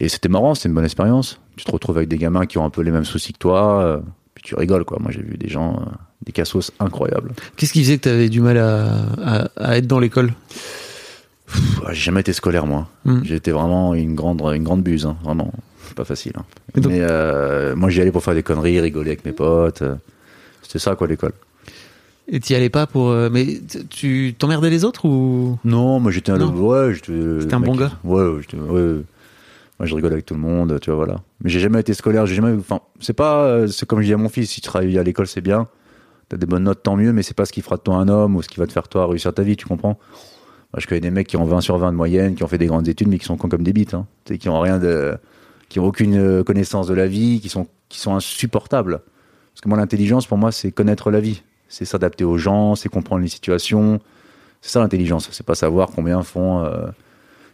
Et 0.00 0.08
c'était 0.08 0.28
marrant, 0.30 0.54
c'était 0.54 0.68
une 0.70 0.74
bonne 0.74 0.84
expérience. 0.84 1.38
Tu 1.56 1.64
te 1.66 1.70
retrouves 1.72 1.96
avec 1.98 2.08
des 2.08 2.18
gamins 2.18 2.46
qui 2.46 2.56
ont 2.58 2.64
un 2.64 2.70
peu 2.70 2.80
les 2.82 2.90
mêmes 2.90 3.04
soucis 3.04 3.32
que 3.34 3.38
toi, 3.38 3.80
euh, 3.82 3.98
puis 4.36 4.44
tu 4.44 4.54
rigoles, 4.54 4.84
quoi. 4.84 4.98
Moi, 5.00 5.10
j'ai 5.12 5.22
vu 5.22 5.36
des 5.38 5.48
gens, 5.48 5.80
euh, 5.80 5.90
des 6.24 6.30
cassos 6.30 6.70
incroyables. 6.78 7.32
Qu'est-ce 7.56 7.72
qui 7.72 7.82
faisait 7.82 7.96
que 7.96 8.02
t'avais 8.02 8.28
du 8.28 8.40
mal 8.42 8.58
à, 8.58 8.92
à, 9.24 9.48
à 9.56 9.76
être 9.78 9.86
dans 9.88 9.98
l'école? 9.98 10.32
J'ai 11.88 11.94
jamais 11.94 12.20
été 12.20 12.32
scolaire, 12.32 12.66
moi. 12.66 12.88
Hmm. 13.04 13.22
Été 13.30 13.50
vraiment 13.52 13.94
une 13.94 14.14
grande, 14.14 14.42
une 14.54 14.62
grande 14.64 14.82
buse, 14.82 15.06
hein, 15.06 15.16
vraiment. 15.24 15.52
C'est 15.86 15.94
pas 15.96 16.04
facile. 16.04 16.32
hein. 16.36 16.44
Donc- 16.74 16.92
Mais 16.92 16.98
euh, 17.00 17.74
moi, 17.76 17.88
j'y 17.88 18.00
allais 18.00 18.10
pour 18.12 18.22
faire 18.22 18.34
des 18.34 18.42
conneries, 18.42 18.78
rigoler 18.80 19.10
avec 19.12 19.24
mes 19.24 19.32
potes. 19.32 19.82
euh, 19.82 19.94
C'était 20.62 20.80
ça, 20.80 20.96
quoi, 20.96 21.06
l'école. 21.06 21.32
Et 22.28 22.40
t'y 22.40 22.54
allais 22.56 22.68
pas 22.70 22.86
pour. 22.88 23.08
euh, 23.10 23.30
Mais 23.32 23.60
tu 23.88 24.34
t'emmerdais 24.36 24.68
les 24.68 24.84
autres 24.84 25.04
ou? 25.06 25.58
Non, 25.64 26.00
moi, 26.00 26.10
j'étais 26.10 26.32
un, 26.32 26.38
Non. 26.38 26.52
ouais, 26.52 26.92
j'étais. 26.94 27.12
Un 27.12 27.58
mec 27.60 27.66
bon 27.70 27.76
gars 27.76 27.92
Ouais, 28.02 28.40
j'étais- 28.42 28.56
ouais, 28.62 28.80
ouais. 28.82 29.02
Moi, 29.78 29.86
je 29.86 29.94
rigole 29.94 30.12
avec 30.12 30.24
tout 30.24 30.34
le 30.34 30.40
monde, 30.40 30.78
tu 30.80 30.90
vois, 30.90 30.96
voilà. 30.96 31.20
Mais 31.42 31.50
j'ai 31.50 31.60
jamais 31.60 31.80
été 31.80 31.92
scolaire, 31.92 32.24
j'ai 32.26 32.34
jamais. 32.34 32.52
Enfin, 32.52 32.80
c'est 33.00 33.12
pas. 33.12 33.44
euh, 33.44 33.66
C'est 33.66 33.86
comme 33.86 34.00
je 34.00 34.06
dis 34.06 34.14
à 34.14 34.16
mon 34.16 34.28
fils, 34.30 34.50
si 34.50 34.60
tu 34.60 34.68
travailles 34.68 34.98
à 34.98 35.02
l'école, 35.02 35.26
c'est 35.26 35.42
bien. 35.42 35.68
T'as 36.28 36.36
des 36.38 36.46
bonnes 36.46 36.64
notes, 36.64 36.82
tant 36.82 36.96
mieux, 36.96 37.12
mais 37.12 37.22
c'est 37.22 37.34
pas 37.34 37.44
ce 37.44 37.52
qui 37.52 37.60
fera 37.60 37.76
de 37.76 37.82
toi 37.82 37.96
un 37.96 38.08
homme 38.08 38.36
ou 38.36 38.42
ce 38.42 38.48
qui 38.48 38.58
va 38.58 38.66
te 38.66 38.72
faire 38.72 38.88
toi 38.88 39.06
réussir 39.06 39.32
ta 39.34 39.42
vie, 39.42 39.56
tu 39.56 39.66
comprends? 39.66 39.98
Moi, 40.72 40.78
je 40.78 40.86
connais 40.86 41.00
des 41.00 41.10
mecs 41.10 41.26
qui 41.28 41.36
ont 41.36 41.44
20 41.44 41.60
sur 41.60 41.76
20 41.78 41.92
de 41.92 41.96
moyenne, 41.96 42.34
qui 42.34 42.42
ont 42.42 42.48
fait 42.48 42.58
des 42.58 42.66
grandes 42.66 42.88
études, 42.88 43.08
mais 43.08 43.18
qui 43.18 43.26
sont 43.26 43.36
cons 43.36 43.48
comme 43.48 43.62
des 43.62 43.72
bites, 43.72 43.94
hein. 43.94 44.06
Qui 44.24 44.48
ont 44.48 44.60
rien 44.60 44.78
de. 44.78 45.16
qui 45.68 45.78
ont 45.78 45.84
aucune 45.84 46.16
euh, 46.16 46.42
connaissance 46.42 46.86
de 46.88 46.94
la 46.94 47.06
vie, 47.06 47.40
qui 47.40 47.48
sont, 47.48 47.68
qui 47.88 48.00
sont 48.00 48.14
insupportables. 48.14 49.00
Parce 49.52 49.60
que 49.62 49.68
moi, 49.68 49.78
l'intelligence, 49.78 50.26
pour 50.26 50.38
moi, 50.38 50.52
c'est 50.52 50.72
connaître 50.72 51.10
la 51.10 51.20
vie. 51.20 51.42
C'est 51.68 51.84
s'adapter 51.84 52.24
aux 52.24 52.38
gens, 52.38 52.74
c'est 52.76 52.88
comprendre 52.88 53.22
les 53.22 53.28
situations. 53.28 54.00
C'est 54.62 54.70
ça 54.70 54.80
l'intelligence. 54.80 55.28
C'est 55.32 55.46
pas 55.46 55.54
savoir 55.54 55.90
combien 55.94 56.22
font 56.22 56.64
euh, 56.64 56.86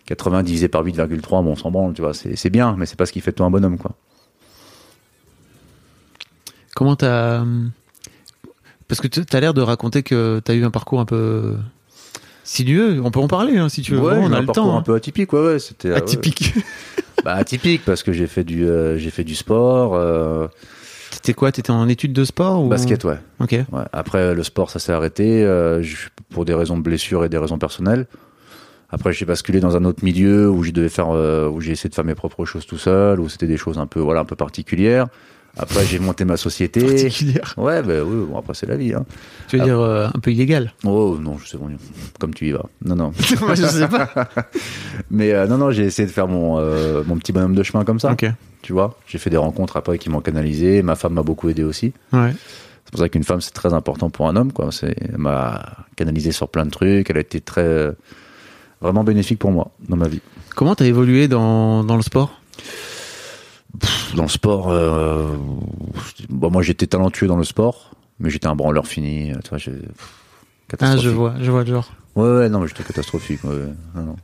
80 0.06 0.42
divisé 0.42 0.68
par 0.68 0.84
8,3. 0.84 1.20
Bon, 1.44 1.44
on 1.52 1.56
s'en 1.56 1.70
branle, 1.70 1.92
tu 1.94 2.02
vois. 2.02 2.14
C'est 2.14 2.36
c'est 2.36 2.50
bien, 2.50 2.74
mais 2.78 2.86
c'est 2.86 2.96
pas 2.96 3.06
ce 3.06 3.12
qui 3.12 3.20
fait 3.20 3.30
de 3.30 3.36
toi 3.36 3.46
un 3.46 3.50
bonhomme, 3.50 3.78
quoi. 3.78 3.92
comment 6.74 6.96
t'as 6.96 7.44
Parce 8.88 9.00
que 9.00 9.06
t- 9.08 9.24
t'as 9.24 9.40
l'air 9.40 9.54
de 9.54 9.60
raconter 9.62 10.02
que 10.02 10.40
t'as 10.44 10.54
eu 10.54 10.64
un 10.64 10.70
parcours 10.70 11.00
un 11.00 11.04
peu 11.04 11.56
sinueux. 12.44 13.00
On 13.04 13.10
peut 13.10 13.20
en 13.20 13.28
parler 13.28 13.58
hein, 13.58 13.68
si 13.68 13.82
tu 13.82 13.92
veux. 13.94 14.00
Ouais, 14.00 14.16
on 14.18 14.32
a 14.32 14.38
un 14.38 14.40
le 14.40 14.46
parcours 14.46 14.64
temps. 14.64 14.74
un 14.74 14.78
hein. 14.78 14.82
peu 14.82 14.94
atypique, 14.94 15.32
ouais, 15.32 15.40
ouais. 15.44 15.58
C'était 15.58 15.88
euh, 15.88 15.92
ouais. 15.92 15.98
Atypique. 15.98 16.54
Bah, 17.24 17.34
atypique 17.34 17.82
parce 17.84 18.02
que 18.02 18.10
j'ai 18.12 18.26
fait 18.26 18.42
du, 18.42 18.66
euh, 18.66 18.98
j'ai 18.98 19.10
fait 19.10 19.22
du 19.22 19.36
sport, 19.36 19.94
euh, 19.94 20.48
T'étais 21.12 21.34
quoi 21.34 21.52
T'étais 21.52 21.70
en 21.70 21.88
études 21.88 22.12
de 22.14 22.24
sport 22.24 22.64
ou? 22.64 22.68
Basket, 22.68 23.04
ouais. 23.04 23.18
Ok. 23.38 23.54
Après, 23.92 24.34
le 24.34 24.42
sport, 24.42 24.70
ça 24.70 24.80
s'est 24.80 24.90
arrêté 24.92 25.44
euh, 25.44 25.84
pour 26.30 26.44
des 26.44 26.54
raisons 26.54 26.76
de 26.76 26.82
blessure 26.82 27.24
et 27.24 27.28
des 27.28 27.38
raisons 27.38 27.58
personnelles. 27.58 28.06
Après, 28.92 29.12
j'ai 29.12 29.24
basculé 29.24 29.58
dans 29.60 29.76
un 29.76 29.84
autre 29.84 30.04
milieu 30.04 30.48
où 30.50 30.64
devais 30.64 30.88
faire, 30.88 31.10
euh, 31.10 31.48
où 31.48 31.60
j'ai 31.60 31.72
essayé 31.72 31.90
de 31.90 31.94
faire 31.94 32.04
mes 32.04 32.14
propres 32.14 32.44
choses 32.44 32.66
tout 32.66 32.78
seul, 32.78 33.20
où 33.20 33.28
c'était 33.28 33.46
des 33.46 33.56
choses 33.56 33.78
un 33.78 33.86
peu, 33.86 34.00
voilà, 34.00 34.20
un 34.20 34.24
peu 34.24 34.36
particulières. 34.36 35.08
Après, 35.56 35.84
j'ai 35.84 35.98
monté 35.98 36.24
ma 36.24 36.36
société. 36.36 36.80
Particulière. 36.80 37.54
Ouais, 37.58 37.82
bah 37.82 38.02
oui, 38.04 38.26
bon, 38.26 38.38
après, 38.38 38.54
c'est 38.54 38.66
la 38.66 38.76
vie, 38.76 38.94
hein. 38.94 39.04
Tu 39.48 39.58
veux 39.58 39.64
dire 39.64 39.80
euh, 39.80 40.06
un 40.06 40.18
peu 40.18 40.32
illégal? 40.32 40.72
Oh, 40.84 41.18
non, 41.20 41.36
je 41.36 41.46
sais 41.46 41.58
pas, 41.58 41.66
comme 42.18 42.32
tu 42.32 42.48
y 42.48 42.52
vas. 42.52 42.64
Non, 42.84 42.96
non. 42.96 43.12
Moi, 43.40 43.54
je 43.54 43.66
sais 43.66 43.88
pas. 43.88 44.08
Mais 45.10 45.32
euh, 45.32 45.46
non, 45.46 45.58
non, 45.58 45.70
j'ai 45.70 45.84
essayé 45.84 46.06
de 46.08 46.12
faire 46.12 46.26
mon, 46.26 46.58
euh, 46.58 47.02
mon 47.06 47.16
petit 47.18 47.32
bonhomme 47.32 47.54
de 47.54 47.62
chemin 47.62 47.84
comme 47.84 48.00
ça. 48.00 48.12
Ok. 48.12 48.24
Tu 48.62 48.72
vois, 48.72 48.98
j'ai 49.06 49.18
fait 49.18 49.28
des 49.28 49.36
rencontres 49.36 49.76
après 49.76 49.98
qui 49.98 50.08
m'ont 50.08 50.20
canalisé. 50.20 50.82
Ma 50.82 50.94
femme 50.94 51.14
m'a 51.14 51.22
beaucoup 51.22 51.50
aidé 51.50 51.64
aussi. 51.64 51.92
Ouais. 52.12 52.32
C'est 52.84 52.90
pour 52.90 53.00
ça 53.00 53.08
qu'une 53.10 53.24
femme, 53.24 53.42
c'est 53.42 53.52
très 53.52 53.74
important 53.74 54.08
pour 54.08 54.28
un 54.28 54.36
homme. 54.36 54.52
Quoi. 54.52 54.72
C'est, 54.72 54.94
elle 55.00 55.18
m'a 55.18 55.62
canalisé 55.96 56.32
sur 56.32 56.48
plein 56.48 56.64
de 56.64 56.70
trucs. 56.70 57.10
Elle 57.10 57.18
a 57.18 57.20
été 57.20 57.40
très, 57.42 57.90
vraiment 58.82 59.04
bénéfique 59.04 59.38
pour 59.38 59.50
moi 59.52 59.70
dans 59.88 59.96
ma 59.96 60.08
vie. 60.08 60.20
Comment 60.54 60.74
t'as 60.74 60.84
évolué 60.86 61.28
dans, 61.28 61.84
dans 61.84 61.96
le 61.96 62.02
sport? 62.02 62.40
Dans 64.16 64.24
le 64.24 64.28
sport, 64.28 64.70
euh, 64.70 65.28
bon, 66.28 66.50
moi 66.50 66.62
j'étais 66.62 66.86
talentueux 66.86 67.26
dans 67.26 67.38
le 67.38 67.44
sport, 67.44 67.92
mais 68.20 68.28
j'étais 68.28 68.46
un 68.46 68.54
branleur 68.54 68.86
fini. 68.86 69.32
Tu 69.42 69.48
vois, 69.48 69.58
j'ai- 69.58 69.70
pff, 69.72 70.76
Ah, 70.80 70.96
je 70.98 71.08
vois, 71.08 71.34
je 71.40 71.50
vois 71.50 71.64
le 71.64 71.70
genre. 71.70 71.90
Ouais, 72.14 72.28
ouais, 72.28 72.48
non, 72.50 72.60
mais 72.60 72.68
j'étais 72.68 72.82
catastrophique. 72.82 73.42
Ouais, 73.44 73.68
non. 73.94 74.16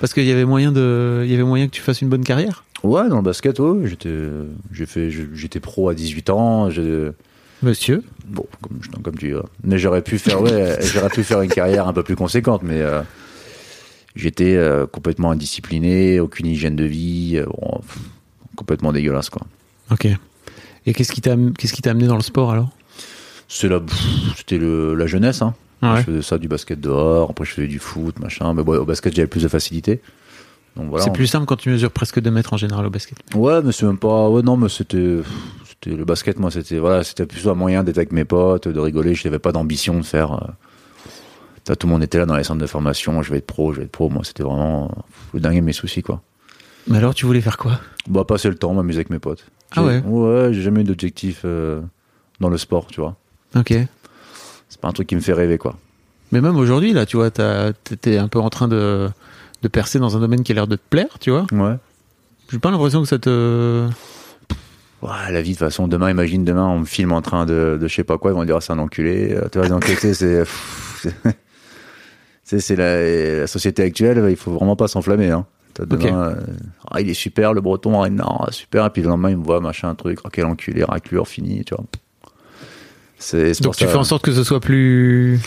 Parce 0.00 0.12
qu'il 0.12 0.24
y 0.24 0.32
avait 0.32 0.44
moyen 0.44 0.72
de, 0.72 1.22
il 1.24 1.30
y 1.30 1.34
avait 1.34 1.44
moyen 1.44 1.66
que 1.66 1.72
tu 1.72 1.80
fasses 1.80 2.02
une 2.02 2.08
bonne 2.08 2.24
carrière? 2.24 2.64
Ouais, 2.82 3.08
dans 3.08 3.16
le 3.16 3.22
basket, 3.22 3.60
ouais, 3.60 3.86
j'étais, 3.86 4.18
j'ai 4.72 4.86
fait, 4.86 5.10
j'étais 5.10 5.60
pro 5.60 5.88
à 5.88 5.94
18 5.94 6.30
ans. 6.30 6.68
Monsieur? 7.62 8.02
Bon, 8.26 8.46
comme, 8.62 8.78
je- 8.80 8.90
comme 9.02 9.16
tu 9.16 9.28
dis, 9.28 9.34
ouais. 9.34 9.42
mais 9.62 9.78
j'aurais 9.78 10.02
pu 10.02 10.18
faire, 10.18 10.40
ouais, 10.40 10.78
j'aurais 10.92 11.10
pu 11.10 11.22
faire 11.22 11.42
une 11.42 11.50
carrière 11.50 11.86
un 11.86 11.92
peu 11.92 12.02
plus 12.02 12.16
conséquente, 12.16 12.62
mais 12.64 12.80
euh, 12.80 13.02
j'étais 14.14 14.56
euh, 14.56 14.86
complètement 14.86 15.30
indiscipliné, 15.30 16.20
aucune 16.20 16.46
hygiène 16.46 16.76
de 16.76 16.84
vie, 16.84 17.36
euh, 17.36 17.46
bon, 17.46 17.78
pff, 17.80 17.98
complètement 18.56 18.92
dégueulasse, 18.92 19.30
quoi. 19.30 19.46
Ok. 19.90 20.06
Et 20.86 20.94
qu'est-ce 20.94 21.12
qui 21.12 21.20
t'a, 21.20 21.36
qu'est-ce 21.58 21.72
qui 21.72 21.82
t'a 21.82 21.90
amené 21.90 22.06
dans 22.06 22.16
le 22.16 22.22
sport 22.22 22.50
alors? 22.52 22.70
C'est 23.48 23.68
la, 23.68 23.80
c'était 24.36 24.58
la 24.58 25.06
jeunesse, 25.06 25.42
hein. 25.42 25.54
Ouais. 25.82 25.96
Je 25.98 26.02
faisais 26.02 26.22
ça 26.22 26.38
du 26.38 26.46
basket 26.46 26.78
dehors, 26.78 27.30
après 27.30 27.46
je 27.46 27.52
faisais 27.52 27.66
du 27.66 27.78
foot, 27.78 28.18
machin, 28.18 28.52
mais 28.52 28.62
bon, 28.62 28.76
au 28.76 28.84
basket 28.84 29.14
j'avais 29.14 29.28
plus 29.28 29.42
de 29.42 29.48
facilité. 29.48 30.00
Donc 30.76 30.90
voilà. 30.90 31.04
C'est 31.04 31.12
plus 31.12 31.26
simple 31.26 31.46
quand 31.46 31.56
tu 31.56 31.70
mesures 31.70 31.90
presque 31.90 32.20
2 32.20 32.30
mètres 32.30 32.52
en 32.52 32.56
général 32.56 32.86
au 32.86 32.90
basket. 32.90 33.18
Ouais, 33.34 33.60
mais 33.62 33.72
c'est 33.72 33.86
même 33.86 33.98
pas. 33.98 34.28
Ouais, 34.28 34.42
non, 34.42 34.56
mais 34.56 34.68
c'était. 34.68 35.18
C'était 35.68 35.96
le 35.96 36.04
basket, 36.04 36.38
moi, 36.38 36.50
c'était 36.50 36.78
voilà, 36.78 37.02
c'était 37.02 37.24
plus 37.24 37.48
un 37.48 37.54
moyen 37.54 37.82
d'être 37.82 37.96
avec 37.96 38.12
mes 38.12 38.26
potes, 38.26 38.68
de 38.68 38.78
rigoler. 38.78 39.14
Je 39.14 39.26
n'avais 39.26 39.38
pas 39.38 39.52
d'ambition 39.52 39.98
de 39.98 40.04
faire. 40.04 40.52
Tout 41.76 41.86
le 41.86 41.92
monde 41.92 42.02
était 42.02 42.18
là 42.18 42.26
dans 42.26 42.36
les 42.36 42.44
centres 42.44 42.60
de 42.60 42.66
formation. 42.66 43.22
Je 43.22 43.30
vais 43.30 43.38
être 43.38 43.46
pro, 43.46 43.72
je 43.72 43.78
vais 43.78 43.84
être 43.84 43.92
pro. 43.92 44.08
Moi, 44.08 44.22
c'était 44.24 44.42
vraiment 44.42 44.90
le 45.32 45.40
dingue 45.40 45.56
de 45.56 45.60
mes 45.60 45.72
soucis, 45.72 46.02
quoi. 46.02 46.22
Mais 46.86 46.98
alors, 46.98 47.14
tu 47.14 47.26
voulais 47.26 47.40
faire 47.40 47.56
quoi? 47.58 47.80
Bah, 48.08 48.24
passer 48.24 48.48
le 48.48 48.54
temps, 48.54 48.72
m'amuser 48.74 48.98
avec 48.98 49.10
mes 49.10 49.18
potes. 49.18 49.44
Ah 49.76 49.84
ouais? 49.84 50.00
Ouais, 50.04 50.48
j'ai 50.52 50.62
jamais 50.62 50.80
eu 50.80 50.84
d'objectif 50.84 51.42
euh, 51.44 51.80
dans 52.40 52.48
le 52.48 52.58
sport, 52.58 52.86
tu 52.86 53.00
vois. 53.00 53.16
Ok. 53.54 53.74
C'est 54.68 54.80
pas 54.80 54.88
un 54.88 54.92
truc 54.92 55.06
qui 55.08 55.14
me 55.16 55.20
fait 55.20 55.32
rêver, 55.32 55.58
quoi. 55.58 55.76
Mais 56.32 56.40
même 56.40 56.56
aujourd'hui, 56.56 56.92
là, 56.92 57.06
tu 57.06 57.16
vois, 57.16 57.30
t'étais 57.30 58.16
un 58.18 58.28
peu 58.28 58.38
en 58.38 58.50
train 58.50 58.68
de, 58.68 59.08
de 59.62 59.68
percer 59.68 59.98
dans 59.98 60.16
un 60.16 60.20
domaine 60.20 60.42
qui 60.42 60.52
a 60.52 60.54
l'air 60.54 60.66
de 60.66 60.76
te 60.76 60.82
plaire, 60.88 61.18
tu 61.20 61.30
vois. 61.30 61.46
Ouais. 61.52 61.76
J'ai 62.50 62.58
pas 62.58 62.70
l'impression 62.70 63.02
que 63.02 63.08
ça 63.08 63.18
te. 63.18 63.88
Ouais, 65.02 65.32
la 65.32 65.40
vie, 65.42 65.50
de 65.50 65.54
toute 65.54 65.66
façon, 65.66 65.88
demain, 65.88 66.10
imagine 66.10 66.44
demain, 66.44 66.66
on 66.66 66.80
me 66.80 66.84
filme 66.84 67.12
en 67.12 67.22
train 67.22 67.46
de, 67.46 67.78
de 67.80 67.88
je 67.88 67.94
sais 67.94 68.04
pas 68.04 68.18
quoi, 68.18 68.32
ils 68.32 68.34
vont 68.34 68.44
dire, 68.44 68.56
ah, 68.56 68.60
c'est 68.60 68.72
un 68.72 68.78
enculé. 68.78 69.32
Euh, 69.32 69.48
Tu 69.50 69.58
vois, 69.58 69.68
c'est. 70.14 70.44
c'est- 72.58 72.74
la, 72.76 73.40
la 73.40 73.46
société 73.46 73.82
actuelle, 73.82 74.26
il 74.30 74.36
faut 74.36 74.50
vraiment 74.52 74.74
pas 74.76 74.88
s'enflammer. 74.88 75.30
Hein. 75.30 75.46
Demain, 75.78 76.30
euh, 76.30 76.34
ah, 76.90 77.00
il 77.00 77.08
est 77.08 77.14
super, 77.14 77.52
le 77.54 77.60
breton, 77.60 78.02
ah, 78.02 78.10
non, 78.10 78.38
super, 78.50 78.84
et 78.86 78.90
puis 78.90 79.02
le 79.02 79.08
lendemain, 79.08 79.30
il 79.30 79.36
me 79.38 79.44
voit, 79.44 79.60
machin, 79.60 79.94
truc, 79.94 80.18
ah, 80.24 80.28
quel 80.32 80.44
enculé, 80.46 80.82
raclure, 80.84 81.28
fini, 81.28 81.64
tu 81.64 81.74
vois. 81.74 81.84
C'est, 83.18 83.60
Donc 83.62 83.76
tu 83.76 83.84
ça- 83.84 83.90
fais 83.90 83.96
en 83.98 84.04
sorte 84.04 84.24
que 84.24 84.32
ce 84.32 84.42
soit 84.44 84.60
plus. 84.60 85.38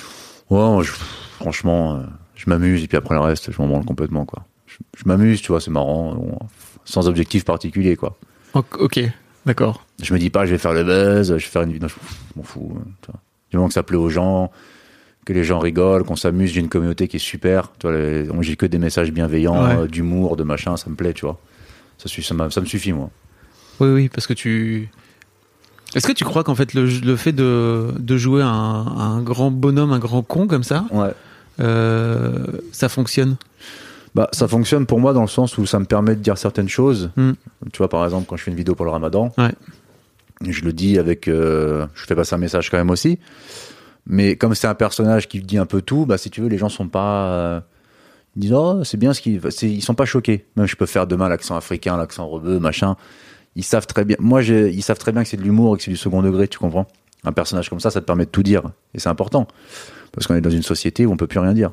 Ouais, 0.50 0.84
je- 0.84 0.92
franchement, 1.40 1.96
euh, 1.96 2.04
je 2.36 2.50
m'amuse, 2.50 2.84
et 2.84 2.88
puis 2.88 2.98
après 2.98 3.16
le 3.16 3.22
reste, 3.22 3.52
je 3.52 3.62
m'en 3.62 3.68
branle 3.68 3.86
complètement, 3.86 4.26
quoi. 4.26 4.46
Je, 4.68 4.78
je 4.98 5.04
m'amuse, 5.06 5.42
tu 5.42 5.48
vois, 5.52 5.60
c'est 5.60 5.72
marrant, 5.72 6.14
bon, 6.16 6.38
sans 6.86 7.08
objectif 7.08 7.46
particulier, 7.46 7.96
quoi. 7.96 8.16
Ok, 8.54 9.00
d'accord. 9.46 9.84
Je 10.02 10.14
me 10.14 10.20
dis 10.20 10.30
pas, 10.30 10.46
je 10.46 10.52
vais 10.52 10.58
faire 10.60 10.74
le 10.74 10.84
buzz, 10.84 11.30
je 11.30 11.34
vais 11.34 11.40
faire 11.40 11.64
une 11.64 11.74
vidéo, 11.74 11.88
je 11.90 11.94
je 11.96 12.38
m'en 12.40 12.44
fous. 12.44 12.78
tu 13.02 13.12
vois. 13.12 13.20
Du 13.52 13.58
moment 13.58 13.68
que 13.68 13.74
ça 13.74 13.84
plaît 13.84 13.98
aux 13.98 14.10
gens, 14.10 14.52
que 15.25 15.34
les 15.34 15.44
gens 15.44 15.60
rigolent, 15.60 16.03
qu'on 16.03 16.15
s'amuse, 16.15 16.51
j'ai 16.51 16.60
une 16.60 16.70
communauté 16.70 17.08
qui 17.08 17.15
est 17.18 17.20
super. 17.20 17.72
Tu 17.80 17.88
vois, 17.88 17.96
les- 17.98 18.24
moi, 18.25 18.42
j'ai 18.44 18.56
que 18.56 18.65
des 18.65 18.77
messages 18.80 19.12
bienveillants, 19.12 19.63
Ouais. 19.65 19.75
euh, 19.77 19.88
d'humour, 19.88 20.36
de 20.36 20.44
machin, 20.44 20.75
ça 20.77 20.89
me 20.89 20.96
plaît, 20.96 21.13
tu 21.13 21.25
vois. 21.25 21.39
Ça, 21.98 22.06
me 22.62 22.65
suffit, 22.65 22.92
moi. 22.92 23.10
Oui, 23.80 23.89
oui, 23.89 24.10
parce 24.10 24.27
que 24.27 24.34
tu. 24.34 24.89
Est-ce 25.96 26.08
que 26.08 26.12
tu 26.12 26.24
crois 26.25 26.44
qu'en 26.44 26.56
fait 26.56 26.74
le, 26.74 26.86
le 26.86 27.15
fait 27.15 27.32
de, 27.32 27.94
de 27.98 28.18
jouer 28.18 28.42
un, 28.42 28.48
un 28.50 29.22
grand 29.22 29.51
bonhomme, 29.51 29.94
un 29.94 30.00
grand 30.00 30.24
con 30.24 30.48
comme 30.48 30.63
ça, 30.63 30.86
Ouais. 30.92 31.12
euh, 31.60 32.46
ça 32.72 32.89
fonctionne? 32.89 33.38
Bah, 34.15 34.27
ça 34.32 34.48
fonctionne 34.48 34.86
pour 34.86 35.00
moi 35.00 35.13
dans 35.13 35.22
le 35.22 35.27
sens 35.27 35.58
où 35.58 35.65
ça 35.65 35.80
me 35.80 35.86
permet 35.86 36.15
de 36.15 36.22
dire 36.22 36.38
certaines 36.38 36.70
choses. 36.70 37.12
Hmm. 37.15 37.32
Tu 37.72 37.77
vois, 37.77 37.89
par 37.89 38.03
exemple, 38.03 38.25
quand 38.27 38.36
je 38.38 38.43
fais 38.43 38.52
une 38.52 38.58
vidéo 38.58 38.76
pour 38.76 38.86
le 38.86 38.91
ramadan, 38.91 39.32
Ouais. 39.38 39.52
je 40.48 40.62
le 40.63 40.74
dis 40.74 40.98
avec. 41.00 41.28
euh, 41.28 41.86
je 41.95 42.06
fais 42.06 42.15
passer 42.15 42.36
un 42.36 42.39
message 42.39 42.69
quand 42.69 42.78
même 42.78 42.89
aussi. 42.91 43.17
Mais 44.06 44.36
comme 44.36 44.54
c'est 44.56 44.68
un 44.68 44.76
personnage 44.76 45.28
qui 45.28 45.39
dit 45.42 45.58
un 45.58 45.66
peu 45.66 45.82
tout, 45.82 46.06
bah, 46.06 46.18
si 46.18 46.30
tu 46.30 46.42
veux, 46.42 46.50
les 46.50 46.58
gens 46.58 46.70
sont 46.70 46.88
pas. 46.88 47.28
euh, 47.28 47.62
ils 48.36 48.42
disent, 48.42 48.54
oh, 48.54 48.84
c'est 48.84 48.98
bien 48.98 49.13
ce 49.13 49.22
qu'ils. 49.22 49.42
Ils 49.62 49.84
sont 49.84 49.96
pas 49.96 50.06
choqués. 50.06 50.46
Même 50.56 50.66
je 50.66 50.76
peux 50.76 50.86
faire 50.86 51.08
demain 51.08 51.30
l'accent 51.30 51.56
africain, 51.56 51.98
l'accent 51.98 52.28
rebeu, 52.28 52.60
machin. 52.60 52.96
Ils 53.56 53.63
savent 53.63 53.86
très 53.86 54.04
bien. 54.06 54.18
Moi, 54.20 54.42
ils 54.44 54.82
savent 54.82 54.98
très 54.98 55.12
bien 55.12 55.24
que 55.24 55.30
c'est 55.30 55.38
de 55.38 55.44
l'humour 55.44 55.76
et 55.76 55.78
que 55.78 55.84
c'est 55.84 55.92
du 55.92 55.98
second 55.98 56.24
degré, 56.24 56.48
tu 56.48 56.58
comprends 56.58 56.88
Un 57.24 57.32
personnage 57.32 57.70
comme 57.70 57.80
ça, 57.80 57.92
ça 57.92 58.02
te 58.02 58.06
permet 58.06 58.26
de 58.26 58.32
tout 58.32 58.42
dire. 58.42 58.63
Et 58.96 59.00
c'est 59.00 59.10
important. 59.10 59.48
Parce 60.12 60.26
qu'on 60.26 60.36
est 60.36 60.42
dans 60.42 60.50
une 60.50 60.63
société 60.63 61.06
où 61.06 61.12
on 61.12 61.18
peut 61.18 61.28
plus 61.28 61.39
rien 61.39 61.54
dire. 61.54 61.72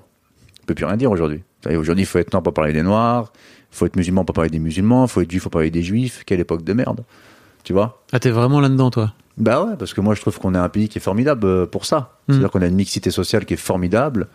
On 0.63 0.67
peut 0.67 0.75
plus 0.75 0.85
rien 0.85 0.99
dire 0.99 1.11
aujourd'hui. 1.11 1.43
Aujourd'hui, 1.67 2.03
il 2.03 2.07
faut 2.07 2.19
être 2.19 2.33
noir 2.33 2.43
pour 2.43 2.53
parler 2.53 2.75
des 2.75 2.83
noirs. 2.83 3.33
Il 3.73 3.77
faut 3.77 3.87
être 3.87 3.97
musulman 3.97 4.25
pour 4.25 4.35
parler 4.35 4.51
des 4.51 4.59
musulmans. 4.59 5.07
Il 5.07 5.09
faut 5.09 5.23
être 5.23 5.31
juif 5.31 5.43
pour 5.43 5.51
parler 5.51 5.71
des 5.71 5.83
juifs. 5.83 6.23
Quelle 6.27 6.41
époque 6.41 6.63
de 6.63 6.73
merde. 6.75 7.05
Tu 7.65 7.73
vois 7.73 8.03
Ah, 8.13 8.19
t'es 8.21 8.31
vraiment 8.31 8.61
là-dedans, 8.61 8.91
toi 8.91 9.13
bah 9.39 9.65
ouais, 9.65 9.75
parce 9.79 9.95
que 9.95 10.03
moi 10.03 10.15
je 10.15 10.21
trouve 10.21 10.39
qu'on 10.39 10.55
est 10.55 10.59
un 10.59 10.69
pays 10.69 10.91
qui 10.91 10.99
est 10.99 11.01
formidable 11.01 11.47
euh, 11.47 11.65
pour 11.67 11.87
ça. 11.87 12.19
C'est-à-dire 12.29 12.51
qu'on 12.51 12.61
a 12.61 12.67
une 12.67 12.75
mixité 12.75 13.11
sociale 13.11 13.47
qui 13.47 13.55
est 13.55 13.57
formidable 13.57 14.29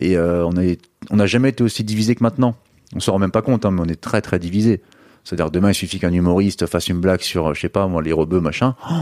et 0.00 0.16
euh, 0.16 0.46
on 0.46 0.56
est- 0.56 0.80
on 1.10 1.16
n'a 1.16 1.26
jamais 1.26 1.48
été 1.48 1.64
aussi 1.64 1.82
divisé 1.82 2.14
que 2.14 2.22
maintenant. 2.22 2.54
On 2.94 3.00
s'en 3.00 3.12
rend 3.12 3.18
même 3.18 3.32
pas 3.32 3.42
compte, 3.42 3.64
hein, 3.66 3.72
mais 3.72 3.80
on 3.80 3.86
est 3.88 4.00
très 4.00 4.20
très 4.22 4.38
divisé. 4.38 4.80
C'est-à-dire 5.24 5.50
demain 5.50 5.70
il 5.70 5.74
suffit 5.74 5.98
qu'un 5.98 6.12
humoriste 6.12 6.66
fasse 6.66 6.88
une 6.88 7.00
blague 7.00 7.20
sur, 7.22 7.48
euh, 7.50 7.54
je 7.54 7.60
sais 7.62 7.68
pas 7.68 7.88
moi, 7.88 8.00
les 8.00 8.12
rebeux 8.12 8.40
machin. 8.40 8.76
Oh, 8.88 8.94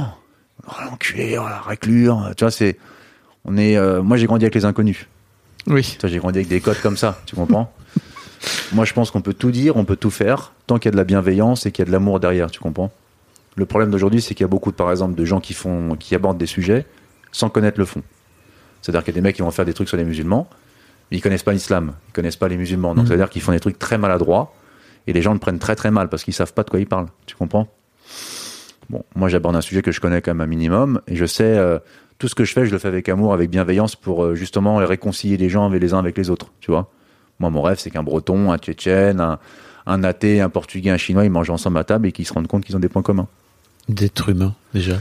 oh, 0.69 0.73
l'enculé, 0.90 1.37
oh, 1.38 1.45
la 1.47 1.59
raclure. 1.59 2.31
Tu 2.37 2.45
vois, 2.45 2.51
c'est, 2.51 2.79
on 3.45 3.59
est. 3.59 3.77
euh, 3.77 4.01
moi 4.03 4.16
j'ai 4.16 4.27
grandi 4.27 4.47
avec 4.47 4.55
les 4.55 4.64
inconnus. 4.64 5.07
Oui. 5.66 5.99
J'ai 6.03 6.19
grandi 6.19 6.38
avec 6.38 6.49
des 6.49 6.61
codes 6.61 6.81
comme 6.81 6.97
ça, 6.97 7.21
tu 7.27 7.37
comprends? 7.37 7.71
Moi, 8.73 8.85
je 8.85 8.92
pense 8.95 9.11
qu'on 9.11 9.21
peut 9.23 9.35
tout 9.35 9.51
dire, 9.51 9.77
on 9.77 9.85
peut 9.85 9.97
tout 9.97 10.11
faire, 10.11 10.53
tant 10.66 10.79
qu'il 10.79 10.87
y 10.87 10.88
a 10.88 10.92
de 10.92 10.97
la 10.97 11.05
bienveillance 11.05 11.66
et 11.66 11.73
qu'il 11.73 11.83
y 11.83 11.85
a 11.85 11.88
de 11.88 11.92
l'amour 11.92 12.21
derrière, 12.21 12.51
tu 12.51 12.61
comprends? 12.61 12.90
Le 13.57 13.66
problème 13.66 13.90
d'aujourd'hui, 13.90 14.21
c'est 14.21 14.35
qu'il 14.35 14.45
y 14.45 14.49
a 14.49 14.49
beaucoup, 14.49 14.71
par 14.73 14.90
exemple, 14.90 15.14
de 15.14 15.25
gens 15.25 15.40
qui 15.40 15.55
font, 15.55 15.97
qui 15.99 16.14
abordent 16.14 16.38
des 16.38 16.47
sujets 16.47 16.87
sans 17.33 17.49
connaître 17.49 17.79
le 17.79 17.87
fond. 17.87 18.03
C'est-à-dire 18.83 19.03
qu'il 19.03 19.14
y 19.14 19.16
a 19.16 19.21
des 19.21 19.23
mecs 19.23 19.35
qui 19.37 19.42
vont 19.42 19.51
faire 19.51 19.64
des 19.64 19.75
trucs 19.75 19.88
sur 19.88 19.97
les 19.97 20.05
musulmans, 20.05 20.49
mais 21.11 21.16
ils 21.16 21.21
connaissent 21.21 21.42
pas 21.42 21.53
l'islam, 21.53 21.92
ils 22.09 22.12
connaissent 22.12 22.37
pas 22.37 22.49
les 22.49 22.57
musulmans. 22.57 22.95
Donc, 22.95 23.05
Mhm. 23.05 23.07
c'est-à-dire 23.09 23.31
qu'ils 23.31 23.42
font 23.42 23.53
des 23.53 23.61
trucs 23.61 23.79
très 23.79 23.99
maladroits 23.99 24.55
et 25.07 25.12
les 25.12 25.23
gens 25.23 25.33
le 25.33 25.38
prennent 25.38 25.59
très 25.59 25.75
très 25.75 25.90
mal 25.90 26.09
parce 26.09 26.23
qu'ils 26.23 26.35
savent 26.35 26.53
pas 26.53 26.62
de 26.62 26.71
quoi 26.71 26.79
ils 26.81 26.87
parlent. 26.87 27.07
Tu 27.27 27.35
comprends? 27.35 27.66
Bon, 28.90 29.03
moi, 29.16 29.29
j'aborde 29.29 29.57
un 29.57 29.61
sujet 29.61 29.83
que 29.83 29.90
je 29.90 30.01
connais 30.01 30.21
quand 30.23 30.31
même 30.33 30.40
un 30.42 30.47
minimum 30.47 31.01
et 31.09 31.16
je 31.16 31.25
sais. 31.27 31.45
euh, 31.45 31.79
tout 32.19 32.29
ce 32.29 32.35
que 32.35 32.45
je 32.47 32.53
fais, 32.55 32.64
je 32.64 32.73
le 32.73 32.79
fais 32.79 32.88
avec 32.88 33.11
amour, 33.11 33.35
avec 33.35 33.51
bienveillance 33.51 33.95
pour 33.95 34.25
euh, 34.25 34.35
justement 34.35 34.77
réconcilier 34.77 35.37
les 35.37 35.51
gens 35.51 35.66
avec 35.66 35.83
les 35.83 35.92
uns 35.92 35.99
avec 35.99 36.16
les 36.16 36.31
autres, 36.31 36.47
tu 36.61 36.71
vois. 36.71 36.90
Moi, 37.40 37.51
mon 37.51 37.61
rêve, 37.61 37.79
c'est 37.79 37.90
qu'un 37.90 38.03
Breton, 38.03 38.53
un 38.53 38.57
Tchétchène, 38.57 39.21
un, 39.21 39.38
un 39.85 40.03
athée, 40.03 40.40
un 40.40 40.49
Portugais, 40.49 40.88
un 40.88 40.97
Chinois, 40.97 41.27
ils 41.27 41.31
mangent 41.31 41.51
ensemble 41.51 41.77
à 41.77 41.85
table 41.85 42.07
et 42.07 42.12
qu'ils 42.12 42.27
se 42.27 42.33
rendent 42.33 42.47
compte 42.47 42.64
qu'ils 42.64 42.75
ont 42.75 42.81
des 42.81 42.88
points 42.88 43.03
communs. 43.03 43.29
D'être 43.88 44.29
humain, 44.29 44.55
déjà. 44.75 44.96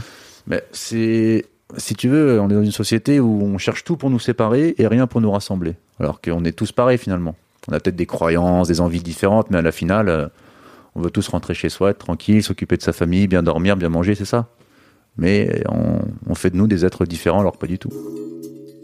Mais 0.46 0.62
c'est, 0.72 1.44
si 1.76 1.94
tu 1.94 2.08
veux, 2.08 2.40
on 2.40 2.48
est 2.48 2.54
dans 2.54 2.62
une 2.62 2.70
société 2.70 3.18
où 3.20 3.42
on 3.42 3.58
cherche 3.58 3.84
tout 3.84 3.96
pour 3.96 4.10
nous 4.10 4.20
séparer 4.20 4.74
et 4.78 4.86
rien 4.86 5.06
pour 5.06 5.20
nous 5.20 5.30
rassembler. 5.30 5.74
Alors 5.98 6.20
qu'on 6.20 6.44
est 6.44 6.52
tous 6.52 6.72
pareils 6.72 6.98
finalement. 6.98 7.34
On 7.68 7.72
a 7.72 7.80
peut-être 7.80 7.96
des 7.96 8.06
croyances, 8.06 8.68
des 8.68 8.80
envies 8.80 9.02
différentes, 9.02 9.50
mais 9.50 9.58
à 9.58 9.62
la 9.62 9.72
finale, 9.72 10.08
euh, 10.08 10.28
on 10.94 11.00
veut 11.00 11.10
tous 11.10 11.26
rentrer 11.28 11.54
chez 11.54 11.68
soi, 11.68 11.90
être 11.90 11.98
tranquille, 11.98 12.42
s'occuper 12.42 12.76
de 12.76 12.82
sa 12.82 12.92
famille, 12.92 13.26
bien 13.26 13.42
dormir, 13.42 13.76
bien 13.76 13.88
manger, 13.88 14.14
c'est 14.14 14.24
ça. 14.24 14.48
Mais 15.18 15.64
on, 15.68 15.98
on 16.28 16.34
fait 16.34 16.50
de 16.50 16.56
nous 16.56 16.68
des 16.68 16.84
êtres 16.84 17.06
différents 17.06 17.40
alors 17.40 17.56
pas 17.56 17.66
du 17.66 17.78
tout. 17.78 17.90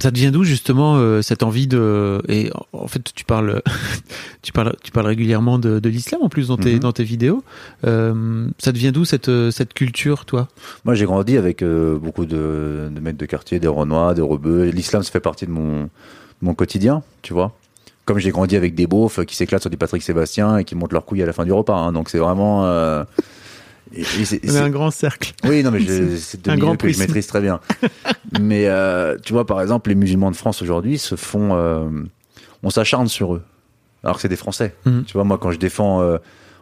Ça 0.00 0.10
devient 0.10 0.30
d'où 0.32 0.42
justement 0.44 0.96
euh, 0.96 1.22
cette 1.22 1.42
envie 1.42 1.66
de 1.68 2.20
et 2.28 2.50
en- 2.72 2.88
fait 2.88 3.02
tu 3.14 3.24
parles 3.24 3.62
tu 4.42 4.52
parles 4.52 4.74
tu 4.82 4.90
parles 4.90 5.06
régulièrement 5.06 5.58
de, 5.58 5.78
de 5.78 5.88
l'islam 5.88 6.20
en 6.22 6.28
plus 6.28 6.48
dans 6.48 6.56
tes 6.56 6.74
Mhm. 6.74 6.78
dans 6.80 6.92
tes 6.92 7.04
vidéos 7.04 7.42
Euh, 7.86 8.48
ça 8.58 8.72
devient 8.72 8.90
d'où 8.92 9.04
cette 9.04 9.28
euh, 9.28 9.50
cette 9.52 9.72
culture 9.74 10.24
toi? 10.24 10.48
Moi, 10.84 10.94
j'ai 10.94 11.04
grandi 11.04 11.36
avec 11.36 11.62
euh, 11.62 11.96
beaucoup 11.98 12.24
de, 12.26 12.88
de 12.90 13.00
mecs 13.00 13.16
de 13.16 13.26
quartier, 13.26 13.60
des 13.60 13.68
Renois, 13.68 14.14
des 14.14 14.22
Rebeux. 14.22 14.64
L'islam, 14.70 15.02
ça 15.02 15.10
fait 15.12 15.20
partie 15.20 15.46
de 15.46 15.50
mon, 15.52 15.88
mon 16.42 16.54
quotidien, 16.54 17.02
tu 17.22 17.32
vois. 17.32 17.52
Comme 18.04 18.18
j'ai 18.18 18.30
grandi 18.30 18.56
avec 18.56 18.74
des 18.74 18.86
beaufs 18.86 19.24
qui 19.24 19.34
s'éclatent 19.36 19.62
sur 19.62 19.70
du 19.70 19.76
Patrick 19.78 20.02
Sébastien 20.02 20.58
et 20.58 20.64
qui 20.64 20.74
montent 20.74 20.92
leurs 20.92 21.04
couilles 21.06 21.22
à 21.22 21.26
la 21.26 21.32
fin 21.32 21.44
du 21.44 21.52
repas. 21.52 21.76
hein. 21.76 21.92
Donc, 21.92 22.10
c'est 22.10 22.18
vraiment. 22.18 22.64
Et- 23.94 24.00
et 24.00 24.04
c'est- 24.24 24.56
un 24.56 24.70
grand 24.70 24.90
cercle. 24.90 25.32
Oui, 25.44 25.62
non, 25.62 25.70
mais 25.70 25.80
je- 25.80 26.16
c'est 26.16 26.40
deux 26.42 26.50
un 26.50 26.54
milieux 26.54 26.66
grand 26.66 26.76
que 26.76 26.88
je 26.88 26.98
maîtrise 26.98 27.26
très 27.26 27.40
bien. 27.40 27.60
mais 28.40 28.66
euh, 28.66 29.16
tu 29.22 29.32
vois, 29.32 29.46
par 29.46 29.60
exemple, 29.60 29.90
les 29.90 29.94
musulmans 29.94 30.30
de 30.30 30.36
France 30.36 30.62
aujourd'hui 30.62 30.98
se 30.98 31.16
font, 31.16 31.50
euh, 31.52 31.88
on 32.62 32.70
s'acharne 32.70 33.08
sur 33.08 33.34
eux, 33.34 33.42
alors 34.02 34.16
que 34.16 34.22
c'est 34.22 34.28
des 34.28 34.36
Français. 34.36 34.74
Mhm. 34.86 35.04
Tu 35.04 35.12
vois, 35.12 35.24
moi, 35.24 35.38
quand 35.38 35.50
je 35.50 35.58
défends, 35.58 36.00
euh, 36.02 36.18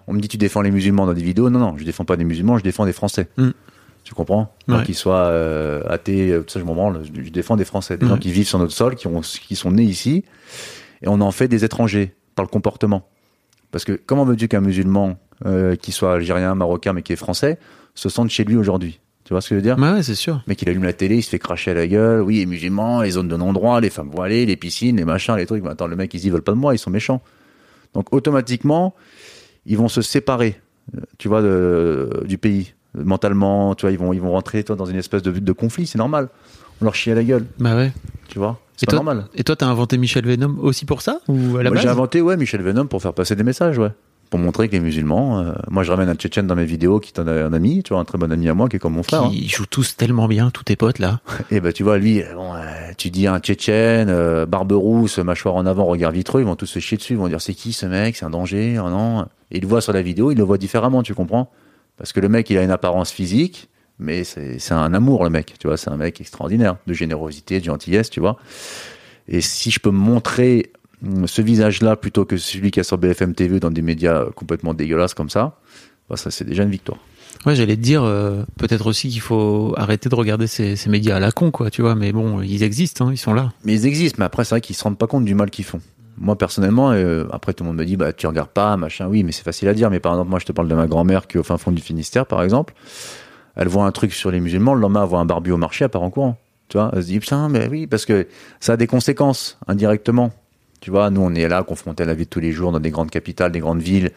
on 0.07 0.13
me 0.15 0.21
dit 0.21 0.29
tu 0.29 0.37
défends 0.37 0.63
les 0.63 0.71
musulmans 0.73 1.07
dans 1.07 1.15
des 1.15 1.23
vidéos. 1.23 1.49
Non, 1.49 1.59
non, 1.61 1.75
je 1.79 1.85
défends 1.85 2.05
pas 2.05 2.17
des 2.17 2.25
musulmans, 2.25 2.59
je 2.59 2.65
défends 2.65 2.85
des 2.87 2.93
Français. 2.93 3.29
Mhm. 3.37 3.53
Tu 4.05 4.15
comprends? 4.15 4.53
Ouais. 4.67 4.83
Qu'ils 4.83 4.97
soient 4.97 5.29
athées, 5.89 6.37
tout 6.45 6.53
ça, 6.53 6.59
je 6.59 6.65
m'en 6.65 6.75
branle. 6.75 7.03
Je, 7.05 7.23
je 7.23 7.31
défends 7.31 7.57
des 7.57 7.65
Français, 7.65 7.97
des 7.97 8.05
Ouais. 8.05 8.11
gens 8.11 8.19
qui 8.19 8.33
vivent 8.33 8.49
sur 8.49 8.59
notre 8.59 8.73
sol, 8.73 8.97
qui, 8.97 9.07
ont, 9.07 9.21
qui 9.21 9.55
sont 9.55 9.71
nés 9.71 9.85
ici, 9.85 10.25
et 11.03 11.09
on 11.09 11.21
en 11.21 11.31
fait 11.31 11.47
des 11.47 11.65
étrangers 11.65 12.13
par 12.35 12.45
le 12.45 12.49
comportement. 12.51 13.09
Parce 13.71 13.85
que 13.85 13.93
comment 13.93 14.25
veux-tu 14.25 14.49
qu'un 14.49 14.61
musulman 14.61 15.17
euh, 15.47 15.77
qui 15.77 15.93
soit 15.93 16.15
algérien, 16.15 16.55
marocain, 16.55 16.93
mais 16.93 17.03
qui 17.03 17.13
est 17.13 17.17
français, 17.17 17.59
se 17.95 18.09
sente 18.09 18.31
chez 18.31 18.45
lui 18.45 18.57
aujourd'hui 18.57 19.01
Tu 19.25 19.33
vois 19.35 19.41
ce 19.41 19.49
que 19.51 19.55
je 19.55 19.57
veux 19.57 19.63
dire? 19.63 19.79
Ouais, 19.79 19.93
ouais, 19.93 20.03
c'est 20.03 20.15
sûr. 20.15 20.43
mais 20.47 20.57
qu'il 20.57 20.69
allume 20.69 20.85
la 20.85 20.93
télé, 20.93 21.17
il 21.17 21.23
se 21.23 21.31
fait 21.31 21.39
cracher 21.39 21.71
à 21.73 21.75
la 21.75 21.87
gueule. 21.87 22.23
Oui, 22.23 22.39
les 22.39 22.47
musulmans, 22.47 23.03
les 23.03 23.11
zones 23.13 23.29
de 23.29 23.37
non-droit, 23.37 23.81
les 23.81 23.91
femmes 23.91 24.11
voilées, 24.11 24.47
les 24.47 24.57
piscines, 24.57 24.97
les 24.97 25.05
machins, 25.05 25.37
les 25.37 25.47
trucs. 25.47 25.63
Mais 25.63 25.71
attends, 25.71 25.87
le 25.87 25.97
mec, 25.97 26.13
ils 26.15 26.25
ils 26.25 26.31
veulent 26.33 26.43
pas 26.43 26.53
de 26.53 26.57
moi, 26.59 26.75
ils 26.75 26.79
sont 26.79 26.91
méchants. 26.91 27.23
Donc, 27.95 28.13
automatiquement, 28.15 28.95
ils 29.67 29.77
vont 29.77 29.89
se 29.89 30.01
séparer, 30.03 30.61
euh, 30.97 31.01
tu 31.19 31.29
vois, 31.29 31.43
de- 31.43 32.25
du 32.27 32.39
pays. 32.39 32.75
Mentalement, 32.95 33.75
tu 33.75 33.83
vois, 33.83 33.91
ils 33.93 33.99
vont, 33.99 34.13
ils 34.13 34.21
vont 34.21 34.33
rentrer, 34.33 34.65
toi, 34.65 34.77
dans 34.77 34.85
une 34.87 34.97
espèce 34.97 35.23
de, 35.23 35.31
de 35.31 35.53
conflit, 35.53 35.87
c'est 35.87 35.99
normal. 35.99 36.29
On 36.81 36.85
leur 36.85 36.95
chie 36.95 37.11
à 37.11 37.15
la 37.15 37.23
gueule, 37.25 37.45
Bah 37.59 37.77
ouais. 37.77 37.93
tu 38.29 38.39
vois? 38.39 38.59
C'est 38.77 38.87
pas 38.87 38.93
toi, 38.93 38.97
normal. 39.05 39.27
et 39.35 39.45
toi, 39.45 39.55
t'as 39.57 39.67
inventé 39.67 39.97
Michel 39.99 40.27
Venom 40.27 40.57
aussi 40.61 40.85
pour 40.85 41.01
ça? 41.03 41.21
Ou 41.29 41.57
à 41.59 41.63
la 41.63 41.71
Moi, 41.71 41.75
base? 41.77 41.83
j'ai 41.83 41.89
inventé, 41.89 42.21
ouais, 42.21 42.37
Michel 42.37 42.61
Venom 42.63 42.87
pour 42.87 43.01
faire 43.01 43.13
passer 43.15 43.37
des 43.37 43.45
messages, 43.45 43.79
ouais. 43.79 43.91
Pour 44.33 44.41
montrer 44.41 44.69
que 44.69 44.73
les 44.73 44.81
musulmans, 44.81 45.41
euh, 45.41 45.53
moi, 45.69 45.83
je 45.83 45.91
ramène 45.91 46.09
un 46.09 46.15
Tchétchène 46.15 46.47
dans 46.47 46.55
mes 46.57 46.65
vidéos 46.65 47.01
qui 47.01 47.13
est 47.13 47.21
un, 47.21 47.29
un 47.29 47.53
ami, 47.53 47.83
tu 47.83 47.93
vois, 47.93 48.01
un 48.01 48.07
très 48.07 48.17
bon 48.17 48.33
ami 48.33 48.49
à 48.49 48.55
moi, 48.55 48.71
qui 48.71 48.77
est 48.77 48.79
comme 48.79 48.95
mon 48.95 49.03
frère. 49.03 49.25
hein. 49.25 49.29
Qui 49.31 49.47
jouent 49.47 49.67
tous 49.67 49.95
tellement 49.95 50.27
bien, 50.27 50.51
tous 50.51 50.65
tes 50.65 50.75
potes 50.75 51.01
là. 51.01 51.21
Et 51.51 51.61
ben 51.61 51.71
tu 51.71 51.83
vois 51.83 51.99
lui, 51.99 52.23
bon, 52.35 52.55
euh, 52.55 52.61
tu 52.97 53.11
dis 53.11 53.27
un 53.27 53.41
Tchétchène, 53.41 54.09
euh, 54.09 54.47
barbe 54.47 54.73
rousse, 54.73 55.19
mâchoire 55.19 55.55
en 55.57 55.67
avant, 55.67 55.85
regard 55.85 56.13
vitreux, 56.13 56.41
ils 56.41 56.47
vont 56.47 56.57
tous 56.57 56.65
se 56.65 56.79
chier 56.79 56.97
dessus, 56.97 57.13
ils 57.13 57.19
vont 57.19 57.29
dire 57.29 57.43
c'est 57.43 57.53
qui 57.53 57.75
ce 57.75 57.85
mec, 57.85 58.17
c'est 58.17 58.25
un 58.25 58.31
danger, 58.31 58.79
oh 58.83 58.89
non. 58.89 59.27
Et 59.51 59.59
ils 59.59 59.61
le 59.61 59.69
voient 59.69 59.83
sur 59.83 59.93
la 59.93 60.01
vidéo, 60.01 60.31
ils 60.33 60.39
le 60.39 60.45
voient 60.45 60.57
différemment, 60.57 61.03
tu 61.03 61.13
comprends? 61.15 61.51
Parce 61.99 62.15
que 62.15 62.21
le 62.21 62.31
mec, 62.31 62.49
il 62.49 62.57
a 62.57 62.63
une 62.63 62.71
apparence 62.71 63.11
physique, 63.11 63.69
mais 63.99 64.25
c'est 64.25 64.73
un 64.73 64.95
amour 64.95 65.25
le 65.25 65.31
mec, 65.31 65.57
tu 65.59 65.67
vois, 65.67 65.77
c'est 65.77 65.91
un 65.91 65.99
mec 65.99 66.23
extraordinaire, 66.23 66.77
de 66.87 66.95
générosité, 66.95 67.61
de 67.61 67.67
gentillesse, 67.67 68.09
tu 68.09 68.21
vois. 68.21 68.39
Et 69.29 69.43
si 69.43 69.71
je 69.71 69.79
peux 69.79 69.91
montrer 69.91 70.73
ce 71.27 71.43
visage-là 71.43 71.97
plutôt 71.97 72.25
que 72.25 72.37
celui 72.37 72.71
qui 72.71 72.81
est 72.81 72.85
sur 72.85 72.99
BFM 72.99 73.35
TV 73.35 73.61
dans 73.61 73.71
des 73.71 73.83
médias 73.83 74.27
complètement 74.35 74.75
dégueulasses 74.75 75.15
comme 75.15 75.31
ça, 75.31 75.59
bah, 76.09 76.17
ça 76.17 76.31
c'est 76.31 76.45
déjà 76.45 76.63
une 76.63 76.71
victoire. 76.71 76.99
Ouais, 77.47 77.57
j'allais 77.57 77.77
te 77.77 77.81
dire, 77.81 78.05
euh, 78.05 78.45
peut-être 78.57 78.87
aussi 78.87 79.09
qu'il 79.09 79.21
faut 79.21 79.75
arrêter 79.77 80.09
de 80.09 80.15
regarder 80.15 80.47
ces, 80.47 80.77
ces 80.77 80.91
médias 80.91 81.17
à 81.17 81.21
la 81.21 81.33
con, 81.33 81.51
quoi, 81.51 81.71
tu 81.71 81.83
vois. 81.83 81.95
Mais 81.95 82.13
bon, 82.13 82.41
ils 82.41 82.63
existent, 82.63 83.07
hein, 83.07 83.13
ils 83.13 83.19
sont 83.19 83.35
là. 83.35 83.53
Mais 83.65 83.75
ils 83.75 83.87
existent, 83.87 84.17
mais 84.21 84.27
après, 84.27 84.45
c'est 84.45 84.51
vrai 84.51 84.61
qu'ils 84.61 84.77
se 84.77 84.85
rendent 84.85 84.99
pas 84.99 85.09
compte 85.09 85.25
du 85.25 85.35
mal 85.35 85.51
qu'ils 85.51 85.65
font. 85.65 85.81
Moi, 86.19 86.37
personnellement, 86.37 86.93
euh, 86.93 87.25
après, 87.33 87.53
tout 87.53 87.65
le 87.65 87.69
monde 87.69 87.79
me 87.79 87.85
dit, 87.85 87.97
bah, 87.97 88.13
tu 88.13 88.27
regardes 88.27 88.51
pas, 88.51 88.77
machin, 88.77 89.09
oui, 89.09 89.25
mais 89.25 89.33
c'est 89.33 89.43
facile 89.43 89.69
à 89.69 89.75
dire. 89.75 89.91
Mais 89.91 89.99
par 89.99 90.13
exemple, 90.13 90.31
moi, 90.31 90.39
je 90.39 90.45
te 90.45 90.53
parle 90.53 90.69
de 90.69 90.75
ma 90.75 90.87
grand-mère 90.87 91.27
qui 91.27 91.37
est 91.37 91.41
au 91.41 91.43
fin 91.43 91.57
fond 91.59 91.73
du 91.73 91.83
Finistère, 91.83 92.27
par 92.27 92.43
exemple. 92.43 92.75
Elle 93.57 93.69
voit 93.69 93.87
un 93.87 93.93
truc 93.93 94.13
sur 94.13 94.31
les 94.31 94.41
musulmans, 94.41 94.75
le 94.75 94.81
lendemain, 94.81 95.03
elle 95.03 95.09
voit 95.09 95.21
un 95.21 95.25
barbu 95.25 95.51
au 95.51 95.57
marché, 95.57 95.85
elle 95.85 95.91
part 95.91 96.03
en 96.03 96.11
courant. 96.11 96.37
Tu 96.69 96.79
vois, 96.79 96.91
elle 96.95 97.03
se 97.03 97.09
dit, 97.09 97.19
putain, 97.19 97.49
mais 97.49 97.69
oui, 97.69 97.87
parce 97.87 98.07
que 98.07 98.29
ça 98.61 98.75
a 98.75 98.77
des 98.77 98.87
conséquences, 98.87 99.59
indirectement. 99.67 100.33
Tu 100.83 100.91
vois, 100.91 101.11
nous, 101.11 101.21
on 101.21 101.33
est 101.33 101.47
là, 101.49 101.63
confrontés 101.63 102.03
à 102.03 102.07
la 102.07 102.15
vie 102.15 102.25
de 102.25 102.29
tous 102.29 102.41
les 102.41 102.51
jours, 102.51 102.73
dans 102.73 102.81
des 102.81 102.91
grandes 102.91 103.11
capitales, 103.11 103.53
des 103.53 103.61
grandes 103.61 103.81
villes. 103.81 104.11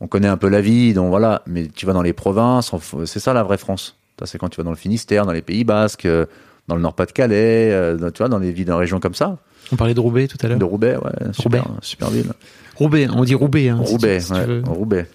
On 0.00 0.06
connaît 0.06 0.26
un 0.26 0.38
peu 0.38 0.48
la 0.48 0.62
vie, 0.62 0.94
donc 0.94 1.10
voilà. 1.10 1.42
Mais 1.46 1.66
tu 1.68 1.84
vas 1.84 1.92
dans 1.92 2.00
les 2.00 2.14
provinces, 2.14 2.72
c'est 3.04 3.20
ça 3.20 3.34
la 3.34 3.42
vraie 3.42 3.58
France. 3.58 3.96
C'est 4.24 4.38
quand 4.38 4.48
tu 4.48 4.56
vas 4.56 4.64
dans 4.64 4.70
le 4.70 4.76
Finistère, 4.76 5.26
dans 5.26 5.32
les 5.32 5.42
Pays 5.42 5.64
Basques, 5.64 6.06
euh, 6.06 6.24
dans 6.66 6.76
le 6.76 6.80
Nord-Pas-de-Calais, 6.82 7.72
euh, 7.72 7.96
dans- 7.96 8.10
tu 8.10 8.18
vois, 8.18 8.28
dans 8.30 8.40
des 8.40 8.52
villes, 8.52 8.64
dans 8.64 8.74
les 8.74 8.80
régions 8.80 9.00
comme 9.00 9.14
ça. 9.14 9.36
On 9.72 9.76
parlait 9.76 9.92
de 9.94 10.00
Roubaix 10.00 10.28
tout 10.28 10.38
à 10.42 10.48
l'heure. 10.48 10.58
De 10.58 10.64
Roubaix, 10.64 10.96
ouais, 10.96 11.32
super, 11.32 11.62
Roubaix. 11.64 11.78
super 11.82 12.10
ville. 12.10 12.32
Roubaix, 12.76 13.06
on 13.14 13.24
dit 13.24 13.34
Roubaix. 13.34 13.68
Hein, 13.68 13.80
si 13.84 13.92
Roubaix, 13.92 14.18
tu- 14.18 14.24
si 14.24 14.32
tu 14.32 14.38
ouais, 14.38 14.44
veux. 14.46 14.62
Roubaix. 14.66 15.06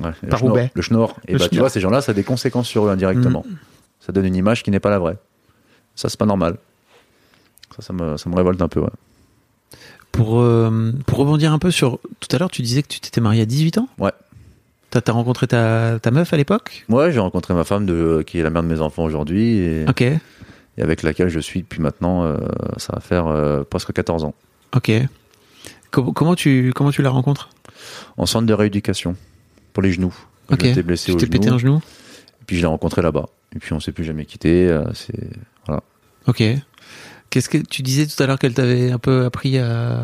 Ouais, 0.00 0.10
le 0.22 0.28
Pas 0.28 0.36
schnorr- 0.36 0.50
Roubaix. 0.52 0.70
Le 0.74 0.82
schnorr. 0.82 1.16
Et 1.26 1.32
Le 1.32 1.38
bah, 1.38 1.44
tu 1.48 1.54
schnorr. 1.56 1.62
vois, 1.64 1.70
ces 1.70 1.80
gens-là, 1.80 2.00
ça 2.00 2.12
a 2.12 2.14
des 2.14 2.22
conséquences 2.24 2.68
sur 2.68 2.86
eux 2.86 2.90
indirectement. 2.90 3.44
Ça 4.00 4.12
donne 4.12 4.24
une 4.26 4.36
image 4.36 4.62
qui 4.62 4.70
n'est 4.70 4.80
pas 4.80 4.90
la 4.90 4.98
vraie. 5.00 5.16
Ça, 5.96 6.08
c'est 6.08 6.18
pas 6.18 6.26
normal. 6.26 6.56
Ça, 7.76 7.82
ça 7.82 7.92
me, 7.92 8.16
ça 8.16 8.30
me 8.30 8.36
révolte 8.36 8.62
un 8.62 8.68
peu, 8.68 8.80
ouais. 8.80 8.88
Pour, 10.12 10.40
euh, 10.40 10.92
pour 11.06 11.18
rebondir 11.18 11.52
un 11.52 11.58
peu 11.58 11.70
sur. 11.70 11.98
Tout 12.20 12.28
à 12.34 12.38
l'heure, 12.38 12.50
tu 12.50 12.62
disais 12.62 12.82
que 12.82 12.88
tu 12.88 13.00
t'étais 13.00 13.20
marié 13.20 13.42
à 13.42 13.46
18 13.46 13.78
ans? 13.78 13.88
Ouais. 13.98 14.12
T'as 14.90 15.00
t'as 15.00 15.12
rencontré 15.12 15.46
ta, 15.46 15.98
ta 16.00 16.10
meuf 16.10 16.32
à 16.32 16.36
l'époque? 16.36 16.84
Ouais, 16.88 17.12
j'ai 17.12 17.20
rencontré 17.20 17.54
ma 17.54 17.62
femme 17.64 17.86
de, 17.86 18.24
qui 18.26 18.38
est 18.38 18.42
la 18.42 18.50
mère 18.50 18.62
de 18.64 18.68
mes 18.68 18.80
enfants 18.80 19.04
aujourd'hui 19.04 19.58
et, 19.58 19.84
Ok, 19.88 20.02
et 20.02 20.18
avec 20.78 21.02
laquelle 21.04 21.28
je 21.28 21.38
suis 21.38 21.60
depuis 21.62 21.80
maintenant, 21.80 22.24
euh, 22.24 22.36
ça 22.76 22.92
va 22.94 23.00
faire 23.00 23.28
euh, 23.28 23.62
presque 23.62 23.92
14 23.92 24.24
ans. 24.24 24.34
ok. 24.76 24.90
Com- 25.92 26.12
comment 26.12 26.34
tu, 26.36 26.72
comment 26.74 26.90
tu 26.90 27.02
la 27.02 27.10
rencontres? 27.10 27.50
En 28.16 28.26
centre 28.26 28.46
de 28.46 28.52
rééducation 28.54 29.16
pour 29.72 29.82
les 29.82 29.92
genoux. 29.92 30.14
Ok. 30.52 30.62
J'étais 30.64 30.82
blessé 30.82 31.06
Tu 31.06 31.12
au 31.12 31.16
t'es 31.16 31.26
pété 31.26 31.48
un 31.48 31.58
genou? 31.58 31.76
Et 32.40 32.44
puis 32.46 32.56
je 32.56 32.60
l'ai 32.62 32.66
rencontré 32.68 33.00
là-bas. 33.02 33.26
Et 33.54 33.58
puis 33.60 33.72
on 33.72 33.80
s'est 33.80 33.92
plus 33.92 34.04
jamais 34.04 34.24
quitté. 34.24 34.68
euh, 34.68 34.84
c'est 34.94 35.14
voilà. 35.66 35.82
Ok. 36.26 36.42
Qu'est-ce 37.30 37.48
que 37.48 37.58
tu 37.58 37.82
disais 37.82 38.06
tout 38.06 38.20
à 38.22 38.26
l'heure 38.26 38.38
qu'elle 38.38 38.54
t'avait 38.54 38.90
un 38.90 38.98
peu 38.98 39.24
appris 39.24 39.56
à, 39.58 40.02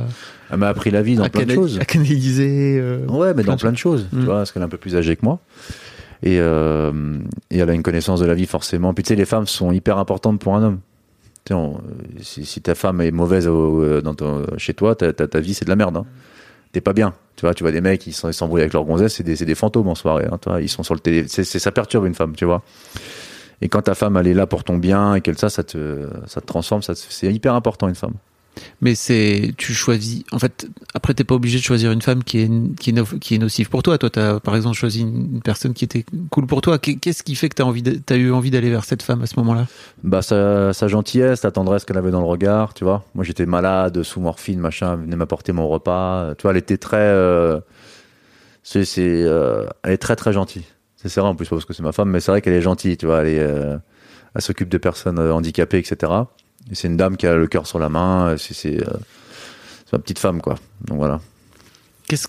Elle 0.51 0.59
m'a 0.59 0.69
appris 0.69 0.91
la 0.93 1.03
vie 1.03 1.17
dans 1.17 1.29
plein 1.29 1.45
de 1.45 1.53
choses. 1.55 1.79
à 1.81 1.85
canaliser 1.85 2.79
euh, 2.81 3.05
Ouais, 3.09 3.35
mais 3.35 3.43
plein 3.43 3.55
dans 3.55 3.59
plein 3.59 3.73
de 3.73 3.77
choses. 3.77 4.07
Tu 4.11 4.19
vois, 4.21 4.37
parce 4.37 4.53
qu'elle 4.53 4.63
est 4.63 4.67
un 4.67 4.69
peu 4.69 4.77
plus 4.79 4.95
âgée 4.97 5.17
que 5.17 5.25
moi. 5.25 5.41
Et, 6.23 6.39
euh, 6.41 7.19
et 7.51 7.59
elle 7.59 7.69
a 7.69 7.75
une 7.75 7.83
connaissance 7.83 8.21
de 8.21 8.27
la 8.27 8.35
vie 8.35 8.47
forcément. 8.47 8.95
Puis 8.95 9.03
tu 9.03 9.09
sais, 9.09 9.17
les 9.17 9.25
femmes 9.27 9.47
sont 9.47 9.73
hyper 9.73 9.99
importantes 9.99 10.41
pour 10.41 10.55
un 10.55 10.63
homme. 10.63 10.79
Tu 11.45 11.49
sais, 11.53 11.55
on- 11.55 11.81
si, 12.23 12.45
si 12.47 12.61
ta 12.63 12.75
femme 12.75 13.01
est 13.01 13.11
mauvaise 13.11 13.47
au- 13.49 13.83
euh, 13.83 14.01
dans 14.01 14.15
ton- 14.15 14.45
chez 14.57 14.73
toi, 14.75 14.95
ta, 14.95 15.13
ta, 15.13 15.27
ta 15.29 15.41
vie 15.41 15.53
c'est 15.55 15.65
de 15.65 15.71
la 15.71 15.77
merde. 15.77 15.97
Hein. 15.97 16.07
T'es 16.73 16.81
pas 16.81 16.93
bien. 16.93 17.13
Tu 17.37 17.43
vois, 17.45 17.55
tu 17.55 17.65
vois 17.65 17.73
des 17.73 17.81
mecs, 17.81 18.07
ils 18.07 18.13
s'embrouillent 18.15 18.63
avec 18.63 18.73
leur 18.73 18.85
gonzesse, 18.85 19.15
c'est 19.15 19.23
des, 19.45 19.55
fantômes 19.55 19.89
en 19.89 19.95
soirée. 19.95 20.27
Hein, 20.31 20.39
tu 20.41 20.49
vois, 20.49 20.61
ils 20.63 20.69
sont 20.69 20.83
sur 20.83 20.95
le 20.95 21.01
télé. 21.01 21.27
Ça 21.29 21.73
perturbe 21.73 22.07
une 22.07 22.15
femme, 22.15 22.35
tu 22.37 22.45
vois. 22.45 22.63
Et 23.63 23.69
quand 23.69 23.83
ta 23.83 23.95
femme 23.95 24.17
elle 24.17 24.27
est 24.27 24.35
là 24.35 24.47
pour 24.47 24.65
ton 24.65 24.77
bien 24.77 25.15
et 25.15 25.21
qu'elle 25.21 25.39
ça, 25.39 25.49
ça 25.49 25.63
te, 25.65 26.09
ça 26.27 26.41
te 26.41 26.47
transforme. 26.47 26.83
Ça, 26.83 26.95
c'est 26.95 27.33
hyper 27.33 27.55
important 27.55 27.89
une 27.89 27.95
femme. 27.95 28.15
Mais 28.81 28.95
c'est, 28.95 29.53
tu 29.59 29.75
choisis. 29.75 30.23
En 30.33 30.39
fait, 30.39 30.67
après, 30.95 31.13
t'es 31.13 31.25
pas 31.25 31.35
obligé 31.35 31.59
de 31.59 31.63
choisir 31.63 31.93
une 31.93 32.01
femme 32.01 32.25
qui 32.25 32.39
est, 32.39 32.51
qui 32.81 32.89
est, 32.89 32.93
no- 32.95 33.05
qui 33.05 33.35
est 33.35 33.39
nocive 33.39 33.69
pour 33.69 33.83
toi. 33.83 33.99
Toi, 33.99 34.09
t'as 34.09 34.41
par 34.41 34.57
exemple 34.57 34.77
choisi 34.77 35.03
une 35.03 35.43
personne 35.43 35.75
qui 35.75 35.85
était 35.85 36.07
cool 36.31 36.47
pour 36.47 36.63
toi. 36.63 36.79
Qu'est- 36.79 36.95
Qu'est-ce 36.97 37.23
qui 37.23 37.35
fait 37.35 37.51
que 37.51 37.55
t'as 37.55 37.65
envie, 37.65 37.83
de- 37.83 37.99
t'as 38.05 38.17
eu 38.17 38.33
envie 38.33 38.51
d'aller 38.51 38.71
vers 38.71 38.85
cette 38.87 39.03
femme 39.03 39.21
à 39.21 39.27
ce 39.27 39.35
moment-là? 39.41 39.67
Bah 40.03 40.23
sa, 40.23 40.73
sa 40.73 40.89
gentillesse, 40.89 41.43
la 41.43 41.51
tendresse 41.51 41.85
qu'elle 41.85 41.99
avait 41.99 42.11
dans 42.11 42.21
le 42.21 42.27
regard, 42.27 42.73
tu 42.73 42.85
vois. 42.85 43.05
Moi 43.15 43.25
j'étais 43.25 43.45
malade, 43.45 44.03
sous 44.03 44.21
morphine, 44.23 44.59
machin, 44.59 44.95
elle 44.95 45.01
venait 45.01 45.17
m'apporter 45.17 45.53
mon 45.53 45.69
repas. 45.69 46.35
Tu 46.39 46.43
vois, 46.43 46.53
elle 46.53 46.57
était 46.57 46.79
très, 46.79 46.97
euh, 46.97 47.61
c'est, 48.63 48.87
c'est, 48.87 49.03
euh, 49.23 49.67
elle 49.83 49.93
est 49.93 49.99
très 49.99 50.17
très 50.17 50.33
gentille. 50.33 50.65
C'est 51.09 51.21
vrai 51.21 51.29
en 51.29 51.35
plus 51.35 51.49
parce 51.49 51.65
que 51.65 51.73
c'est 51.73 51.83
ma 51.83 51.93
femme, 51.93 52.11
mais 52.11 52.21
c'est 52.21 52.31
vrai 52.31 52.41
qu'elle 52.41 52.55
est 52.55 52.63
gentille, 52.63 52.97
tu 52.97 53.07
vois. 53.07 53.23
Elle 53.23 53.39
euh, 53.41 53.79
elle 54.37 54.43
s'occupe 54.43 54.69
de 54.69 54.79
personnes 54.79 55.19
euh, 55.19 55.33
handicapées, 55.33 55.79
etc. 55.79 56.13
Et 56.71 56.75
c'est 56.75 56.89
une 56.89 56.99
dame 56.99 57.17
qui 57.17 57.27
a 57.27 57.35
le 57.35 57.47
cœur 57.47 57.67
sur 57.67 57.79
la 57.79 57.89
main. 57.89 58.37
C'est, 58.37 58.83
euh, 58.83 58.85
c'est 59.87 59.93
ma 59.93 59.99
petite 59.99 60.19
femme, 60.19 60.43
quoi. 60.43 60.57
Donc 60.83 60.99
voilà. 60.99 61.21
Qu'est-ce, 62.07 62.29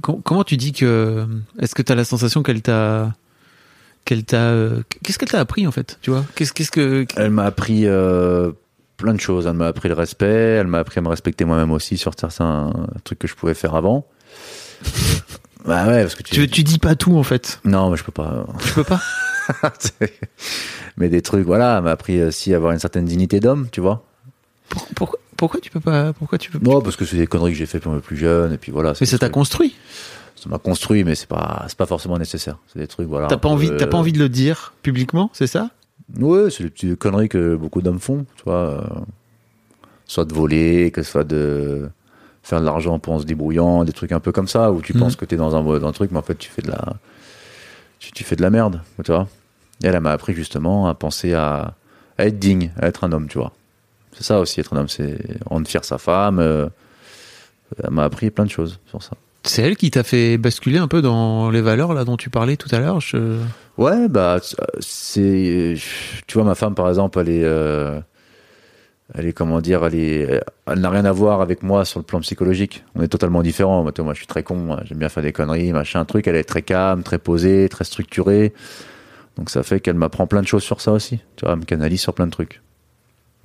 comment 0.00 0.42
tu 0.42 0.56
dis 0.56 0.72
que, 0.72 1.26
est-ce 1.60 1.74
que 1.74 1.82
t'as 1.82 1.94
la 1.94 2.04
sensation 2.04 2.42
qu'elle 2.42 2.62
t'a, 2.62 3.14
qu'elle 4.04 4.24
t'a, 4.24 4.52
qu'est-ce 5.04 5.18
qu'elle 5.18 5.28
t'a 5.28 5.38
appris 5.38 5.66
en 5.68 5.70
fait 5.70 5.98
Tu 6.02 6.10
vois? 6.10 6.24
Qu'est-ce, 6.34 6.52
qu'est-ce 6.52 6.72
que, 6.72 7.06
Elle 7.16 7.30
m'a 7.30 7.44
appris 7.44 7.86
euh, 7.86 8.50
plein 8.96 9.14
de 9.14 9.20
choses. 9.20 9.46
Elle 9.46 9.54
m'a 9.54 9.68
appris 9.68 9.88
le 9.88 9.94
respect. 9.94 10.26
Elle 10.26 10.66
m'a 10.66 10.80
appris 10.80 10.98
à 10.98 11.02
me 11.02 11.08
respecter 11.08 11.44
moi-même 11.44 11.70
aussi 11.70 11.96
sur 11.96 12.12
certains 12.18 12.72
trucs 13.04 13.20
que 13.20 13.28
je 13.28 13.36
pouvais 13.36 13.54
faire 13.54 13.76
avant. 13.76 14.04
Bah 15.66 15.86
ouais, 15.86 16.02
parce 16.02 16.14
que 16.14 16.22
tu. 16.22 16.34
tu, 16.34 16.48
tu 16.48 16.62
dis 16.62 16.78
pas 16.78 16.94
tout 16.94 17.16
en 17.16 17.22
fait. 17.22 17.60
Non, 17.64 17.90
mais 17.90 17.96
je 17.96 18.04
peux 18.04 18.12
pas. 18.12 18.46
Tu 18.64 18.72
peux 18.72 18.84
pas. 18.84 19.00
mais 20.96 21.08
des 21.08 21.22
trucs, 21.22 21.46
voilà. 21.46 21.80
M'a 21.80 21.92
appris 21.92 22.22
aussi 22.22 22.52
à 22.52 22.56
avoir 22.56 22.72
une 22.72 22.78
certaine 22.78 23.04
dignité 23.04 23.40
d'homme, 23.40 23.68
tu 23.70 23.80
vois. 23.80 24.04
Pour- 24.68 24.86
pourquoi, 24.94 25.18
pourquoi 25.36 25.60
tu 25.60 25.70
peux 25.70 25.80
pas 25.80 26.12
Pourquoi 26.12 26.38
tu 26.38 26.50
peux 26.50 26.58
Non, 26.62 26.80
parce 26.80 26.96
que 26.96 27.04
c'est 27.04 27.16
des 27.16 27.26
conneries 27.26 27.52
que 27.52 27.58
j'ai 27.58 27.66
fait 27.66 27.80
quand 27.80 27.98
plus 28.00 28.16
jeune, 28.16 28.52
et 28.52 28.58
puis 28.58 28.72
voilà. 28.72 28.94
Mais 29.00 29.06
ça 29.06 29.18
t'a 29.18 29.28
construit. 29.28 29.74
Ça 30.34 30.48
m'a 30.50 30.58
construit, 30.58 31.02
mais 31.04 31.14
c'est 31.14 31.28
pas, 31.28 31.64
c'est 31.68 31.78
pas 31.78 31.86
forcément 31.86 32.18
nécessaire. 32.18 32.58
C'est 32.72 32.78
des 32.78 32.86
trucs, 32.86 33.08
voilà. 33.08 33.26
T'as 33.28 33.36
pas 33.38 33.48
envie, 33.48 33.70
t'as 33.78 33.86
pas 33.86 33.96
euh, 33.96 34.00
envie 34.00 34.12
de 34.12 34.18
le 34.18 34.28
dire 34.28 34.74
publiquement, 34.82 35.30
c'est 35.32 35.46
ça? 35.46 35.70
Ouais, 36.18 36.50
c'est 36.50 36.64
des 36.64 36.70
petites 36.70 36.96
conneries 36.98 37.28
que 37.28 37.56
beaucoup 37.56 37.80
d'hommes 37.82 37.98
font, 38.00 38.26
tu 38.36 38.44
vois. 38.44 38.54
euh, 38.54 38.80
Soit 40.08 40.24
de 40.24 40.32
voler, 40.34 40.90
que 40.92 41.02
ce 41.02 41.10
soit 41.10 41.24
de 41.24 41.88
faire 42.48 42.60
de 42.60 42.64
l'argent 42.64 42.98
pour 43.00 43.12
en 43.14 43.18
se 43.18 43.24
débrouillant, 43.24 43.84
des 43.84 43.92
trucs 43.92 44.12
un 44.12 44.20
peu 44.20 44.30
comme 44.32 44.46
ça, 44.48 44.70
où 44.70 44.80
tu 44.80 44.94
Mhm. 44.94 45.00
penses 45.00 45.16
que 45.16 45.24
t'es 45.24 45.36
dans 45.36 45.56
un, 45.56 45.62
dans 45.62 45.86
un 45.88 45.92
truc, 45.92 46.10
mais 46.12 46.18
en 46.18 46.22
fait, 46.22 46.36
tu 46.38 46.48
fais 46.48 46.62
de 46.62 46.70
la, 46.70 46.94
tu, 47.98 48.12
tu 48.12 48.22
fais 48.24 48.36
de 48.36 48.42
la 48.42 48.50
merde, 48.50 48.80
tu 49.04 49.10
vois. 49.10 49.26
Et 49.82 49.86
elle, 49.88 49.94
elle 49.96 50.00
m'a 50.00 50.12
appris 50.12 50.32
justement 50.32 50.86
à 50.86 50.94
penser 50.94 51.34
à, 51.34 51.74
à 52.18 52.26
être 52.26 52.38
digne, 52.38 52.70
à 52.80 52.86
être 52.86 53.02
un 53.04 53.10
homme, 53.12 53.26
tu 53.28 53.38
vois. 53.38 53.52
C'est 54.12 54.22
ça 54.24 54.38
aussi, 54.40 54.60
être 54.60 54.72
un 54.74 54.78
homme, 54.78 54.88
c'est 54.88 55.18
rendre 55.44 55.66
fier 55.66 55.84
sa 55.84 55.98
femme. 55.98 56.38
euh, 56.38 56.68
elle 57.82 57.90
m'a 57.90 58.04
appris 58.04 58.30
plein 58.30 58.44
de 58.44 58.50
choses 58.50 58.78
sur 58.88 59.02
ça. 59.02 59.10
C'est 59.42 59.62
elle 59.62 59.76
qui 59.76 59.90
t'a 59.90 60.02
fait 60.04 60.38
basculer 60.38 60.78
un 60.78 60.88
peu 60.88 61.02
dans 61.02 61.50
les 61.50 61.60
valeurs 61.60 61.94
là 61.94 62.04
dont 62.04 62.16
tu 62.16 62.30
parlais 62.30 62.56
tout 62.56 62.68
à 62.74 62.78
l'heure. 62.78 63.00
Je... 63.00 63.38
Ouais, 63.76 64.08
bah, 64.08 64.38
c'est. 64.80 65.74
Tu 66.26 66.34
vois, 66.34 66.44
ma 66.44 66.54
femme, 66.54 66.74
par 66.74 66.88
exemple, 66.88 67.18
elle 67.20 67.28
est. 67.28 67.44
euh, 67.44 68.00
elle 69.14 69.26
est, 69.26 69.32
comment 69.32 69.60
dire, 69.60 69.84
elle 69.86 70.42
n'a 70.76 70.90
rien 70.90 71.04
à 71.04 71.12
voir 71.12 71.40
avec 71.40 71.62
moi 71.62 71.84
sur 71.84 72.00
le 72.00 72.04
plan 72.04 72.20
psychologique. 72.20 72.84
On 72.96 73.02
est 73.02 73.08
totalement 73.08 73.42
différents. 73.42 73.82
Moi, 73.82 73.92
moi, 73.98 74.12
je 74.14 74.18
suis 74.18 74.26
très 74.26 74.42
con. 74.42 74.76
J'aime 74.84 74.98
bien 74.98 75.08
faire 75.08 75.22
des 75.22 75.32
conneries, 75.32 75.72
machin, 75.72 76.04
truc. 76.04 76.26
Elle 76.26 76.36
est 76.36 76.44
très 76.44 76.62
calme, 76.62 77.02
très 77.04 77.18
posée, 77.18 77.68
très 77.68 77.84
structurée. 77.84 78.52
Donc, 79.36 79.48
ça 79.50 79.62
fait 79.62 79.78
qu'elle 79.80 79.94
m'apprend 79.96 80.26
plein 80.26 80.42
de 80.42 80.46
choses 80.46 80.64
sur 80.64 80.80
ça 80.80 80.92
aussi. 80.92 81.20
Tu 81.36 81.44
vois, 81.44 81.52
elle 81.54 81.60
me 81.60 81.64
canalise 81.64 82.00
sur 82.00 82.14
plein 82.14 82.26
de 82.26 82.32
trucs. 82.32 82.60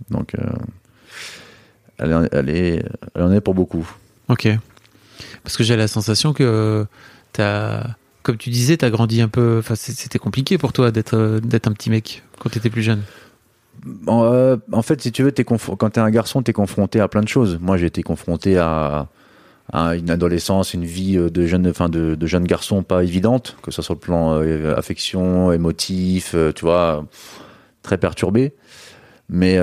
Donc, 0.09 0.33
euh, 0.35 0.41
elle, 1.99 2.13
en- 2.13 2.27
elle 2.31 2.49
est, 2.49 2.83
elle 3.13 3.21
en 3.21 3.31
est 3.31 3.41
pour 3.41 3.53
beaucoup. 3.53 3.87
Ok. 4.29 4.47
Parce 5.43 5.57
que 5.57 5.63
j'ai 5.63 5.75
la 5.75 5.87
sensation 5.87 6.33
que 6.33 6.85
t'as, 7.33 7.83
comme 8.23 8.37
tu 8.37 8.49
disais, 8.49 8.77
t'as 8.77 8.89
grandi 8.89 9.21
un 9.21 9.27
peu. 9.27 9.57
Enfin, 9.59 9.75
c'était 9.75 10.17
compliqué 10.19 10.57
pour 10.57 10.73
toi 10.73 10.89
d'être 10.91 11.39
d'être 11.43 11.67
un 11.67 11.73
petit 11.73 11.89
mec 11.91 12.23
quand 12.39 12.49
t'étais 12.49 12.69
plus 12.71 12.81
jeune. 12.83 13.01
En, 14.07 14.25
euh, 14.25 14.57
en 14.71 14.81
fait, 14.81 15.01
si 15.01 15.11
tu 15.11 15.23
veux, 15.23 15.31
conf- 15.31 15.75
quand 15.75 15.89
t'es 15.91 15.99
un 16.01 16.09
garçon, 16.11 16.43
t'es 16.43 16.53
confronté 16.53 16.99
à 16.99 17.07
plein 17.07 17.21
de 17.21 17.27
choses. 17.27 17.57
Moi, 17.59 17.77
j'ai 17.77 17.87
été 17.87 18.03
confronté 18.03 18.57
à, 18.57 19.07
à 19.73 19.95
une 19.95 20.09
adolescence, 20.11 20.73
une 20.73 20.85
vie 20.85 21.17
euh, 21.17 21.29
de 21.29 21.47
jeune, 21.47 21.67
enfin 21.67 21.89
de, 21.89 22.13
de 22.15 22.27
jeune 22.27 22.43
garçon 22.43 22.83
pas 22.83 23.03
évidente, 23.03 23.57
que 23.63 23.71
ce 23.71 23.75
soit 23.75 23.83
sur 23.83 23.93
le 23.95 23.99
plan 23.99 24.39
euh, 24.41 24.75
affection, 24.77 25.51
émotif, 25.51 26.33
euh, 26.35 26.51
tu 26.51 26.65
vois, 26.65 27.05
très 27.81 27.97
perturbé. 27.97 28.53
Mais 29.29 29.59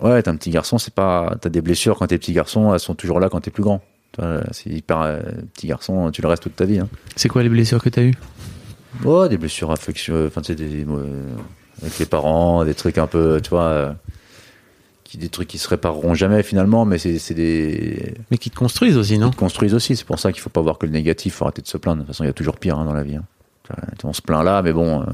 ouais, 0.00 0.22
t'es 0.22 0.28
un 0.30 0.36
petit 0.36 0.50
garçon, 0.50 0.78
c'est 0.78 0.94
pas, 0.94 1.36
t'as 1.40 1.50
des 1.50 1.60
blessures 1.60 1.98
quand 1.98 2.06
t'es 2.06 2.18
petit 2.18 2.32
garçon, 2.32 2.72
elles 2.72 2.80
sont 2.80 2.94
toujours 2.94 3.20
là 3.20 3.28
quand 3.28 3.40
t'es 3.40 3.50
plus 3.50 3.62
grand. 3.62 3.82
C'est 4.50 4.70
hyper 4.70 5.20
petit 5.54 5.66
garçon, 5.66 6.10
tu 6.10 6.22
le 6.22 6.28
restes 6.28 6.42
toute 6.42 6.56
ta 6.56 6.64
vie. 6.64 6.78
Hein. 6.80 6.88
C'est 7.16 7.28
quoi 7.28 7.42
les 7.42 7.48
blessures 7.50 7.82
que 7.82 7.88
t'as 7.90 8.02
eues? 8.02 8.14
Ouais, 9.04 9.28
des 9.28 9.38
blessures 9.38 9.70
affectionnelles, 9.70 10.26
enfin, 10.28 10.42
sais, 10.42 10.54
des, 10.54 10.84
euh, 10.84 11.34
avec 11.82 11.98
les 11.98 12.06
parents, 12.06 12.64
des 12.64 12.74
trucs 12.74 12.98
un 12.98 13.06
peu, 13.06 13.40
tu 13.42 13.50
vois, 13.50 13.64
euh, 13.64 13.92
qui, 15.04 15.18
des 15.18 15.28
trucs 15.28 15.48
qui 15.48 15.58
se 15.58 15.68
répareront 15.68 16.14
jamais 16.14 16.42
finalement, 16.42 16.84
mais 16.84 16.98
c'est 16.98 17.34
des. 17.34 18.14
Mais 18.30 18.38
qui 18.38 18.50
te 18.50 18.56
construisent 18.56 18.96
aussi, 18.96 19.18
non? 19.18 19.28
Qui 19.30 19.36
te 19.36 19.40
construisent 19.40 19.74
aussi. 19.74 19.96
C'est 19.96 20.06
pour 20.06 20.18
ça 20.18 20.32
qu'il 20.32 20.40
faut 20.40 20.50
pas 20.50 20.60
voir 20.62 20.78
que 20.78 20.86
le 20.86 20.92
négatif, 20.92 21.34
faut 21.34 21.44
arrêter 21.44 21.62
de 21.62 21.66
se 21.68 21.76
plaindre. 21.76 21.98
De 21.98 22.02
toute 22.02 22.14
façon, 22.14 22.24
il 22.24 22.28
y 22.28 22.30
a 22.30 22.34
toujours 22.34 22.56
pire 22.56 22.78
hein, 22.78 22.84
dans 22.84 22.94
la 22.94 23.02
vie. 23.02 23.16
hein. 23.16 23.24
On 24.04 24.12
se 24.12 24.22
plaint 24.22 24.44
là, 24.44 24.60
mais 24.62 24.72
bon, 24.72 25.00
euh, 25.02 25.04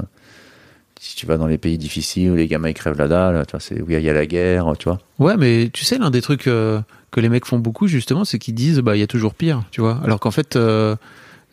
si 0.99 1.15
tu 1.15 1.25
vas 1.25 1.37
dans 1.37 1.47
les 1.47 1.57
pays 1.57 1.77
difficiles 1.77 2.31
où 2.31 2.35
les 2.35 2.47
gamins 2.47 2.69
ils 2.69 2.73
crèvent 2.73 2.97
la 2.97 3.07
dalle, 3.07 3.45
tu 3.45 3.51
vois, 3.51 3.59
c'est 3.59 3.81
où 3.81 3.85
il 3.89 3.99
y 3.99 4.09
a 4.09 4.13
la 4.13 4.25
guerre, 4.25 4.73
tu 4.77 4.85
vois. 4.89 4.99
Ouais, 5.17 5.37
mais 5.37 5.69
tu 5.71 5.85
sais, 5.85 5.97
l'un 5.97 6.09
des 6.11 6.21
trucs 6.21 6.47
euh, 6.47 6.81
que 7.11 7.21
les 7.21 7.29
mecs 7.29 7.45
font 7.45 7.59
beaucoup, 7.59 7.87
justement, 7.87 8.25
c'est 8.25 8.37
qu'ils 8.39 8.55
disent, 8.55 8.79
bah, 8.79 8.95
il 8.97 8.99
y 8.99 9.03
a 9.03 9.07
toujours 9.07 9.33
pire, 9.33 9.63
tu 9.71 9.79
vois. 9.81 9.99
Alors 10.03 10.19
qu'en 10.19 10.31
fait, 10.31 10.55
euh, 10.55 10.95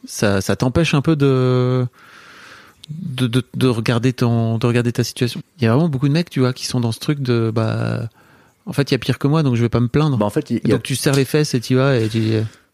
ça, 0.05 0.41
ça 0.41 0.57
t'empêche 0.57 0.95
un 0.95 1.01
peu 1.03 1.15
de, 1.15 1.87
de, 2.91 3.27
de, 3.27 3.43
de 3.55 3.67
regarder 3.69 4.13
ton, 4.13 4.59
de 4.59 4.67
regarder 4.67 4.93
ta 4.93 5.05
situation. 5.05 5.41
Il 5.59 5.65
y 5.65 5.67
a 5.67 5.73
vraiment 5.73 5.89
beaucoup 5.89 6.09
de 6.09 6.13
mecs, 6.13 6.31
tu 6.31 6.41
vois, 6.41 6.53
qui 6.53 6.67
sont 6.67 6.81
dans 6.81 6.93
ce 6.93 6.99
truc 7.01 7.21
de, 7.21 7.51
bah, 7.55 8.09
en 8.67 8.73
fait, 8.73 8.91
il 8.91 8.95
y 8.95 8.97
a 8.97 8.99
pire 8.99 9.19
que 9.19 9.27
moi, 9.29 9.43
donc 9.43 9.55
je 9.57 9.63
vais 9.63 9.69
pas 9.69 9.81
me 9.81 9.89
plaindre. 9.89 10.17
Bah, 10.19 10.27
en 10.27 10.31
fait, 10.31 10.51
y 10.51 10.57
a- 10.57 10.69
donc 10.69 10.83
tu 10.83 10.97
serres 10.97 11.15
les 11.15 11.25
fesses 11.25 11.55
et 11.55 11.61
tu 11.61 11.75
vas 11.77 11.97
et 11.97 12.09
tu 12.09 12.21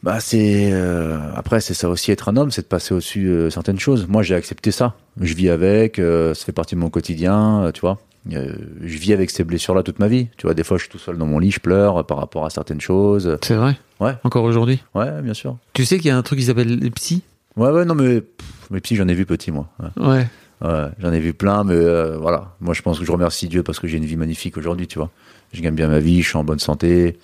Bah 0.02 0.18
c'est 0.20 0.70
euh, 0.72 1.18
après 1.36 1.60
c'est 1.60 1.74
ça 1.74 1.88
aussi 1.88 2.10
être 2.10 2.28
un 2.28 2.36
homme, 2.36 2.50
c'est 2.50 2.62
de 2.62 2.66
passer 2.66 2.92
au-dessus 2.92 3.28
euh, 3.28 3.50
certaines 3.50 3.78
choses. 3.78 4.06
Moi 4.08 4.22
j'ai 4.24 4.34
accepté 4.34 4.72
ça, 4.72 4.94
je 5.20 5.32
vis 5.34 5.48
avec, 5.48 5.98
euh, 6.00 6.34
ça 6.34 6.44
fait 6.44 6.50
partie 6.52 6.74
de 6.74 6.80
mon 6.80 6.90
quotidien, 6.90 7.70
tu 7.72 7.80
vois. 7.82 7.98
Je 8.28 8.98
vis 8.98 9.12
avec 9.12 9.30
ces 9.30 9.42
blessures-là 9.44 9.82
toute 9.82 9.98
ma 9.98 10.06
vie. 10.08 10.28
Tu 10.36 10.46
vois, 10.46 10.54
des 10.54 10.62
fois 10.64 10.76
je 10.76 10.82
suis 10.84 10.90
tout 10.90 10.98
seul 10.98 11.18
dans 11.18 11.26
mon 11.26 11.38
lit, 11.38 11.50
je 11.52 11.60
pleure 11.60 12.04
par 12.06 12.18
rapport 12.18 12.44
à 12.46 12.50
certaines 12.50 12.80
choses. 12.80 13.36
c'est 13.42 13.54
vrai 13.54 13.76
Ouais. 14.00 14.14
Encore 14.24 14.42
aujourd'hui. 14.44 14.82
Ouais, 14.96 15.22
bien 15.22 15.34
sûr. 15.34 15.56
Tu 15.74 15.84
sais 15.84 15.98
qu'il 15.98 16.08
y 16.08 16.10
a 16.10 16.16
un 16.16 16.22
truc 16.22 16.40
qui 16.40 16.46
s'appelle 16.46 16.76
les 16.80 16.90
psys 16.90 17.22
Ouais, 17.56 17.70
ouais, 17.70 17.84
non 17.84 17.94
mais 17.94 18.20
pff, 18.20 18.70
mes 18.70 18.80
psys 18.80 18.96
j'en 18.96 19.08
ai 19.08 19.14
vu 19.14 19.26
petit 19.26 19.50
moi. 19.50 19.68
Ouais. 19.78 20.06
Ouais. 20.06 20.26
Ouais, 20.62 20.88
j'en 21.00 21.12
ai 21.12 21.18
vu 21.20 21.34
plein, 21.34 21.64
mais 21.64 21.74
euh, 21.74 22.16
voilà. 22.18 22.54
Moi 22.60 22.72
je 22.74 22.82
pense 22.82 22.98
que 22.98 23.04
je 23.04 23.10
remercie 23.12 23.48
Dieu 23.48 23.62
parce 23.62 23.78
que 23.80 23.88
j'ai 23.88 23.96
une 23.98 24.04
vie 24.04 24.16
magnifique 24.16 24.56
aujourd'hui, 24.56 24.86
tu 24.86 24.98
vois. 24.98 25.10
Je 25.52 25.60
gagne 25.60 25.74
bien 25.74 25.88
ma 25.88 25.98
vie, 25.98 26.22
je 26.22 26.28
suis 26.28 26.36
en 26.38 26.44
bonne 26.44 26.60
santé, 26.60 27.18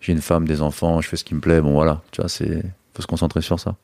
j'ai 0.00 0.12
une 0.12 0.20
femme, 0.22 0.46
des 0.46 0.62
enfants, 0.62 1.00
je 1.00 1.08
fais 1.08 1.16
ce 1.16 1.24
qui 1.24 1.34
me 1.34 1.40
plaît. 1.40 1.60
Bon 1.60 1.72
voilà, 1.72 2.00
tu 2.12 2.20
vois, 2.20 2.28
c'est 2.28 2.62
faut 2.94 3.02
se 3.02 3.06
concentrer 3.06 3.42
sur 3.42 3.58
ça. 3.60 3.74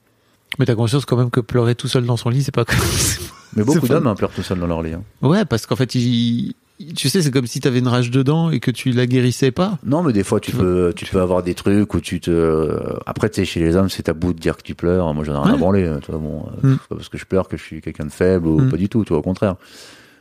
Mais 0.59 0.66
t'as 0.66 0.74
conscience 0.74 1.05
quand 1.05 1.16
même 1.16 1.31
que 1.31 1.40
pleurer 1.40 1.74
tout 1.74 1.88
seul 1.88 2.05
dans 2.07 2.16
son 2.16 2.28
lit, 2.31 2.42
c'est 2.42 2.55
pas 2.55 2.64
Mais 3.57 3.64
beaucoup 3.64 3.87
d'hommes 3.88 4.07
hein, 4.07 4.14
pleurent 4.14 4.31
tout 4.33 4.42
seuls 4.42 4.59
dans 4.61 4.66
leur 4.66 4.83
lit. 4.83 4.92
hein. 4.94 5.02
Ouais, 5.20 5.44
parce 5.44 5.66
qu'en 5.66 5.76
fait, 5.76 5.94
il- 5.94 6.55
tu 6.97 7.09
sais, 7.09 7.23
c'est 7.23 7.31
comme 7.31 7.47
si 7.47 7.61
t'avais 7.61 7.79
une 7.81 7.88
rage 7.88 8.11
dedans 8.11 8.51
et 8.51 8.61
que 8.61 8.71
tu 8.71 8.90
la 8.92 9.07
guérissais 9.07 9.51
pas. 9.51 9.79
Non, 9.85 10.03
mais 10.03 10.12
des 10.12 10.25
fois, 10.25 10.40
tu 10.40 10.51
Tu 10.53 10.57
peux, 10.57 10.92
tu 10.97 11.07
peux 11.07 11.21
avoir 11.21 11.42
des 11.42 11.55
trucs 11.55 11.92
où 11.95 12.01
tu 12.01 12.21
te. 12.21 12.79
Après, 13.07 13.29
tu 13.31 13.37
sais, 13.37 13.45
chez 13.45 13.61
les 13.61 13.77
hommes, 13.77 13.88
c'est 13.88 14.05
tabou 14.05 14.33
de 14.33 14.38
dire 14.38 14.57
que 14.57 14.62
tu 14.62 14.75
pleures. 14.75 15.12
Moi, 15.14 15.25
j'en 15.25 15.35
ai 15.35 15.38
rien 15.38 15.49
Ouais. 15.53 15.55
à 15.55 15.59
branler. 15.59 15.90
Tu 16.05 16.11
vois, 16.11 16.21
bon, 16.21 16.47
Mm. 16.62 16.73
c'est 16.81 16.88
pas 16.88 16.95
parce 16.97 17.09
que 17.09 17.18
je 17.18 17.25
pleure 17.27 17.49
que 17.49 17.57
je 17.57 17.62
suis 17.62 17.81
quelqu'un 17.81 18.05
de 18.07 18.11
faible 18.12 18.47
ou 18.47 18.61
Mm. 18.61 18.71
pas 18.71 18.77
du 18.77 18.88
tout, 18.88 19.05
tu 19.05 19.11
vois, 19.11 19.18
au 19.18 19.23
contraire. 19.23 19.57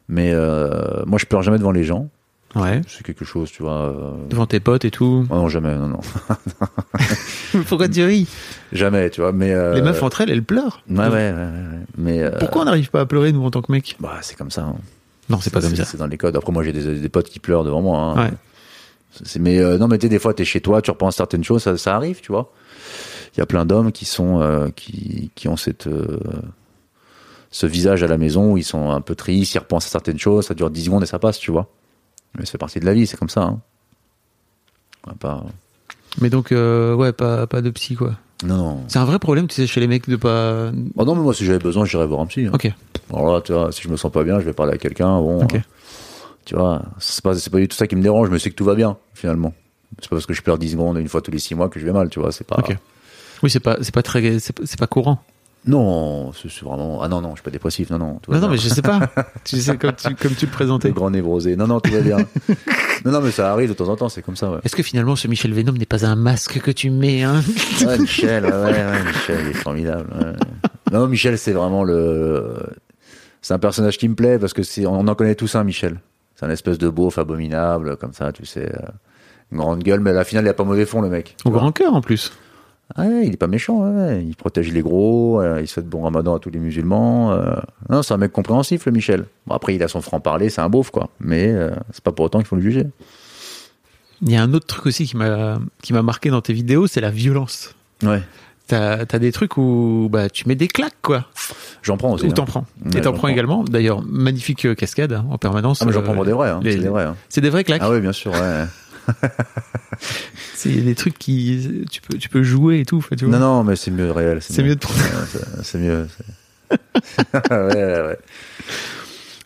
Mais 0.09 0.31
euh, 0.33 1.03
moi, 1.05 1.17
je 1.19 1.25
pleure 1.25 1.41
jamais 1.43 1.57
devant 1.57 1.71
les 1.71 1.83
gens. 1.83 2.09
Ouais. 2.53 2.81
C'est 2.87 3.05
quelque 3.05 3.23
chose, 3.23 3.49
tu 3.49 3.63
vois. 3.63 3.93
euh, 3.93 4.11
Devant 4.29 4.45
tes 4.45 4.59
potes 4.59 4.83
et 4.83 4.91
tout. 4.91 5.25
oh 5.29 5.35
non, 5.35 5.47
jamais, 5.47 5.73
non, 5.75 5.87
non. 5.87 6.01
Pourquoi 7.67 7.87
tu 7.87 8.03
ris? 8.03 8.27
Jamais, 8.73 9.09
tu 9.09 9.21
vois. 9.21 9.31
Mais. 9.31 9.53
euh, 9.53 9.73
Les 9.73 9.81
meufs 9.81 10.03
entre 10.03 10.21
elles, 10.21 10.29
elles 10.31 10.43
pleurent. 10.43 10.81
Ouais, 10.89 10.97
ouais, 10.99 11.07
ouais, 11.07 11.31
ouais, 11.31 11.33
ouais. 11.33 11.85
Mais. 11.97 12.31
Pourquoi 12.39 12.63
on 12.63 12.65
n'arrive 12.65 12.89
pas 12.89 13.01
à 13.01 13.05
pleurer, 13.05 13.31
nous, 13.31 13.43
en 13.45 13.51
tant 13.51 13.61
que 13.61 13.71
mec 13.71 13.95
Bah, 13.99 14.17
c'est 14.21 14.37
comme 14.37 14.51
ça. 14.51 14.63
hein. 14.63 14.75
Non, 15.31 15.39
c'est 15.41 15.49
pas 15.49 15.59
comme 15.61 15.75
ça. 15.75 15.85
C'est 15.85 15.97
dans 15.97 16.07
les 16.07 16.17
codes. 16.17 16.35
Après, 16.35 16.51
moi, 16.51 16.63
j'ai 16.63 16.73
des, 16.73 16.99
des 16.99 17.09
potes 17.09 17.29
qui 17.29 17.39
pleurent 17.39 17.63
devant 17.63 17.81
moi. 17.81 17.99
hein. 17.99 18.25
Ouais. 18.25 18.31
C'est- 19.23 19.39
Mais 19.39 19.59
euh, 19.59 19.77
non, 19.77 19.87
mais 19.87 19.97
tu 19.97 20.07
des 20.09 20.19
fois, 20.19 20.33
t'es 20.33 20.45
chez 20.45 20.61
toi, 20.61 20.81
tu 20.81 20.91
repenses 20.91 21.15
certaines 21.17 21.43
choses, 21.43 21.63
ça, 21.63 21.77
ça 21.77 21.95
arrive, 21.95 22.21
tu 22.21 22.31
vois. 22.31 22.51
Il 23.35 23.39
y 23.39 23.41
a 23.41 23.45
plein 23.45 23.65
d'hommes 23.65 23.91
qui 23.91 24.05
sont 24.05 24.41
euh, 24.41 24.69
qui, 24.75 25.31
qui 25.35 25.47
ont 25.47 25.57
cette 25.57 25.87
euh, 25.87 26.19
ce 27.49 27.65
visage 27.65 28.03
à 28.03 28.07
la 28.07 28.17
maison 28.17 28.53
où 28.53 28.57
ils 28.57 28.63
sont 28.63 28.91
un 28.91 29.01
peu 29.01 29.15
tristes, 29.15 29.53
ils 29.55 29.59
repensent 29.59 29.87
à 29.87 29.89
certaines 29.89 30.19
choses, 30.19 30.47
ça 30.47 30.53
dure 30.53 30.69
10 30.69 30.85
secondes 30.85 31.03
et 31.03 31.05
ça 31.05 31.19
passe, 31.19 31.37
tu 31.39 31.51
vois. 31.51 31.67
Mais 32.37 32.45
c'est 32.45 32.57
partie 32.57 32.79
de 32.79 32.85
la 32.85 32.93
vie, 32.93 33.05
c'est 33.07 33.17
comme 33.17 33.29
ça. 33.29 33.41
Hein. 33.43 33.59
On 35.05 35.11
va 35.11 35.15
pas- 35.17 35.45
Mais 36.21 36.29
donc, 36.29 36.51
ouais, 36.51 37.11
pas, 37.13 37.47
pas 37.47 37.61
de 37.61 37.69
psy, 37.71 37.95
quoi. 37.95 38.15
Non, 38.43 38.57
non. 38.57 38.83
C'est 38.87 38.99
un 38.99 39.05
vrai 39.05 39.19
problème, 39.19 39.47
tu 39.47 39.55
sais, 39.55 39.67
chez 39.67 39.79
les 39.79 39.87
mecs 39.87 40.07
de 40.09 40.15
pas. 40.15 40.71
Oh 40.97 41.05
non, 41.05 41.15
mais 41.15 41.21
moi, 41.21 41.33
si 41.33 41.45
j'avais 41.45 41.59
besoin, 41.59 41.85
j'irais 41.85 42.07
voir 42.07 42.21
un 42.21 42.25
psy. 42.25 42.45
hein. 42.47 42.51
Ok. 42.53 42.71
Alors 43.13 43.33
là, 43.33 43.41
tu 43.41 43.53
vois, 43.53 43.71
si 43.71 43.81
je 43.83 43.89
me 43.89 43.97
sens 43.97 44.11
pas 44.11 44.23
bien, 44.23 44.39
je 44.39 44.45
vais 44.45 44.53
parler 44.53 44.73
à 44.73 44.77
quelqu'un. 44.77 45.19
Bon, 45.19 45.43
Ok. 45.43 45.55
euh, 45.55 45.59
tu 46.45 46.55
vois, 46.55 46.81
c'est 46.99 47.23
pas, 47.23 47.35
c'est 47.35 47.49
pas 47.51 47.59
du 47.59 47.67
tout 47.67 47.75
ça 47.77 47.85
qui 47.87 47.95
me 47.95 48.01
dérange, 48.01 48.29
mais 48.29 48.39
c'est 48.39 48.49
que 48.49 48.55
tout 48.55 48.65
va 48.65 48.73
bien, 48.75 48.97
finalement. 49.13 49.53
C'est 49.99 50.09
pas 50.09 50.15
parce 50.15 50.25
que 50.25 50.33
je 50.33 50.41
pleure 50.41 50.57
10 50.57 50.69
secondes 50.71 50.97
une 50.97 51.07
fois 51.09 51.21
tous 51.21 51.31
les 51.31 51.39
6 51.39 51.53
mois 51.55 51.69
que 51.69 51.79
je 51.79 51.85
vais 51.85 51.91
mal, 51.91 52.09
tu 52.09 52.19
vois. 52.19 52.31
C'est 52.31 52.47
pas. 52.47 52.55
Ok. 52.57 52.75
Oui, 53.43 53.49
c'est 53.49 53.59
pas, 53.59 53.77
c'est 53.81 53.93
pas 53.93 54.03
très, 54.03 54.39
c'est 54.39 54.77
pas 54.79 54.87
courant. 54.87 55.19
Non, 55.67 56.31
c'est 56.33 56.49
vraiment. 56.63 57.01
Ah 57.03 57.07
non, 57.07 57.21
non, 57.21 57.29
je 57.31 57.35
suis 57.35 57.43
pas 57.43 57.51
dépressif, 57.51 57.91
non, 57.91 57.99
non. 57.99 58.15
tout 58.15 58.31
Non, 58.31 58.39
non, 58.39 58.49
mais 58.49 58.57
je 58.57 58.67
sais 58.67 58.81
pas. 58.81 58.99
tu 59.43 59.57
sais, 59.61 59.77
comme 59.77 59.93
tu, 59.93 60.15
comme 60.15 60.33
tu 60.33 60.45
le 60.47 60.51
présentais. 60.51 60.89
grand 60.91 61.11
névrosé. 61.11 61.55
Non, 61.55 61.67
non, 61.67 61.79
tout 61.79 61.91
va 61.91 61.99
bien. 62.01 62.17
non, 63.05 63.11
non, 63.11 63.21
mais 63.21 63.29
ça 63.29 63.51
arrive 63.51 63.69
de 63.69 63.75
temps 63.75 63.87
en 63.89 63.95
temps, 63.95 64.09
c'est 64.09 64.23
comme 64.23 64.35
ça, 64.35 64.49
ouais. 64.49 64.57
Est-ce 64.63 64.75
que 64.75 64.81
finalement, 64.81 65.15
ce 65.15 65.27
Michel 65.27 65.53
Venom 65.53 65.73
n'est 65.73 65.85
pas 65.85 66.03
un 66.05 66.15
masque 66.15 66.59
que 66.61 66.71
tu 66.71 66.89
mets, 66.89 67.21
hein 67.21 67.41
Ouais, 67.85 67.97
Michel, 67.99 68.45
ouais, 68.45 68.51
ouais, 68.51 69.03
Michel, 69.05 69.39
il 69.43 69.49
est 69.49 69.53
formidable. 69.53 70.07
ouais. 70.19 70.33
Non, 70.91 71.07
Michel, 71.07 71.37
c'est 71.37 71.53
vraiment 71.53 71.83
le. 71.83 72.55
C'est 73.43 73.53
un 73.53 73.59
personnage 73.59 73.97
qui 73.99 74.09
me 74.09 74.15
plaît 74.15 74.39
parce 74.39 74.53
que 74.53 74.63
c'est, 74.63 74.85
on 74.87 75.07
en 75.07 75.15
connaît 75.15 75.35
tous 75.35 75.53
un, 75.55 75.63
Michel. 75.63 75.99
C'est 76.35 76.45
un 76.45 76.49
espèce 76.49 76.79
de 76.79 76.89
beauf 76.89 77.19
abominable, 77.19 77.97
comme 77.97 78.13
ça, 78.13 78.31
tu 78.31 78.45
sais. 78.47 78.65
euh, 78.73 78.87
Une 79.51 79.59
grande 79.59 79.83
gueule, 79.83 79.99
mais 79.99 80.09
à 80.09 80.13
la 80.13 80.23
finale, 80.23 80.45
il 80.45 80.49
a 80.49 80.53
pas 80.55 80.63
mauvais 80.63 80.85
fond, 80.87 81.01
le 81.01 81.09
mec. 81.09 81.35
Au 81.45 81.51
grand 81.51 81.71
cœur, 81.71 81.93
en 81.93 82.01
plus. 82.01 82.31
Ah 82.95 83.03
ouais, 83.03 83.25
il 83.25 83.33
est 83.33 83.37
pas 83.37 83.47
méchant, 83.47 83.79
ouais, 83.79 84.23
il 84.23 84.35
protège 84.35 84.71
les 84.71 84.81
gros, 84.81 85.41
euh, 85.41 85.61
il 85.61 85.67
souhaite 85.67 85.87
bon 85.87 86.01
ramadan 86.01 86.35
à 86.35 86.39
tous 86.39 86.49
les 86.49 86.59
musulmans. 86.59 87.31
euh. 87.31 87.55
Non, 87.89 88.03
c'est 88.03 88.13
un 88.13 88.17
mec 88.17 88.31
compréhensif, 88.31 88.85
le 88.85 88.91
Michel. 88.91 89.25
Bon, 89.47 89.55
après, 89.55 89.75
il 89.75 89.83
a 89.83 89.87
son 89.87 90.01
franc-parler, 90.01 90.49
c'est 90.49 90.61
un 90.61 90.69
beauf, 90.69 90.91
quoi. 90.91 91.09
Mais 91.19 91.47
euh, 91.47 91.71
c'est 91.91 92.03
pas 92.03 92.11
pour 92.11 92.25
autant 92.25 92.39
qu'il 92.39 92.47
faut 92.47 92.55
le 92.55 92.61
juger. 92.61 92.85
Il 94.21 94.31
y 94.31 94.35
a 94.35 94.43
un 94.43 94.53
autre 94.53 94.67
truc 94.67 94.85
aussi 94.85 95.05
qui 95.05 95.17
m'a, 95.17 95.59
qui 95.81 95.93
m'a 95.93 96.01
marqué 96.01 96.29
dans 96.29 96.41
tes 96.41 96.53
vidéos, 96.53 96.87
c'est 96.87 97.01
la 97.01 97.11
violence. 97.11 97.75
Ouais. 98.03 98.21
T'as, 98.67 99.05
des 99.05 99.33
trucs 99.33 99.57
où, 99.57 100.07
bah, 100.09 100.29
tu 100.29 100.47
mets 100.47 100.55
des 100.55 100.69
claques, 100.69 100.95
quoi. 101.01 101.25
J'en 101.81 101.97
prends 101.97 102.13
aussi. 102.13 102.25
Ou 102.25 102.29
hein. 102.29 102.33
t'en 102.33 102.45
prends. 102.45 102.65
Ouais, 102.85 102.99
Et 102.99 103.01
t'en 103.01 103.11
prends 103.11 103.27
également. 103.27 103.65
D'ailleurs, 103.65 104.01
magnifique 104.01 104.65
euh, 104.65 104.75
cascade, 104.75 105.11
hein, 105.11 105.25
en 105.29 105.37
permanence. 105.37 105.81
Ah, 105.81 105.85
mais 105.85 105.91
j'en 105.91 106.01
prends 106.01 106.13
pour 106.13 106.23
des 106.23 106.31
vrais, 106.31 106.51
hein. 106.51 106.61
c'est 106.63 106.77
des 106.77 106.87
vrais. 106.87 107.07
C'est 107.27 107.41
des 107.41 107.49
vrais 107.49 107.65
claques. 107.65 107.81
Ah 107.83 107.89
oui, 107.89 107.99
bien 107.99 108.13
sûr, 108.13 108.31
ouais. 108.31 108.65
C'est 110.55 110.69
des 110.71 110.95
trucs 110.95 111.17
qui, 111.17 111.85
tu 111.89 112.01
peux, 112.01 112.17
tu 112.17 112.29
peux 112.29 112.43
jouer 112.43 112.79
et 112.81 112.85
tout. 112.85 113.03
tu 113.17 113.25
vois. 113.25 113.37
Non, 113.37 113.39
non, 113.57 113.63
mais 113.63 113.75
c'est 113.75 113.91
mieux 113.91 114.11
réel. 114.11 114.39
C'est 114.41 114.63
mieux 114.63 114.75
de 114.75 114.79
prendre. 114.79 114.99
C'est- 115.63 115.77
mieux. 115.79 116.07
c'est- 116.69 116.71
ouais, 117.51 117.73
ouais, 117.75 118.01
ouais. 118.01 118.17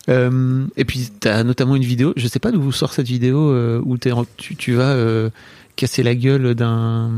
Euh, 0.08 0.64
et 0.76 0.84
puis, 0.84 1.10
t'as 1.18 1.42
notamment 1.42 1.74
une 1.74 1.82
vidéo, 1.84 2.12
je 2.16 2.28
sais 2.28 2.38
pas 2.38 2.52
d'où 2.52 2.70
sort 2.70 2.92
cette 2.92 3.06
vidéo, 3.08 3.50
euh, 3.50 3.82
où 3.84 3.96
tu, 4.36 4.54
tu 4.56 4.74
vas 4.74 4.90
euh, 4.92 5.30
casser 5.74 6.02
la 6.02 6.14
gueule 6.14 6.54
d'un. 6.54 7.10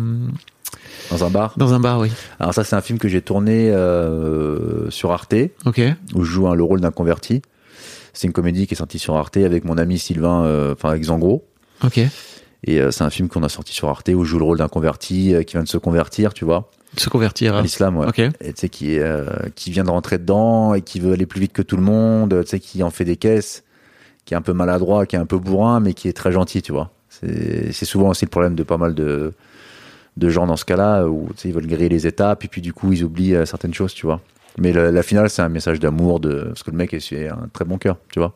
Dans 1.11 1.25
un 1.25 1.31
bar. 1.31 1.55
Dans 1.57 1.75
un 1.75 1.81
bar, 1.81 1.99
oui. 2.01 2.11
Alors 2.41 2.55
ça, 2.55 2.65
c'est 2.65 2.77
un 2.77 2.81
film 2.81 2.99
que 2.99 3.09
j'ai 3.09 3.21
tourné 3.23 3.71
sur 4.91 5.11
Arte, 5.13 5.35
Ok. 5.67 5.81
où 6.15 6.25
je 6.25 6.31
joue 6.31 6.49
hein, 6.49 6.55
le 6.55 6.63
rôle 6.63 6.81
d'un 6.81 6.91
converti. 6.91 7.43
C'est 8.13 8.27
une 8.27 8.33
comédie 8.33 8.67
qui 8.67 8.75
est 8.75 8.77
sortie 8.77 8.99
sur 8.99 9.17
Arte 9.17 9.37
avec 9.39 9.65
mon 9.65 9.77
ami 9.79 9.99
Sylvain, 9.99 10.73
enfin 10.73 10.91
avec 10.91 11.05
Zangro. 11.05 11.47
Ok. 11.85 12.01
Et 12.65 12.81
euh, 12.81 12.91
c'est 12.91 13.05
un 13.05 13.11
film 13.11 13.29
qu'on 13.29 13.43
a 13.43 13.49
sorti 13.49 13.73
sur 13.73 13.89
Arte 13.89 14.09
où 14.09 14.25
je 14.25 14.31
joue 14.31 14.39
le 14.39 14.45
rôle 14.45 14.59
d'un 14.59 14.69
converti 14.69 15.35
euh, 15.35 15.43
qui 15.43 15.55
vient 15.55 15.63
de 15.63 15.69
se 15.69 15.79
convertir, 15.79 16.35
tu 16.35 16.45
vois, 16.45 16.71
Se 16.97 17.09
convertir. 17.09 17.55
à 17.55 17.59
hein. 17.59 17.63
l'islam, 17.63 17.97
ouais. 17.97 18.09
Et 18.41 18.53
tu 18.53 18.61
sais, 18.61 18.69
qui, 18.69 18.95
est, 18.95 19.01
euh, 19.03 19.27
qui 19.55 19.71
vient 19.71 19.85
de 19.85 19.91
rentrer 19.91 20.19
dedans 20.19 20.75
et 20.75 20.83
qui 20.83 20.99
veut 21.01 21.13
aller 21.13 21.27
plus 21.27 21.41
vite 21.41 21.53
que 21.53 21.63
tout 21.63 21.77
le 21.77 21.83
monde, 21.83 22.43
tu 22.43 22.49
sais, 22.49 22.61
qui 22.61 22.83
en 22.83 22.91
fait 22.91 23.05
des 23.05 23.17
caisses, 23.17 23.65
qui 24.25 24.35
est 24.35 24.37
un 24.37 24.43
peu 24.43 24.53
maladroit, 24.53 25.07
qui 25.07 25.17
est 25.17 25.19
un 25.19 25.27
peu 25.27 25.39
bourrin, 25.39 25.81
mais 25.81 25.95
qui 25.95 26.09
est 26.09 26.13
très 26.13 26.33
gentil, 26.33 26.63
tu 26.63 26.73
vois. 26.73 26.91
C'est 27.11 27.85
souvent 27.85 28.11
aussi 28.11 28.25
le 28.25 28.31
problème 28.31 28.55
de 28.55 28.63
pas 28.63 28.77
mal 28.77 28.95
de, 28.95 29.33
de 30.17 30.29
gens 30.29 30.47
dans 30.47 30.57
ce 30.57 30.65
cas-là, 30.65 31.07
où 31.07 31.29
tu 31.31 31.43
sais, 31.43 31.49
ils 31.49 31.55
veulent 31.55 31.67
griller 31.67 31.89
les 31.89 32.07
étapes, 32.07 32.45
et 32.45 32.49
puis 32.49 32.61
du 32.61 32.73
coup, 32.73 32.93
ils 32.93 33.03
oublient 33.05 33.37
certaines 33.45 33.75
choses, 33.75 33.95
tu 33.95 34.07
vois. 34.07 34.21
Mais 34.57 34.73
la, 34.73 34.91
la 34.91 35.03
finale, 35.03 35.31
c'est 35.31 35.43
un 35.43 35.49
message 35.49 35.81
d'amour, 35.81 36.21
de 36.21 36.45
parce 36.49 36.65
que 36.65 36.71
le 36.71 36.77
mec 36.77 36.93
est 36.93 37.01
c'est 37.01 37.29
un 37.29 37.49
très 37.53 37.65
bon 37.65 37.79
cœur, 37.79 37.97
tu 38.13 38.19
vois. 38.19 38.35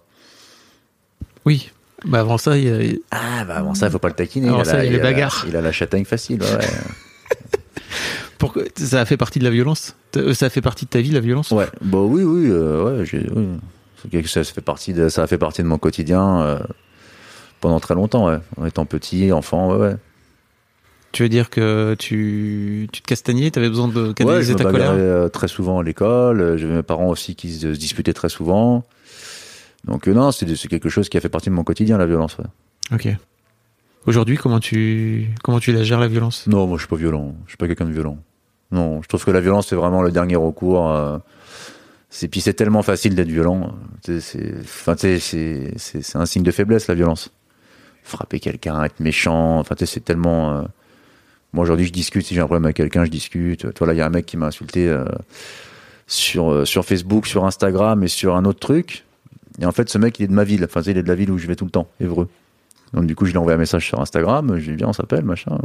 Oui. 1.45 1.71
Bah 2.05 2.21
avant 2.21 2.39
ça, 2.39 2.57
il 2.59 2.65
y 2.65 2.69
a- 2.95 2.99
Ah, 3.11 3.45
bah 3.45 3.57
avant 3.57 3.75
ça, 3.75 3.87
il 3.87 3.93
faut 3.93 3.99
pas 3.99 4.09
le 4.09 4.15
taquiner. 4.15 4.49
Avant 4.49 4.63
il, 4.63 4.69
a 4.69 4.73
la, 4.75 4.85
il 4.85 4.87
y 4.87 4.89
a 4.89 4.93
les 4.93 5.01
a 5.01 5.03
la- 5.05 5.13
bagarres. 5.13 5.45
il 5.49 5.57
a 5.57 5.61
la 5.61 5.73
châtaigne 5.73 6.05
facile, 6.05 6.43
ouais. 6.43 6.49
pourquoi 8.39 8.63
ça 8.77 9.01
a 9.01 9.05
fait 9.05 9.17
partie 9.17 9.39
de 9.39 9.45
la 9.45 9.51
violence? 9.51 9.95
T- 10.11 10.35
Ça 10.35 10.47
a 10.47 10.51
fait 10.51 10.61
partie 10.61 10.85
de 10.85 10.91
ta 10.91 11.01
vie, 11.01 11.11
la 11.11 11.21
violence? 11.21 11.51
Ouais, 11.53 11.67
bah 11.81 11.99
oui, 12.01 12.23
oui, 12.25 12.49
euh, 12.51 13.03
ouais, 13.05 13.09
oui. 14.13 14.27
Ça, 14.27 14.43
fait 14.43 14.61
partie 14.61 14.93
de, 14.93 15.09
ça 15.09 15.23
a 15.23 15.27
fait 15.29 15.39
partie 15.39 15.63
de 15.63 15.69
mon 15.69 15.79
quotidien 15.79 16.41
euh, 16.43 16.59
pendant 17.61 17.79
très 17.79 17.95
longtemps, 17.95 18.27
ouais. 18.27 18.39
En 18.57 18.67
étant 18.67 18.85
petit, 18.85 19.31
enfant, 19.33 19.71
ouais, 19.73 19.79
ouais. 19.79 19.97
Tu 21.13 21.23
veux 21.23 21.29
dire 21.29 21.51
que 21.51 21.95
tu, 21.99 22.89
tu 22.91 23.03
te 23.03 23.07
castagnais, 23.07 23.51
t'avais 23.51 23.69
besoin 23.69 23.87
de 23.87 24.01
Ouais, 24.01 24.11
je 24.11 24.15
canaliser 24.15 24.55
me 24.55 24.59
ta 24.59 24.65
colère? 24.65 24.91
euh, 24.93 25.29
très 25.29 25.47
souvent 25.47 25.79
à 25.79 25.83
l'école. 25.83 26.41
euh, 26.41 26.57
J'avais 26.57 26.73
mes 26.75 26.83
parents 26.83 27.09
aussi 27.09 27.37
qui 27.37 27.53
se 27.53 27.67
disputaient 27.69 28.15
très 28.15 28.31
souvent. 28.31 28.83
Donc 29.85 30.07
euh, 30.09 30.15
non, 30.15 30.31
c'est 30.33 30.55
c'est 30.57 30.69
quelque 30.69 30.89
chose 30.89 31.09
qui 31.09 31.17
a 31.17 31.21
fait 31.21 31.29
partie 31.29 31.49
de 31.51 31.55
mon 31.55 31.65
quotidien, 31.65 31.99
la 31.99 32.07
violence. 32.07 32.37
ouais. 32.39 32.45
Ok. 32.95 33.09
Aujourd'hui, 34.07 34.37
comment 34.37 34.59
tu, 34.59 35.29
comment 35.45 35.61
tu 35.61 35.73
la 35.73 35.85
gères 35.85 36.01
la 36.01 36.09
violence? 36.09 36.47
Non, 36.49 36.67
moi 36.67 36.77
je 36.77 36.83
suis 36.83 36.89
pas 36.89 36.97
violent. 36.97 37.35
Je 37.47 37.51
suis 37.51 37.57
pas 37.57 37.67
quelqu'un 37.69 37.85
de 37.87 37.93
violent. 37.93 38.19
Non, 38.73 39.01
je 39.03 39.09
trouve 39.09 39.25
que 39.25 39.31
la 39.31 39.41
violence 39.41 39.69
c'est 39.69 39.77
vraiment 39.77 40.03
le 40.03 40.11
dernier 40.11 40.37
recours. 40.37 40.91
euh, 40.91 41.19
c'est 42.11 42.29
puis 42.29 42.41
c'est 42.41 42.53
tellement 42.55 42.83
facile 42.83 43.15
d'être 43.15 43.29
violent. 43.29 43.75
C'est, 44.05 44.21
c'est- 44.21 44.55
enfin, 44.63 44.95
un 44.95 46.27
signe 46.27 46.43
de 46.43 46.51
faiblesse 46.51 46.89
la 46.89 46.95
violence. 46.95 47.33
Frapper 48.03 48.41
quelqu'un, 48.41 48.83
être 48.83 48.99
méchant. 49.01 49.59
Enfin, 49.61 49.75
c'est 49.79 50.05
tellement. 50.05 50.59
euh, 50.59 50.63
Moi 51.53 51.63
aujourd'hui, 51.63 51.87
je 51.87 51.93
discute. 51.93 52.27
Si 52.27 52.35
j'ai 52.35 52.41
un 52.41 52.47
problème 52.47 52.65
avec 52.65 52.77
quelqu'un, 52.77 53.05
je 53.05 53.11
discute. 53.11 53.61
Tu 53.73 53.79
vois 53.79 53.87
là, 53.87 53.95
il 53.95 53.99
y 53.99 54.01
a 54.03 54.07
un 54.07 54.11
mec 54.11 54.27
qui 54.27 54.37
m'a 54.37 54.47
insulté 54.47 54.89
euh, 54.89 55.05
sur 56.09 56.51
euh, 56.51 56.65
sur 56.65 56.85
Facebook, 56.85 57.27
sur 57.27 57.45
Instagram 57.45 58.03
et 58.03 58.09
sur 58.09 58.35
un 58.37 58.45
autre 58.45 58.59
truc. 58.61 59.05
Et 59.61 59.67
en 59.67 59.73
fait, 59.73 59.89
ce 59.89 59.99
mec, 59.99 60.19
il 60.19 60.25
est 60.25 60.29
de 60.29 60.33
ma 60.33 60.45
ville. 60.45 60.65
Enfin, 60.65 60.81
il 60.83 60.97
est 60.97 61.03
de 61.03 61.09
la 61.09 61.15
ville 61.15 61.31
où 61.31 61.39
je 61.39 61.47
vais 61.47 61.57
tout 61.57 61.65
le 61.65 61.71
temps, 61.71 61.89
Évreux. 62.01 62.29
Donc 62.93 63.07
du 63.07 63.15
coup, 63.15 63.25
je 63.25 63.31
lui 63.31 63.37
ai 63.37 63.39
envoyé 63.39 63.55
un 63.55 63.59
message 63.59 63.87
sur 63.87 64.01
Instagram. 64.01 64.49
Je 64.57 64.65
lui 64.65 64.69
ai 64.69 64.73
dit, 64.73 64.77
viens, 64.79 64.89
on 64.89 64.93
s'appelle, 64.93 65.25
machin. 65.25 65.59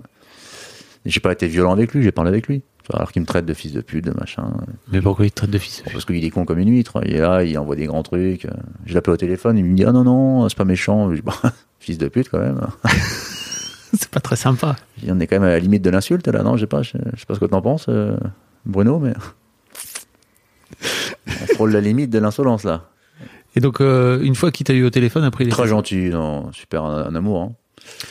J'ai 1.06 1.20
pas 1.20 1.32
été 1.32 1.48
violent 1.48 1.72
avec 1.72 1.94
lui, 1.94 2.04
j'ai 2.04 2.12
parlé 2.12 2.30
avec 2.30 2.48
lui. 2.48 2.64
Alors 2.94 3.12
qu'il 3.12 3.22
me 3.22 3.28
traite 3.28 3.46
de 3.46 3.54
fils 3.54 3.74
de 3.74 3.82
pute, 3.82 4.06
de 4.06 4.12
machin. 4.18 4.50
Mais 4.92 5.02
pourquoi 5.02 5.26
il 5.26 5.32
te 5.32 5.36
traite 5.36 5.52
de 5.52 5.58
fils 5.58 5.84
Parce 5.92 6.06
qu'il 6.06 6.24
est 6.24 6.30
con 6.30 6.46
comme 6.46 6.60
une 6.60 6.70
huître. 6.70 7.02
Il 7.06 7.14
est 7.14 7.20
là, 7.20 7.44
il 7.44 7.58
envoie 7.58 7.76
des 7.76 7.86
grands 7.86 8.04
trucs. 8.04 8.48
Je 8.86 8.94
l'appelle 8.94 9.14
au 9.14 9.18
téléphone, 9.18 9.58
il 9.58 9.66
me 9.66 9.76
dit, 9.76 9.84
ah 9.84 9.92
non, 9.92 10.06
non, 10.06 10.48
c'est 10.48 10.58
pas 10.58 10.66
méchant. 10.66 11.10
Je 11.10 11.16
dis, 11.16 11.22
bah, 11.22 11.36
fils 11.80 11.98
de 11.98 12.08
pute 12.08 12.30
quand 12.30 12.40
même. 12.40 12.60
C'est 13.94 14.10
pas 14.10 14.20
très 14.20 14.36
sympa. 14.36 14.76
Dis, 14.98 15.10
On 15.12 15.20
est 15.20 15.28
quand 15.28 15.38
même 15.38 15.48
à 15.48 15.50
la 15.50 15.60
limite 15.60 15.82
de 15.82 15.90
l'insulte 15.90 16.28
là, 16.28 16.44
non? 16.44 16.56
Je 16.56 16.62
sais 16.62 16.68
pas, 16.68 16.82
je 16.82 16.92
sais 16.92 17.26
pas 17.28 17.36
ce 17.36 17.40
que 17.40 17.46
t'en 17.46 17.62
penses, 17.62 17.86
euh, 17.90 18.18
Bruno, 18.66 19.00
mais. 19.00 19.14
On 21.28 21.46
frôle 21.56 21.72
la 21.72 21.82
limite 21.82 22.10
de 22.10 22.20
l'insolence 22.20 22.64
là. 22.64 22.90
Et 23.56 23.60
donc, 23.60 23.82
euh, 23.82 24.20
une 24.22 24.36
fois 24.36 24.52
qu'il 24.52 24.66
t'a 24.66 24.74
eu 24.74 24.84
au 24.84 24.90
téléphone, 24.90 25.24
après, 25.24 25.44
il 25.44 25.48
est- 25.48 25.52
Très 25.52 25.68
gentil, 25.68 26.10
non, 26.10 26.52
super, 26.54 26.84
un, 26.84 27.06
un 27.08 27.16
amour. 27.16 27.42
Hein. 27.42 27.52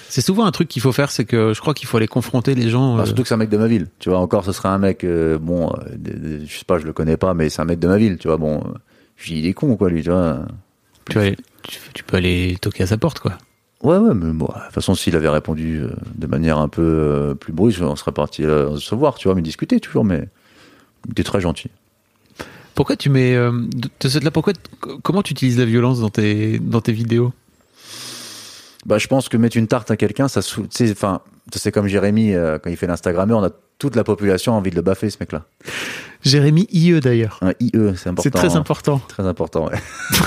c'est 0.08 0.20
souvent 0.22 0.44
un 0.46 0.50
truc 0.50 0.68
qu'il 0.68 0.82
faut 0.82 0.92
faire, 0.92 1.10
c'est 1.10 1.24
que 1.24 1.52
je 1.54 1.60
crois 1.60 1.74
qu'il 1.74 1.86
faut 1.86 1.98
aller 1.98 2.08
confronter 2.08 2.54
les 2.54 2.68
gens. 2.68 2.98
Euh, 2.98 3.04
surtout 3.04 3.22
que 3.22 3.28
c'est 3.28 3.34
un 3.34 3.38
mec 3.38 3.50
de 3.50 3.56
ma 3.58 3.66
ville. 3.66 3.88
Tu 3.98 4.08
vois, 4.08 4.18
encore, 4.18 4.44
ce 4.44 4.52
serait 4.52 4.68
un 4.70 4.78
mec, 4.78 5.04
euh, 5.04 5.38
bon, 5.38 5.72
je 6.04 6.46
sais 6.46 6.64
pas, 6.66 6.78
je 6.78 6.86
le 6.86 6.92
connais 6.92 7.16
pas, 7.16 7.34
mais 7.34 7.48
c'est 7.48 7.62
un 7.62 7.66
mec 7.66 7.78
de 7.78 7.86
ma 7.86 7.98
ville. 7.98 8.16
Tu 8.18 8.28
vois, 8.28 8.38
bon, 8.38 8.62
il 9.28 9.46
est 9.46 9.54
con, 9.54 9.76
quoi, 9.76 9.90
lui, 9.90 10.02
tu 10.02 10.10
vois. 10.10 10.40
tu, 11.08 12.02
peux 12.04 12.16
aller 12.16 12.56
toquer 12.60 12.84
à 12.84 12.86
sa 12.86 12.96
porte, 12.96 13.20
quoi. 13.20 13.32
Ouais, 13.82 13.98
ouais, 13.98 14.14
mais 14.14 14.32
bon, 14.32 14.46
de 14.46 14.52
toute 14.52 14.72
façon, 14.72 14.94
s'il 14.94 15.14
avait 15.14 15.28
répondu 15.28 15.82
de 16.14 16.26
manière 16.26 16.58
un 16.58 16.68
peu 16.68 17.36
plus 17.38 17.52
brusque, 17.52 17.82
on 17.82 17.94
serait 17.94 18.12
parti 18.12 18.42
se 18.42 18.94
voir, 18.94 19.16
tu 19.16 19.28
vois, 19.28 19.34
mais 19.34 19.42
discuter 19.42 19.78
toujours, 19.78 20.04
mais 20.04 20.28
il 21.04 21.12
était 21.12 21.22
très 21.22 21.40
gentil. 21.40 21.70
Pourquoi 22.76 22.94
tu 22.94 23.08
mets 23.08 23.34
euh, 23.34 23.50
de, 23.50 24.08
cette 24.08 24.22
là 24.22 24.30
pourquoi 24.30 24.52
comment 25.02 25.22
tu 25.22 25.32
utilises 25.32 25.58
la 25.58 25.64
violence 25.64 25.98
dans 25.98 26.10
tes 26.10 26.58
dans 26.58 26.82
tes 26.82 26.92
vidéos? 26.92 27.32
Bah, 28.84 28.98
je 28.98 29.08
pense 29.08 29.28
que 29.28 29.36
mettre 29.36 29.56
une 29.56 29.66
tarte 29.66 29.90
à 29.90 29.96
quelqu'un, 29.96 30.28
ça, 30.28 30.40
enfin, 30.90 31.20
c'est 31.52 31.72
comme 31.72 31.88
Jérémy, 31.88 32.34
euh, 32.34 32.58
quand 32.58 32.70
il 32.70 32.76
fait 32.76 32.86
l'Instagrammeur, 32.86 33.40
on 33.40 33.44
a 33.44 33.50
toute 33.78 33.96
la 33.96 34.04
population 34.04 34.52
a 34.52 34.56
envie 34.56 34.70
de 34.70 34.76
le 34.76 34.82
baffer, 34.82 35.10
ce 35.10 35.16
mec-là. 35.18 35.44
Jérémy 36.22 36.68
IE 36.70 37.00
d'ailleurs. 37.00 37.38
Un 37.42 37.52
IE, 37.58 37.70
c'est 37.96 38.10
important. 38.10 38.22
C'est 38.22 38.30
très 38.30 38.54
hein. 38.54 38.60
important. 38.60 38.98
Très 39.08 39.26
important, 39.26 39.66
ouais. 39.66 39.78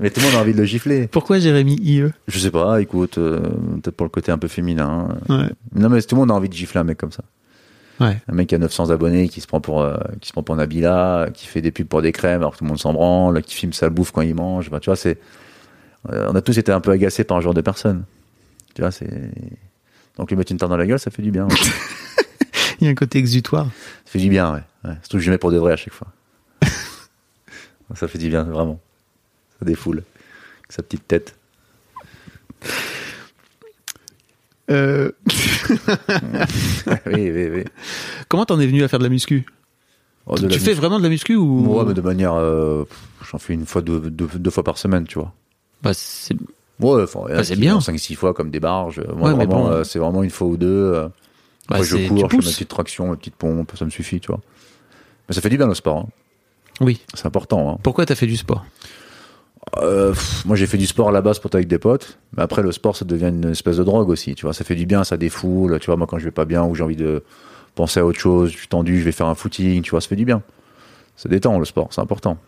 mais 0.00 0.10
tout 0.10 0.20
le 0.20 0.26
monde 0.26 0.34
a 0.34 0.40
envie 0.40 0.52
de 0.52 0.58
le 0.58 0.64
gifler. 0.64 1.06
Pourquoi 1.06 1.38
Jérémy 1.38 1.76
IE 1.80 2.04
Je 2.26 2.38
sais 2.38 2.50
pas, 2.50 2.80
écoute, 2.82 3.18
euh, 3.18 3.40
peut-être 3.82 3.96
pour 3.96 4.04
le 4.04 4.10
côté 4.10 4.30
un 4.30 4.38
peu 4.38 4.48
féminin. 4.48 5.08
Ouais. 5.28 5.48
Non, 5.74 5.88
mais 5.88 6.02
tout 6.02 6.16
le 6.16 6.20
monde 6.20 6.30
a 6.30 6.34
envie 6.34 6.48
de 6.48 6.54
gifler 6.54 6.80
un 6.80 6.84
mec 6.84 6.98
comme 6.98 7.12
ça. 7.12 7.22
Ouais. 8.00 8.20
Un 8.28 8.34
mec 8.34 8.48
qui 8.48 8.54
a 8.54 8.58
900 8.58 8.90
abonnés, 8.90 9.28
qui 9.28 9.40
se 9.40 9.46
prend 9.46 9.60
pour, 9.60 9.82
euh, 9.82 9.96
qui 10.20 10.28
se 10.28 10.32
prend 10.32 10.42
pour 10.42 10.56
Nabila, 10.56 11.28
qui 11.32 11.46
fait 11.46 11.60
des 11.60 11.70
pubs 11.70 11.86
pour 11.86 12.02
des 12.02 12.12
crèmes 12.12 12.40
alors 12.40 12.52
que 12.52 12.58
tout 12.58 12.64
le 12.64 12.68
monde 12.68 12.78
s'en 12.78 12.92
branle, 12.92 13.42
qui 13.42 13.54
filme 13.54 13.72
sa 13.72 13.88
bouffe 13.90 14.10
quand 14.10 14.22
il 14.22 14.34
mange. 14.34 14.68
Enfin, 14.68 14.80
tu 14.80 14.86
vois, 14.86 14.96
c'est, 14.96 15.18
euh, 16.10 16.28
on 16.30 16.34
a 16.34 16.42
tous 16.42 16.58
été 16.58 16.72
un 16.72 16.80
peu 16.80 16.90
agacés 16.90 17.24
par 17.24 17.36
un 17.36 17.40
genre 17.40 17.54
de 17.54 17.60
personne. 17.60 18.04
Tu 18.74 18.82
vois, 18.82 18.90
c'est, 18.90 19.08
donc 20.16 20.30
lui 20.30 20.36
mettre 20.36 20.52
une 20.52 20.58
tarte 20.58 20.70
dans 20.70 20.76
la 20.76 20.86
gueule, 20.86 20.98
ça 20.98 21.10
fait 21.10 21.22
du 21.22 21.30
bien. 21.30 21.46
ouais. 21.48 21.54
ça 21.54 21.70
Il 22.80 22.84
y 22.84 22.88
a 22.88 22.90
un 22.90 22.94
côté 22.94 23.18
exutoire. 23.18 23.68
fait 24.04 24.18
du 24.18 24.28
bien, 24.28 24.52
ouais. 24.52 24.62
ouais. 24.84 24.96
Surtout 25.02 25.18
que 25.18 25.22
je 25.22 25.30
mets 25.30 25.38
pour 25.38 25.52
de 25.52 25.58
vrai 25.58 25.72
à 25.72 25.76
chaque 25.76 25.94
fois. 25.94 26.08
ça 27.94 28.08
fait 28.08 28.18
du 28.18 28.28
bien, 28.28 28.42
vraiment. 28.42 28.80
Ça 29.58 29.64
défoule. 29.64 29.98
Avec 29.98 30.72
sa 30.72 30.82
petite 30.82 31.06
tête. 31.06 31.36
Euh, 34.70 35.10
oui, 37.06 37.30
oui, 37.30 37.48
oui. 37.50 37.64
comment 38.28 38.44
t'en 38.46 38.58
es 38.60 38.66
venu 38.66 38.82
à 38.82 38.88
faire 38.88 38.98
de 38.98 39.04
la 39.04 39.10
muscu? 39.10 39.44
Oh, 40.26 40.36
de 40.36 40.48
Tu 40.48 40.54
la 40.54 40.58
fais 40.58 40.72
vraiment 40.72 40.98
de 40.98 41.02
la 41.02 41.10
muscu 41.10 41.36
ou? 41.36 41.66
Ouais, 41.76 41.84
mais 41.86 41.94
de 41.94 42.00
manière. 42.00 42.34
euh, 42.34 42.84
J'en 43.30 43.38
fais 43.38 43.52
une 43.54 43.66
fois, 43.66 43.82
deux, 43.82 44.00
deux, 44.00 44.26
deux 44.34 44.50
fois 44.50 44.62
par 44.64 44.78
semaine, 44.78 45.04
tu 45.06 45.18
vois. 45.18 45.32
Bah, 45.82 45.92
c'est- 45.94 46.34
Ouais, 46.80 47.02
enfin, 47.02 47.20
Bah, 47.28 47.44
c'est 47.44 47.56
bien. 47.56 47.74
font 47.74 47.80
5-6 47.80 48.14
fois 48.16 48.34
comme 48.34 48.50
des 48.50 48.60
barges. 48.60 49.00
Moi, 49.16 49.30
Ouais, 49.30 49.36
mais 49.36 49.46
vraiment, 49.46 49.64
bon. 49.66 49.70
euh, 49.70 49.84
c'est 49.84 49.98
vraiment 49.98 50.22
une 50.22 50.30
fois 50.30 50.48
ou 50.48 50.56
deux. 50.56 50.92
bah, 50.92 51.10
Après, 51.76 51.84
je 51.84 52.08
cours, 52.08 52.18
je 52.18 52.26
fais 52.28 52.36
ma 52.36 52.42
petite 52.42 52.68
traction, 52.68 53.08
ma 53.08 53.16
petite 53.16 53.36
pompe, 53.36 53.72
ça 53.78 53.84
me 53.84 53.90
suffit, 53.90 54.18
tu 54.20 54.28
vois. 54.28 54.40
Mais 55.28 55.34
ça 55.34 55.40
fait 55.40 55.48
du 55.50 55.56
bien 55.56 55.66
le 55.68 55.74
sport, 55.74 55.98
hein. 55.98 56.08
Oui. 56.80 57.00
c'est 57.14 57.26
important. 57.26 57.70
Hein. 57.70 57.78
Pourquoi 57.82 58.04
t'as 58.04 58.14
fait 58.16 58.26
du 58.26 58.36
sport? 58.36 58.64
Euh, 59.78 60.10
pff, 60.10 60.44
moi, 60.44 60.56
j'ai 60.56 60.66
fait 60.66 60.76
du 60.78 60.86
sport 60.86 61.08
à 61.08 61.12
la 61.12 61.20
base 61.22 61.38
pour 61.38 61.48
être 61.48 61.54
avec 61.56 61.68
des 61.68 61.78
potes, 61.78 62.18
mais 62.36 62.42
après, 62.42 62.62
le 62.62 62.70
sport, 62.72 62.96
ça 62.96 63.04
devient 63.04 63.28
une 63.28 63.50
espèce 63.50 63.78
de 63.78 63.84
drogue 63.84 64.08
aussi, 64.10 64.34
tu 64.34 64.42
vois. 64.46 64.52
Ça 64.54 64.64
fait 64.64 64.74
du 64.74 64.86
bien, 64.86 65.04
ça 65.04 65.16
défoule, 65.16 65.78
tu 65.80 65.86
vois. 65.86 65.96
Moi, 65.96 66.06
quand 66.06 66.18
je 66.18 66.24
vais 66.24 66.30
pas 66.30 66.44
bien 66.44 66.64
ou 66.64 66.74
j'ai 66.74 66.84
envie 66.84 66.96
de 66.96 67.22
penser 67.74 67.98
à 68.00 68.06
autre 68.06 68.18
chose, 68.20 68.50
je 68.52 68.56
suis 68.58 68.68
tendu, 68.68 68.98
je 68.98 69.04
vais 69.04 69.12
faire 69.12 69.26
un 69.26 69.34
footing, 69.34 69.82
tu 69.82 69.90
vois, 69.90 70.00
ça 70.00 70.08
fait 70.08 70.16
du 70.16 70.24
bien. 70.24 70.42
Ça 71.16 71.28
détend 71.28 71.58
le 71.58 71.64
sport, 71.64 71.88
c'est 71.92 72.00
important. 72.00 72.38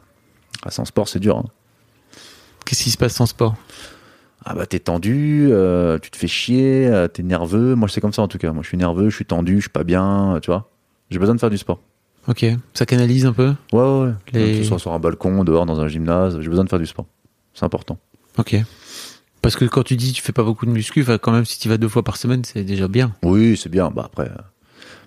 Ah, 0.64 0.70
sans 0.70 0.84
sport, 0.84 1.08
c'est 1.08 1.18
dur. 1.20 1.36
hein. 1.38 1.44
Qu'est-ce 2.64 2.82
qui 2.84 2.90
se 2.90 2.98
passe 2.98 3.14
sans 3.14 3.26
sport? 3.26 3.54
Ah 4.44 4.54
bah 4.54 4.66
t'es 4.66 4.78
tendu, 4.78 5.48
euh, 5.50 5.98
tu 5.98 6.10
te 6.10 6.16
fais 6.16 6.28
chier, 6.28 6.86
euh, 6.86 7.08
t'es 7.08 7.22
nerveux. 7.24 7.74
Moi 7.74 7.88
c'est 7.88 8.00
comme 8.00 8.12
ça 8.12 8.22
en 8.22 8.28
tout 8.28 8.38
cas. 8.38 8.52
Moi 8.52 8.62
je 8.62 8.68
suis 8.68 8.76
nerveux, 8.76 9.08
je 9.10 9.16
suis 9.16 9.24
tendu, 9.24 9.56
je 9.56 9.62
suis 9.62 9.70
pas 9.70 9.82
bien, 9.82 10.38
tu 10.42 10.50
vois. 10.50 10.70
J'ai 11.10 11.18
besoin 11.18 11.34
de 11.34 11.40
faire 11.40 11.50
du 11.50 11.58
sport. 11.58 11.80
Ok. 12.28 12.44
Ça 12.74 12.86
canalise 12.86 13.24
un 13.26 13.32
peu 13.32 13.54
Ouais 13.72 13.80
ouais. 13.82 14.12
Les- 14.32 14.52
Que 14.52 14.62
ce 14.62 14.64
soit 14.64 14.78
sur 14.78 14.92
un 14.92 14.98
balcon, 14.98 15.44
dehors, 15.44 15.66
dans 15.66 15.80
un 15.80 15.88
gymnase, 15.88 16.38
j'ai 16.40 16.48
besoin 16.48 16.64
de 16.64 16.68
faire 16.68 16.78
du 16.78 16.86
sport. 16.86 17.06
C'est 17.54 17.64
important. 17.64 17.98
Ok. 18.38 18.56
Parce 19.42 19.54
que 19.56 19.64
quand 19.64 19.82
tu 19.84 19.96
dis 19.96 20.12
tu 20.12 20.22
fais 20.22 20.32
pas 20.32 20.42
beaucoup 20.42 20.66
de 20.66 20.70
muscu, 20.72 21.04
quand 21.22 21.30
même 21.32 21.44
si 21.44 21.58
tu 21.58 21.68
vas 21.68 21.76
deux 21.78 21.88
fois 21.88 22.02
par 22.02 22.16
semaine, 22.16 22.42
c'est 22.44 22.64
déjà 22.64 22.88
bien. 22.88 23.12
Oui 23.22 23.56
c'est 23.56 23.68
bien. 23.68 23.90
Bah 23.94 24.02
après, 24.06 24.24
euh, 24.28 24.42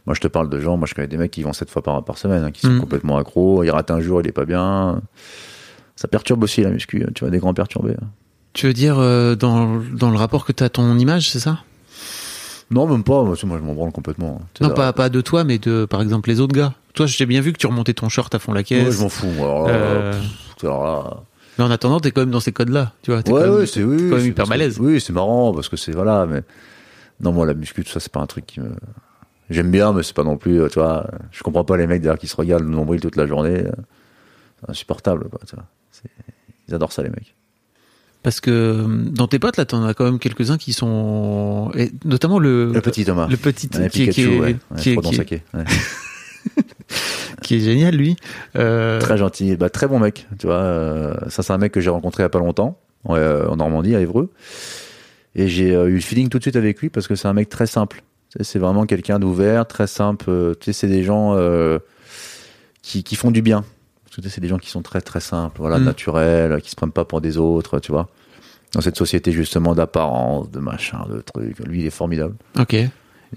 moi 0.06 0.16
je 0.16 0.22
te 0.22 0.28
parle 0.28 0.50
de 0.50 0.60
gens, 0.62 0.78
moi 0.78 0.88
je 0.88 0.94
connais 0.96 1.08
des 1.10 1.18
mecs 1.18 1.32
qui 1.32 1.44
vont 1.44 1.52
sept 1.52 1.70
fois 1.70 1.82
par, 1.82 2.04
par 2.06 2.18
semaine, 2.18 2.44
hein, 2.44 2.52
qui 2.52 2.62
sont 2.62 2.72
Mhm. 2.72 2.80
complètement 2.80 3.18
accros. 3.18 3.64
Il 3.66 3.70
rate 3.72 3.92
un 3.92 4.00
jour, 4.00 4.22
il 4.22 4.28
est 4.28 4.32
pas 4.32 4.46
bien. 4.46 5.02
Ça 5.98 6.08
perturbe 6.08 6.44
aussi 6.44 6.62
la 6.62 6.70
muscu. 6.70 7.06
Tu 7.14 7.20
vois 7.26 7.30
des 7.32 7.40
grands 7.40 7.54
perturbés. 7.54 7.96
hein. 8.02 8.08
Tu 8.54 8.66
veux 8.68 8.74
dire 8.74 8.98
euh, 8.98 9.36
dans, 9.36 9.82
dans 9.94 10.10
le 10.10 10.18
rapport 10.18 10.46
que 10.46 10.54
tu 10.54 10.64
as 10.64 10.68
à 10.68 10.70
ton 10.70 10.98
image, 10.98 11.30
c'est 11.30 11.40
ça? 11.40 11.60
Non 12.72 12.88
même 12.88 13.04
pas. 13.04 13.24
Moi, 13.24 13.36
je 13.36 13.46
m'en 13.46 13.74
branle 13.74 13.92
complètement. 13.92 14.42
Non, 14.62 14.70
pas, 14.70 14.94
pas 14.94 15.10
de 15.10 15.22
toi, 15.22 15.44
mais 15.44 15.58
de 15.58 15.86
par 15.86 16.02
exemple 16.02 16.30
les 16.30 16.40
autres 16.40 16.56
gars. 16.56 16.74
Toi, 17.00 17.06
j'ai 17.06 17.26
bien 17.26 17.40
vu 17.40 17.54
que 17.54 17.58
tu 17.58 17.66
remontais 17.66 17.94
ton 17.94 18.10
short 18.10 18.36
à 18.36 18.40
fond 18.40 18.52
la 18.52 18.60
Ouais, 18.60 18.64
caisse. 18.66 18.94
je 18.94 19.02
m'en 19.02 19.08
fous. 19.08 19.32
Alors 19.38 19.68
Euh, 19.70 20.12
pff, 20.12 20.64
alors 20.66 20.84
là, 20.84 21.24
mais 21.58 21.64
en 21.64 21.72
attendant, 21.72 22.02
t'es 22.02 22.12
quand 22.12 22.20
même 22.20 22.30
dans 22.30 22.42
ces 22.42 22.52
codes-là. 22.52 22.92
Tu 23.04 23.12
vois, 23.12 23.24
t'es 23.24 23.32
ouais, 23.32 23.40
quand 23.40 23.48
même, 23.48 23.56
ouais, 23.56 23.66
c'est 23.68 23.84
oui, 23.86 24.10
quand 24.10 24.18
même 24.18 24.26
hyper 24.26 24.44
que- 24.44 24.50
malaise. 24.50 24.78
Oui, 24.82 25.00
c'est 25.00 25.14
marrant 25.14 25.54
parce 25.54 25.70
que 25.70 25.78
c'est 25.78 25.94
voilà, 25.94 26.26
mais 26.26 26.42
non, 27.22 27.32
moi 27.32 27.46
la 27.46 27.54
muscu, 27.54 27.86
tout 27.86 27.90
ça, 27.90 28.02
c'est 28.02 28.12
pas 28.12 28.20
un 28.20 28.26
truc 28.26 28.46
qui 28.46 28.60
me. 28.60 28.72
J'aime 29.50 29.72
bien, 29.72 29.94
mais 29.94 30.04
c'est 30.04 30.14
pas 30.14 30.26
non 30.26 30.36
plus, 30.36 30.60
euh, 30.62 30.68
tu 30.68 30.78
vois. 30.80 31.08
Je 31.32 31.42
comprends 31.42 31.64
pas 31.64 31.78
les 31.78 31.88
mecs 31.88 32.02
derrière 32.02 32.20
qui 32.20 32.28
se 32.28 32.36
regardent 32.36 32.64
le 32.66 32.70
nombril 32.70 33.00
toute 33.00 33.16
la 33.16 33.28
journée. 33.28 33.64
euh, 33.66 33.72
C'est 34.66 34.72
insupportable, 34.72 35.30
quoi. 35.30 35.40
Tu 35.48 35.56
vois. 35.56 35.64
C'est- 35.92 36.10
Ils 36.68 36.76
adorent 36.76 36.92
ça, 36.92 37.02
les 37.02 37.10
mecs. 37.10 37.34
Parce 38.24 38.42
que 38.42 38.86
dans 39.10 39.28
tes 39.30 39.40
potes, 39.40 39.56
là, 39.56 39.64
t'en 39.64 39.86
as 39.86 39.94
quand 39.94 40.04
même 40.04 40.20
quelques-uns 40.20 40.58
qui 40.58 40.74
sont. 40.74 41.72
Et 41.76 41.92
notamment 42.04 42.40
le. 42.40 42.74
Le 42.74 42.82
petit 42.82 43.06
Thomas. 43.06 43.28
Le 43.30 43.38
petit 43.38 43.70
Ouais, 43.74 43.88
qui, 43.90 44.04
est- 44.04 44.10
qui 44.10 44.22
Pikachu, 44.22 44.34
est, 44.36 44.40
ouais. 44.42 44.56
qui, 44.78 44.90
est, 44.92 45.24
qui 45.26 45.34
est-. 45.36 45.44
qui 47.42 47.56
est 47.56 47.60
génial, 47.60 47.96
lui. 47.96 48.16
Euh, 48.56 49.00
Très 49.00 49.18
gentil, 49.18 49.56
bah, 49.56 49.70
très 49.70 49.88
bon 49.88 50.00
mec. 50.00 50.28
Tu 50.40 50.48
vois, 50.48 50.56
euh, 50.58 51.14
ça 51.30 51.44
c'est 51.44 51.54
un 51.54 51.58
mec 51.58 51.72
que 51.72 51.82
j'ai 51.82 51.90
rencontré 51.90 52.24
il 52.24 52.26
y 52.26 52.28
a 52.28 52.30
pas 52.30 52.40
longtemps, 52.40 52.80
euh, 53.10 53.48
en 53.48 53.56
Normandie, 53.58 53.96
à 53.96 54.00
Évreux, 54.02 54.32
et 55.36 55.48
j'ai 55.48 55.70
eu 55.74 55.94
le 55.96 56.00
feeling 56.02 56.30
tout 56.30 56.38
de 56.38 56.44
suite 56.44 56.56
avec 56.56 56.80
lui 56.82 56.90
parce 56.90 57.08
que 57.08 57.16
c'est 57.16 57.28
un 57.28 57.34
mec 57.34 57.50
très 57.50 57.68
simple. 57.68 58.04
C'est 58.42 58.60
vraiment 58.60 58.86
quelqu'un 58.86 59.18
d'ouvert, 59.20 59.66
très 59.68 59.88
simple. 59.88 60.26
Tu 60.60 60.66
sais, 60.66 60.74
c'est 60.74 60.88
des 60.88 61.04
gens 61.04 61.36
euh, 61.36 61.80
qui, 62.82 63.04
qui 63.04 63.16
font 63.16 63.32
du 63.32 63.42
bien. 63.42 63.64
Parce 64.06 64.22
que 64.22 64.30
c'est 64.30 64.42
des 64.42 64.48
gens 64.48 64.58
qui 64.58 64.70
sont 64.70 64.82
très 64.82 65.02
très 65.02 65.20
simples, 65.20 65.58
voilà, 65.60 65.78
Mm. 65.80 65.84
naturels, 65.86 66.62
qui 66.62 66.70
se 66.72 66.76
prennent 66.76 66.92
pas 66.92 67.06
pour 67.06 67.22
des 67.22 67.38
autres, 67.38 67.80
tu 67.80 67.92
vois. 67.92 68.08
Dans 68.74 68.82
cette 68.82 68.98
société 68.98 69.32
justement 69.32 69.74
d'apparence, 69.74 70.52
de 70.52 70.60
machin, 70.60 71.06
de 71.12 71.22
trucs. 71.22 71.58
Lui, 71.60 71.80
il 71.82 71.86
est 71.88 71.92
formidable. 71.92 72.36
Ok. 72.60 72.76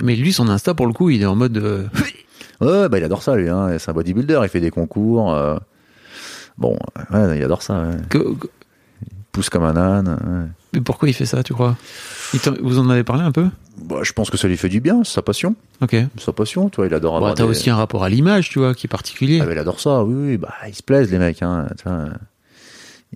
Mais 0.03 0.17
lui, 0.17 0.33
son 0.33 0.49
Insta, 0.49 0.75
pour 0.75 0.87
le 0.87 0.93
coup, 0.93 1.09
il 1.11 1.23
est 1.23 1.27
en 1.27 1.37
mode. 1.37 1.57
euh, 1.59 1.85
Ouais, 2.63 2.89
bah 2.89 2.99
il 2.99 3.05
adore 3.05 3.23
ça 3.23 3.35
lui. 3.37 3.49
Hein. 3.49 3.77
C'est 3.79 3.91
un 3.91 3.95
bodybuilder, 3.95 4.41
il 4.43 4.49
fait 4.49 4.61
des 4.61 4.71
concours. 4.71 5.33
euh, 5.35 5.57
Bon, 6.59 6.77
ouais, 7.13 7.39
il 7.39 7.43
adore 7.45 7.63
ça. 7.63 7.83
ouais. 7.83 7.97
que- 8.09 8.35
que- 8.35 8.49
pousse 9.33 9.49
comme 9.49 9.65
un 9.65 9.77
âne. 9.77 10.09
ouais. 10.09 10.49
mais 10.75 10.81
pourquoi 10.83 11.09
il 11.09 11.15
fait 11.15 11.25
ça, 11.25 11.43
tu 11.43 11.55
crois? 11.55 11.77
Il 12.35 12.41
Vous 12.61 12.79
en 12.79 12.91
avez 12.91 13.03
parlé 13.05 13.23
un 13.23 13.33
peu? 13.33 13.47
Bah, 13.83 14.01
je 14.03 14.13
pense 14.13 14.29
que 14.31 14.37
ça 14.37 14.47
lui 14.49 14.57
fait 14.59 14.69
du 14.69 14.81
bien, 14.81 15.03
c'est 15.05 15.15
sa 15.15 15.23
passion. 15.23 15.57
Ok. 15.81 15.97
Sa 16.19 16.33
passion, 16.33 16.69
tu 16.69 16.77
vois, 16.77 16.87
il 16.87 16.93
adore 16.95 17.17
avoir 17.17 17.35
t'as 17.35 17.45
des- 17.45 17.49
aussi 17.49 17.71
un 17.71 17.77
rapport 17.77 18.05
à 18.05 18.11
l'image, 18.11 18.51
tu 18.51 18.59
vois, 18.59 18.75
qui 18.75 18.87
est 18.87 18.89
particulier. 18.91 19.41
Ah, 19.43 19.47
mais 19.47 19.53
il 19.55 19.59
adore 19.59 19.81
ça, 19.81 20.05
oui, 20.05 20.15
oui, 20.15 20.37
bah, 20.37 20.53
ils 20.69 20.75
se 20.75 20.83
plaisent, 20.83 21.11
les 21.11 21.19
mecs, 21.19 21.41
hein, 21.43 21.67
tu 21.79 21.89
vois. 21.89 22.05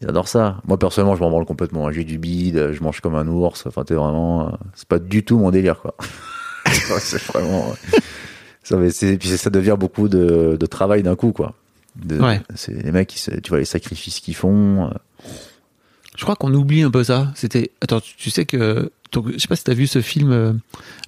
Ils 0.01 0.09
adorent 0.09 0.29
ça. 0.29 0.57
Moi, 0.67 0.79
personnellement, 0.79 1.17
je 1.17 1.21
m'en 1.23 1.31
branle 1.31 1.45
complètement. 1.47 1.91
J'ai 1.93 2.05
du 2.05 2.19
bide, 2.19 2.73
je 2.73 2.83
mange 2.83 3.01
comme 3.01 3.15
un 3.15 3.27
ours. 3.27 3.65
Enfin, 3.67 3.83
t'es 3.85 3.95
vraiment, 3.95 4.49
euh, 4.49 4.51
c'est 4.75 4.89
pas 4.89 4.99
du 4.99 5.23
tout 5.25 5.39
mon 5.39 5.51
délire, 5.51 5.81
quoi. 5.81 5.95
c'est 6.99 7.23
vraiment, 7.25 7.75
ça, 8.69 8.77
mais 8.77 9.17
puis 9.17 9.29
ça 9.29 9.51
devient 9.51 9.77
beaucoup 9.79 10.09
de, 10.09 10.57
de 10.59 10.67
travail 10.67 11.03
d'un 11.03 11.17
coup, 11.17 11.33
quoi. 11.33 11.55
De- 11.97 12.19
Ouais. 12.21 12.41
C'est 12.55 12.73
les 12.83 12.93
mecs, 12.93 13.09
qui 13.09 13.21
tu 13.43 13.49
vois, 13.49 13.59
les 13.59 13.65
sacrifices 13.65 14.21
qu'ils 14.21 14.35
font. 14.35 14.87
euh, 14.87 14.91
Je 16.17 16.23
crois 16.23 16.37
qu'on 16.37 16.53
oublie 16.55 16.83
un 16.83 16.91
peu 16.91 17.05
ça. 17.05 17.33
C'était. 17.35 17.71
Attends, 17.81 18.01
tu, 18.01 18.15
tu 18.17 18.31
sais 18.31 18.45
que. 18.45 18.91
donc, 19.13 19.33
je 19.33 19.39
sais 19.39 19.49
pas 19.49 19.57
si 19.57 19.65
t'as 19.65 19.75
vu 19.75 19.87
ce 19.87 20.01
film 20.03 20.31
euh, 20.33 20.53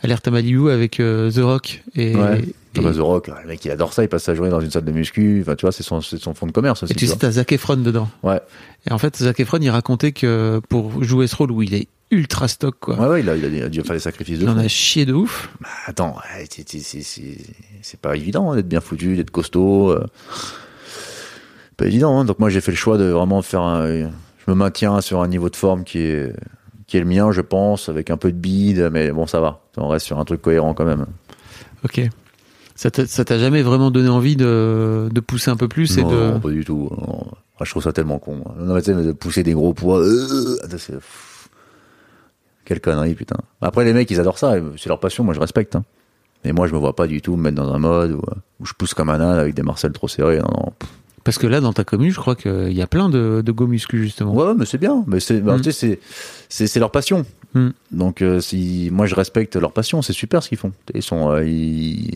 Alerte 0.02 0.26
à 0.28 0.30
Malibu 0.30 0.70
avec 0.70 1.00
euh, 1.00 1.30
The 1.30 1.38
Rock 1.42 1.82
et. 1.94 2.14
Ouais. 2.14 2.44
Thomas 2.74 2.92
The 2.92 2.98
Rock, 2.98 3.28
le 3.28 3.48
mec, 3.48 3.64
il 3.64 3.70
adore 3.70 3.92
ça, 3.92 4.02
il 4.04 4.08
passe 4.08 4.24
sa 4.24 4.34
journée 4.34 4.50
dans 4.50 4.60
une 4.60 4.70
salle 4.70 4.84
de 4.84 4.92
muscu. 4.92 5.40
Enfin, 5.42 5.54
tu 5.56 5.62
vois, 5.62 5.72
c'est 5.72 5.82
son, 5.82 6.00
son 6.00 6.34
fond 6.34 6.46
de 6.46 6.52
commerce 6.52 6.82
aussi. 6.82 6.92
et 6.92 6.96
tu 6.96 7.06
sais, 7.06 7.12
vois. 7.12 7.20
t'as 7.20 7.30
Zac 7.32 7.50
Efron 7.52 7.76
dedans. 7.76 8.08
Ouais. 8.22 8.40
Et 8.88 8.92
en 8.92 8.98
fait, 8.98 9.16
Zac 9.16 9.40
Efron, 9.40 9.58
il 9.60 9.70
racontait 9.70 10.12
que 10.12 10.60
pour 10.68 11.02
jouer 11.02 11.26
ce 11.26 11.36
rôle 11.36 11.50
où 11.50 11.62
il 11.62 11.74
est 11.74 11.88
ultra 12.10 12.48
stock, 12.48 12.76
quoi. 12.80 12.98
Ouais, 12.98 13.06
ouais, 13.08 13.20
il 13.20 13.28
a, 13.28 13.36
il 13.36 13.62
a- 13.62 13.68
dû 13.68 13.82
faire 13.82 13.94
des 13.94 14.00
sacrifices 14.00 14.38
de 14.38 14.44
il 14.44 14.48
en 14.48 14.56
a 14.58 14.68
chié 14.68 15.04
de 15.06 15.12
ouf. 15.12 15.50
Bah, 15.60 15.68
attends, 15.86 16.16
c'est 17.82 18.00
pas 18.00 18.16
évident 18.16 18.50
hein, 18.52 18.56
d'être 18.56 18.68
bien 18.68 18.80
foutu, 18.80 19.16
d'être 19.16 19.30
costaud. 19.30 19.90
euh. 19.90 20.06
Pas 21.76 21.86
évident. 21.86 22.18
hein. 22.18 22.24
Donc 22.24 22.38
moi 22.38 22.50
j'ai 22.50 22.60
fait 22.60 22.70
le 22.72 22.76
choix 22.76 22.98
de 22.98 23.04
vraiment 23.04 23.42
faire 23.42 23.60
un. 23.62 23.86
Je 23.88 24.10
me 24.48 24.54
maintiens 24.54 25.00
sur 25.00 25.20
un 25.22 25.28
niveau 25.28 25.48
de 25.50 25.56
forme 25.56 25.84
qui 25.84 25.98
est 25.98 26.32
qui 26.86 26.96
est 26.96 27.00
le 27.00 27.06
mien, 27.06 27.30
je 27.32 27.42
pense, 27.42 27.88
avec 27.90 28.08
un 28.10 28.16
peu 28.16 28.32
de 28.32 28.36
bide, 28.38 28.88
mais 28.92 29.10
bon 29.12 29.26
ça 29.26 29.40
va. 29.40 29.60
On 29.76 29.88
reste 29.88 30.06
sur 30.06 30.18
un 30.18 30.24
truc 30.24 30.40
cohérent 30.42 30.72
quand 30.74 30.86
même. 30.86 31.06
Ok. 31.84 32.00
Ça 32.80 32.90
t'a 33.24 33.38
jamais 33.38 33.62
vraiment 33.62 33.90
donné 33.90 34.08
envie 34.08 34.36
de, 34.36 35.08
de 35.12 35.20
pousser 35.20 35.50
un 35.50 35.56
peu 35.56 35.66
plus 35.66 35.98
et 35.98 36.02
non, 36.02 36.10
de. 36.10 36.16
non, 36.16 36.40
pas 36.40 36.50
du 36.50 36.64
tout. 36.64 36.88
non. 36.96 37.26
Je 37.60 37.68
trouve 37.70 37.82
ça 37.82 37.92
tellement 37.92 38.20
con. 38.20 38.40
Non, 38.56 38.74
mais 38.74 38.82
de 38.82 39.10
pousser 39.12 39.42
des 39.42 39.52
gros 39.52 39.74
poids. 39.74 39.98
euh. 39.98 40.56
Quelle 42.64 42.80
connerie, 42.80 43.14
putain. 43.14 43.36
Après, 43.60 43.84
les 43.84 43.92
mecs, 43.92 44.08
ils 44.10 44.20
adorent 44.20 44.38
ça. 44.38 44.54
C'est 44.76 44.88
leur 44.88 45.00
passion. 45.00 45.24
Moi, 45.24 45.34
je 45.34 45.40
respecte. 45.40 45.74
hein. 45.74 45.84
Mais 46.44 46.52
moi, 46.52 46.68
je 46.68 46.72
me 46.74 46.78
vois 46.78 46.94
pas 46.94 47.08
du 47.08 47.20
tout 47.20 47.34
me 47.36 47.42
mettre 47.42 47.56
dans 47.56 47.72
un 47.74 47.78
mode 47.80 48.12
où, 48.12 48.22
où 48.60 48.64
je 48.66 48.74
pousse 48.74 48.94
comme 48.94 49.10
un 49.10 49.20
âne 49.20 49.38
avec 49.38 49.54
des 49.54 49.62
marcelles 49.64 49.90
trop 49.92 50.06
serrées. 50.06 50.38
Non, 50.38 50.46
non. 50.48 50.72
pff. 50.78 50.88
Parce 51.28 51.36
que 51.36 51.46
là, 51.46 51.60
dans 51.60 51.74
ta 51.74 51.84
commune, 51.84 52.10
je 52.10 52.18
crois 52.18 52.34
qu'il 52.36 52.72
y 52.72 52.80
a 52.80 52.86
plein 52.86 53.10
de, 53.10 53.42
de 53.44 53.52
go 53.52 53.66
muscu, 53.66 54.02
justement. 54.02 54.32
Ouais, 54.34 54.54
mais 54.56 54.64
c'est 54.64 54.78
bien. 54.78 55.04
Mais 55.06 55.20
c'est, 55.20 55.40
bah, 55.42 55.58
Mm. 55.58 55.60
tu 55.60 55.72
sais, 55.72 56.00
c'est, 56.48 56.78
leur 56.80 56.90
passion. 56.90 57.26
Mm. 57.52 57.68
Donc, 57.90 58.22
euh, 58.22 58.40
si, 58.40 58.88
moi, 58.90 59.04
je 59.04 59.14
respecte 59.14 59.54
leur 59.56 59.72
passion. 59.72 60.00
C'est 60.00 60.14
super 60.14 60.42
ce 60.42 60.48
qu'ils 60.48 60.56
font. 60.56 60.72
Ils 60.94 61.02
sont, 61.02 61.28
euh, 61.30 61.44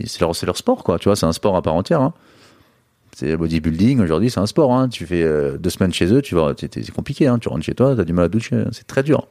c'est 0.07 0.19
leur, 0.47 0.57
sport, 0.57 0.83
quoi. 0.83 0.97
Tu 0.97 1.09
vois, 1.09 1.15
c'est 1.15 1.27
un 1.27 1.31
sport 1.31 1.55
à 1.55 1.61
part 1.61 1.75
entière. 1.75 2.01
Hein. 2.01 2.13
C'est 3.15 3.37
bodybuilding 3.37 3.99
aujourd'hui, 4.01 4.31
c'est 4.31 4.39
un 4.39 4.47
sport. 4.47 4.73
Hein. 4.73 4.89
Tu 4.89 5.05
fais 5.05 5.21
euh, 5.21 5.59
deux 5.59 5.69
semaines 5.69 5.93
chez 5.93 6.11
eux, 6.11 6.23
tu 6.23 6.33
vas, 6.33 6.53
c'est, 6.59 6.89
compliqué. 6.91 7.27
Hein. 7.27 7.37
Tu 7.37 7.49
rentres 7.49 7.63
chez 7.65 7.75
toi, 7.75 7.95
t'as 7.95 8.05
du 8.05 8.13
mal 8.13 8.25
à 8.25 8.29
doucher. 8.29 8.63
C'est 8.71 8.87
très 8.87 9.03
dur. 9.03 9.27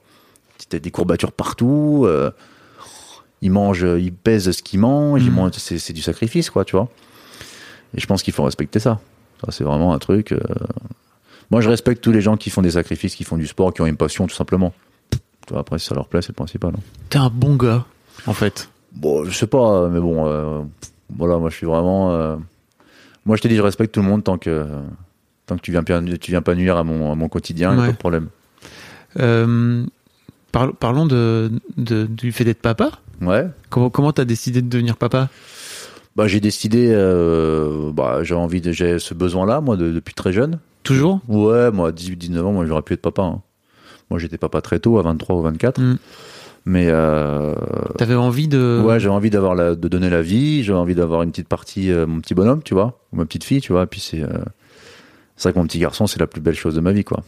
T'as 0.69 0.79
des 0.79 0.91
courbatures 0.93 1.33
partout. 1.33 2.05
euh, 2.07 2.31
ils 3.45 3.51
mangent, 3.51 3.85
ils 3.99 4.13
pèsent 4.13 4.53
ce 4.53 4.63
qu'ils 4.63 4.79
mangent. 4.79 5.25
Ils 5.25 5.33
Mm. 5.33 5.35
mangent 5.35 5.53
c'est 5.57 5.93
du 5.93 6.03
sacrifice, 6.03 6.51
quoi. 6.51 6.65
Tu 6.65 6.77
vois. 6.77 6.89
Et 7.97 8.01
je 8.01 8.07
pense 8.07 8.23
qu'il 8.23 8.33
faut 8.33 8.45
respecter 8.45 8.79
ça. 8.79 9.01
C'est 9.51 9.65
vraiment 9.65 9.93
un 9.95 9.99
truc. 9.99 10.33
euh, 10.33 10.39
moi, 11.51 11.61
je 11.61 11.69
respecte 11.69 12.03
tous 12.03 12.13
les 12.13 12.21
gens 12.21 12.37
qui 12.37 12.49
font 12.51 12.63
des 12.63 12.71
sacrifices, 12.73 13.15
qui 13.15 13.25
font 13.25 13.37
du 13.37 13.47
sport, 13.47 13.75
qui 13.75 13.83
ont 13.83 13.87
une 13.87 13.97
passion, 13.97 14.27
tout 14.27 14.35
simplement. 14.35 14.73
Tu 15.47 15.55
après, 15.57 15.79
si 15.79 15.87
ça 15.87 15.95
leur 15.95 16.07
plaît, 16.09 16.23
c'est 16.23 16.29
le 16.31 16.35
principal. 16.35 16.73
hein. 16.77 16.81
T'es 17.11 17.19
un 17.19 17.29
bon 17.29 17.57
gars, 17.57 17.85
en 18.27 18.33
fait. 18.33 18.71
Bon, 18.93 19.25
je 19.25 19.31
sais 19.37 19.47
pas, 19.47 19.89
mais 19.89 20.01
bon, 20.01 20.27
euh, 20.27 20.63
voilà, 21.15 21.37
moi, 21.39 21.51
je 21.51 21.57
suis 21.57 21.67
vraiment. 21.67 22.13
euh, 22.13 22.37
moi, 23.27 23.37
je 23.37 23.43
te 23.43 23.49
dis, 23.49 23.57
je 23.57 23.63
respecte 23.63 23.93
tout 23.95 24.01
le 24.03 24.07
monde 24.09 24.23
tant 24.25 24.39
que 24.39 24.67
tant 25.47 25.57
que 25.57 25.63
tu 25.63 25.73
viens, 25.73 25.83
pas- 25.83 26.01
tu 26.21 26.31
viens 26.31 26.43
pas 26.43 26.55
nuire 26.55 26.77
à 26.77 26.85
mon, 26.85 27.11
à 27.11 27.15
mon 27.17 27.29
quotidien, 27.29 27.71
y 27.73 27.75
a 27.75 27.77
pas 27.87 27.93
de 27.93 27.97
problème. 27.99 28.29
Euh, 29.19 29.85
parl- 30.53 30.73
parlons 30.75 31.07
de, 31.07 31.51
de- 31.77 32.07
du 32.07 32.33
fait 32.33 32.45
d'être 32.45 32.63
papa. 32.63 32.91
Ouais. 33.21 33.47
Comment 33.71 33.91
comment 33.91 34.13
t'as 34.13 34.25
décidé 34.25 34.63
de 34.63 34.69
devenir 34.69 34.97
papa? 34.97 35.29
Bah, 36.17 36.29
j'ai 36.29 36.41
décidé, 36.41 36.91
euh, 36.93 37.91
bah, 37.93 38.19
j'ai 38.23 38.35
envie 38.35 38.61
j'ai 38.73 38.99
ce 38.99 39.15
besoin-là, 39.15 39.61
moi, 39.61 39.77
de- 39.77 39.93
depuis 39.93 40.15
très 40.15 40.33
jeune. 40.33 40.59
Toujours? 40.83 41.21
Ouais, 41.29 41.71
moi, 41.71 41.91
18, 41.93 42.17
19 42.17 42.47
ans, 42.47 42.53
moi, 42.53 42.67
j'aurais 42.67 42.83
pu 42.83 42.95
être 42.95 43.03
papa. 43.03 43.23
hein. 43.23 43.41
Moi, 44.11 44.19
j'étais 44.19 44.37
papa 44.37 44.61
très 44.61 44.79
tôt, 44.79 44.99
à 44.99 45.03
23 45.03 45.37
ou 45.37 45.43
24. 45.43 45.81
Mm. 45.81 45.99
Mais, 46.67 46.87
euh, 46.89 47.55
T'avais 47.99 48.15
envie 48.15 48.47
de. 48.47 48.83
Ouais, 48.85 49.01
j'avais 49.01 49.15
envie 49.15 49.31
d'avoir 49.31 49.55
la, 49.55 49.75
de 49.75 49.89
donner 49.89 50.11
la 50.11 50.23
vie, 50.23 50.63
j'avais 50.63 50.79
envie 50.79 50.95
d'avoir 50.95 51.23
une 51.23 51.31
petite 51.31 51.49
partie, 51.49 51.91
euh, 51.91 52.07
mon 52.07 52.21
petit 52.21 52.35
bonhomme, 52.35 52.63
tu 52.63 52.75
vois, 52.75 53.01
ou 53.13 53.17
ma 53.17 53.25
petite 53.25 53.45
fille, 53.45 53.61
tu 53.61 53.73
vois. 53.73 53.87
Puis 53.87 54.01
c'est, 54.01 54.23
c'est 55.37 55.49
vrai 55.49 55.53
que 55.55 55.59
mon 55.59 55.67
petit 55.67 55.79
garçon, 55.81 56.07
c'est 56.07 56.21
la 56.21 56.27
plus 56.29 56.41
belle 56.41 56.55
chose 56.55 56.75
de 56.75 56.81
ma 56.81 56.93
vie, 56.93 57.05
quoi. 57.05 57.23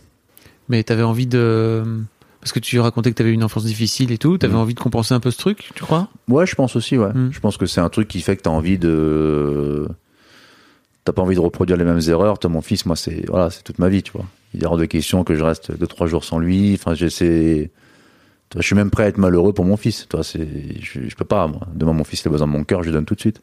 Mais 0.68 0.82
t'avais 0.84 1.02
envie 1.02 1.26
de. 1.26 1.82
Parce 2.44 2.52
que 2.52 2.60
tu 2.60 2.78
racontais 2.78 3.10
que 3.10 3.16
t'avais 3.16 3.32
une 3.32 3.42
enfance 3.42 3.64
difficile 3.64 4.12
et 4.12 4.18
tout. 4.18 4.36
T'avais 4.36 4.52
Mm. 4.52 4.58
envie 4.58 4.74
de 4.74 4.80
compenser 4.80 5.14
un 5.14 5.20
peu 5.20 5.30
ce 5.30 5.38
truc, 5.38 5.70
tu 5.74 5.82
crois? 5.82 6.08
Ouais, 6.28 6.46
je 6.46 6.54
pense 6.54 6.76
aussi, 6.76 6.98
ouais. 6.98 7.08
Mm. 7.14 7.30
Je 7.32 7.40
pense 7.40 7.56
que 7.56 7.64
c'est 7.64 7.80
un 7.80 7.88
truc 7.88 8.06
qui 8.06 8.20
fait 8.20 8.36
que 8.36 8.42
t'as 8.42 8.50
envie 8.50 8.76
de, 8.76 9.88
t'as 11.04 11.12
pas 11.14 11.22
envie 11.22 11.34
de 11.36 11.40
reproduire 11.40 11.78
les 11.78 11.84
mêmes 11.84 12.02
erreurs. 12.06 12.38
Toi, 12.38 12.50
mon 12.50 12.60
fils, 12.60 12.84
moi, 12.84 12.96
c'est, 12.96 13.24
voilà, 13.30 13.48
c'est 13.48 13.62
toute 13.62 13.78
ma 13.78 13.88
vie, 13.88 14.02
tu 14.02 14.12
vois. 14.12 14.26
Il 14.52 14.62
est 14.62 14.66
hors 14.66 14.76
de 14.76 14.84
question 14.84 15.24
que 15.24 15.34
je 15.34 15.42
reste 15.42 15.72
deux, 15.76 15.86
trois 15.86 16.06
jours 16.06 16.22
sans 16.22 16.38
lui. 16.38 16.74
Enfin, 16.74 16.92
j'essaie, 16.92 17.70
tu 18.50 18.58
je 18.58 18.62
suis 18.66 18.76
même 18.76 18.90
prêt 18.90 19.04
à 19.04 19.06
être 19.08 19.16
malheureux 19.16 19.54
pour 19.54 19.64
mon 19.64 19.78
fils. 19.78 20.06
Toi, 20.08 20.22
c'est, 20.22 20.46
je, 20.82 21.00
je 21.08 21.14
peux 21.16 21.24
pas, 21.24 21.46
moi. 21.46 21.62
Demain, 21.74 21.94
mon 21.94 22.04
fils, 22.04 22.20
il 22.22 22.28
a 22.28 22.30
besoin 22.30 22.46
de 22.46 22.52
mon 22.52 22.64
cœur, 22.64 22.82
je 22.82 22.88
lui 22.88 22.92
donne 22.92 23.06
tout 23.06 23.14
de 23.14 23.20
suite. 23.20 23.40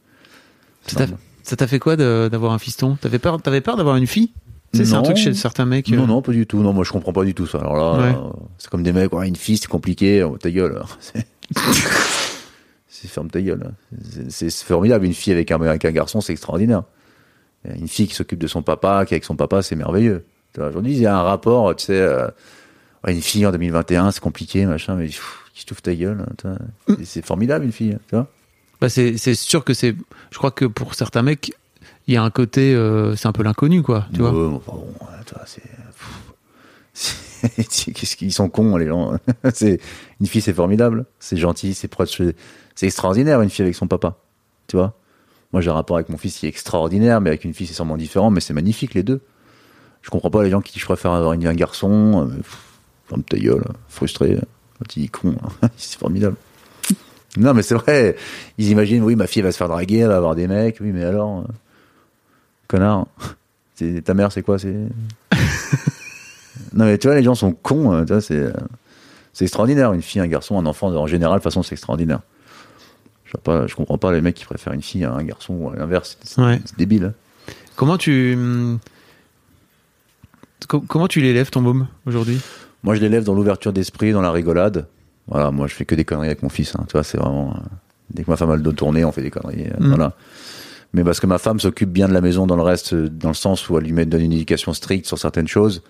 Ça 0.85 1.55
t'a- 1.57 1.67
fait 1.67 1.79
quoi 1.79 1.95
d'avoir 1.95 2.51
un 2.53 2.59
fiston? 2.59 2.97
T'avais 3.01 3.17
peur, 3.19 3.41
t'avais 3.41 3.61
peur 3.61 3.77
d'avoir 3.77 3.95
une 3.95 4.05
fille? 4.07 4.27
Tu 4.27 4.33
sais, 4.77 4.85
c'est 4.85 4.93
un 4.93 5.01
truc 5.01 5.17
chez 5.17 5.33
certains 5.33 5.65
mecs. 5.65 5.91
euh, 5.91 5.95
Non, 5.97 6.07
non, 6.07 6.21
pas 6.21 6.31
du 6.31 6.45
tout. 6.47 6.61
Non, 6.61 6.73
moi, 6.73 6.83
je 6.83 6.91
comprends 6.91 7.13
pas 7.13 7.23
du 7.25 7.33
tout 7.33 7.47
ça. 7.47 7.59
Alors 7.59 7.75
là, 7.97 8.03
Ouais. 8.03 8.15
euh, 8.17 8.29
c'est 8.57 8.69
comme 8.69 8.83
des 8.83 8.93
mecs, 8.93 9.11
ouais, 9.13 9.27
une 9.27 9.35
fille, 9.35 9.57
c'est 9.57 9.67
compliqué. 9.67 10.23
Oh, 10.23 10.37
ta 10.37 10.49
gueule. 10.51 10.81
C'est- 12.87 13.07
ferme 13.07 13.29
ta 13.29 13.41
gueule. 13.41 13.71
C'est- 14.29 14.51
formidable. 14.63 15.05
Une 15.05 15.13
fille 15.13 15.33
avec 15.33 15.49
un, 15.51 15.59
avec 15.61 15.85
un 15.85 15.91
garçon, 15.91 16.21
c'est 16.21 16.33
extraordinaire. 16.33 16.83
Une 17.65 17.87
fille 17.87 18.07
qui 18.07 18.13
s'occupe 18.15 18.39
de 18.39 18.47
son 18.47 18.61
papa, 18.61 19.05
qui 19.05 19.13
est 19.13 19.15
avec 19.15 19.23
son 19.25 19.35
papa, 19.35 19.61
c'est 19.61 19.75
merveilleux. 19.75 20.23
Aujourd'hui, 20.57 20.91
il 20.93 20.99
y 20.99 21.05
a 21.07 21.17
un 21.17 21.21
rapport, 21.23 21.75
tu 21.75 21.85
sais, 21.85 21.99
euh, 21.99 22.27
une 23.07 23.21
fille 23.21 23.45
en 23.45 23.51
2021, 23.51 24.11
c'est 24.11 24.19
compliqué, 24.19 24.65
machin, 24.65 24.95
mais 24.95 25.05
pff, 25.07 25.39
qui 25.53 25.61
se 25.61 25.65
touche 25.65 25.81
ta 25.81 25.95
gueule. 25.95 26.25
C'est- 27.03 27.25
formidable, 27.25 27.65
une 27.65 27.71
fille. 27.71 27.97
Tu 28.09 28.15
vois 28.15 28.27
Bah 28.79 28.89
c'est 28.89 29.17
sûr 29.35 29.63
que 29.63 29.73
c'est. 29.73 29.95
Je 30.31 30.37
crois 30.37 30.51
que 30.51 30.65
pour 30.65 30.93
certains 30.95 31.21
mecs, 31.23 31.53
il 32.11 32.15
y 32.15 32.17
a 32.17 32.23
un 32.23 32.29
côté, 32.29 32.75
euh, 32.75 33.15
c'est 33.15 33.27
un 33.27 33.31
peu 33.31 33.41
l'inconnu, 33.41 33.83
quoi. 33.83 34.05
Tu 34.13 34.21
vois. 34.21 34.31
Qu'est-ce 37.63 38.15
qu'ils 38.17 38.33
sont 38.33 38.49
cons, 38.49 38.75
les 38.75 38.87
gens. 38.87 39.13
c'est 39.53 39.79
une 40.19 40.27
fille, 40.27 40.41
c'est 40.41 40.53
formidable, 40.53 41.05
c'est 41.19 41.37
gentil, 41.37 41.73
c'est 41.73 41.87
proche, 41.87 42.21
c'est 42.75 42.85
extraordinaire 42.85 43.41
une 43.41 43.49
fille 43.49 43.63
avec 43.63 43.75
son 43.75 43.87
papa. 43.87 44.17
Tu 44.67 44.75
vois. 44.75 44.93
Moi, 45.53 45.61
j'ai 45.61 45.69
un 45.69 45.73
rapport 45.73 45.95
avec 45.95 46.09
mon 46.09 46.17
fils 46.17 46.37
qui 46.37 46.45
est 46.45 46.49
extraordinaire, 46.49 47.21
mais 47.21 47.29
avec 47.29 47.45
une 47.45 47.53
fille, 47.53 47.65
c'est 47.67 47.73
sûrement 47.73 47.95
différent, 47.97 48.29
mais 48.29 48.41
c'est 48.41 48.53
magnifique 48.53 48.93
les 48.93 49.03
deux. 49.03 49.21
Je 50.01 50.09
comprends 50.09 50.29
pas 50.29 50.43
les 50.43 50.49
gens 50.49 50.59
qui 50.59 50.73
disent 50.73 50.81
je 50.81 50.85
préfère 50.87 51.11
avoir 51.11 51.31
une, 51.33 51.47
un 51.47 51.53
garçon. 51.53 52.29
euh, 52.29 52.41
Ferme 53.07 53.23
ta 53.23 53.37
gueule, 53.37 53.63
frustré, 53.87 54.37
petit 54.83 55.07
con. 55.07 55.35
c'est 55.77 55.97
formidable. 55.97 56.35
Non, 57.37 57.53
mais 57.53 57.61
c'est 57.61 57.75
vrai. 57.75 58.17
Ils 58.57 58.69
imaginent, 58.69 59.03
oui, 59.03 59.15
ma 59.15 59.27
fille 59.27 59.41
va 59.41 59.53
se 59.53 59.57
faire 59.57 59.69
draguer, 59.69 59.99
elle 59.99 60.09
va 60.09 60.17
avoir 60.17 60.35
des 60.35 60.47
mecs. 60.47 60.77
Oui, 60.81 60.91
mais 60.91 61.05
alors, 61.05 61.39
euh, 61.39 61.43
connard. 62.71 63.05
C'est- 63.75 64.01
Ta 64.03 64.13
mère, 64.13 64.31
c'est 64.31 64.41
quoi 64.43 64.59
C'est? 64.59 64.75
Non, 66.73 66.85
mais 66.85 66.97
tu 66.97 67.07
vois, 67.07 67.15
les 67.15 67.23
gens 67.23 67.35
sont 67.35 67.51
cons. 67.53 67.93
euh, 67.93 68.01
tu 68.05 68.13
vois, 68.13 68.21
c'est, 68.21 68.35
euh, 68.37 68.51
c'est 69.33 69.45
extraordinaire. 69.45 69.93
Une 69.93 70.01
fille, 70.01 70.21
un 70.21 70.27
garçon, 70.27 70.57
un 70.59 70.65
enfant, 70.65 70.87
en 70.93 71.07
général, 71.07 71.39
de 71.39 71.43
toute 71.43 71.51
façon, 71.51 71.63
c'est 71.63 71.73
extraordinaire. 71.73 72.19
Je, 73.25 73.31
vois 73.31 73.41
pas, 73.41 73.67
je 73.67 73.75
comprends 73.75 73.97
pas 73.97 74.11
les 74.11 74.21
mecs 74.21 74.35
qui 74.35 74.45
préfèrent 74.45 74.73
une 74.73 74.81
fille 74.81 75.03
à 75.05 75.11
un 75.13 75.23
garçon 75.23 75.53
ou 75.53 75.69
à 75.69 75.75
l'inverse. 75.75 76.17
C'est, 76.23 76.41
Ouais. 76.41 76.59
débile. 76.77 77.05
hein. 77.05 77.13
Comment 77.75 77.97
tu. 77.97 78.37
co- 80.67 80.81
comment 80.81 81.07
tu 81.07 81.21
l'élèves 81.21 81.49
ton 81.49 81.61
môme 81.61 81.87
aujourd'hui? 82.05 82.39
Moi, 82.83 82.95
je 82.95 83.01
l'élève 83.01 83.23
dans 83.23 83.33
l'ouverture 83.33 83.73
d'esprit, 83.73 84.11
dans 84.11 84.21
la 84.21 84.31
rigolade. 84.31 84.87
Voilà, 85.27 85.51
moi, 85.51 85.67
je 85.67 85.73
fais 85.75 85.85
que 85.85 85.95
des 85.95 86.05
conneries 86.05 86.27
avec 86.27 86.43
mon 86.43 86.49
fils. 86.49 86.75
hein. 86.75 86.83
Tu 86.87 86.93
vois, 86.93 87.03
c'est 87.03 87.17
vraiment. 87.17 87.51
euh, 87.55 87.59
dès 88.13 88.23
que 88.23 88.29
ma 88.31 88.37
femme 88.37 88.51
a 88.51 88.55
le 88.55 88.61
dos 88.61 88.73
tourné, 88.73 89.05
on 89.05 89.11
fait 89.11 89.21
des 89.21 89.31
conneries. 89.31 89.67
Mm. 89.79 89.87
Voilà. 89.89 90.13
Mais 90.93 91.03
parce 91.03 91.19
que 91.19 91.27
ma 91.27 91.37
femme 91.37 91.59
s'occupe 91.59 91.89
bien 91.89 92.07
de 92.09 92.13
la 92.13 92.21
maison 92.21 92.45
dans 92.47 92.55
le 92.57 92.63
reste, 92.63 92.93
dans 92.93 93.29
le 93.29 93.33
sens 93.35 93.69
où 93.69 93.77
elle 93.77 93.85
lui 93.85 93.93
met, 93.93 94.05
donne 94.05 94.21
une 94.21 94.33
éducation 94.33 94.73
stricte 94.73 95.05
sur 95.05 95.17
certaines 95.17 95.47
choses. 95.47 95.81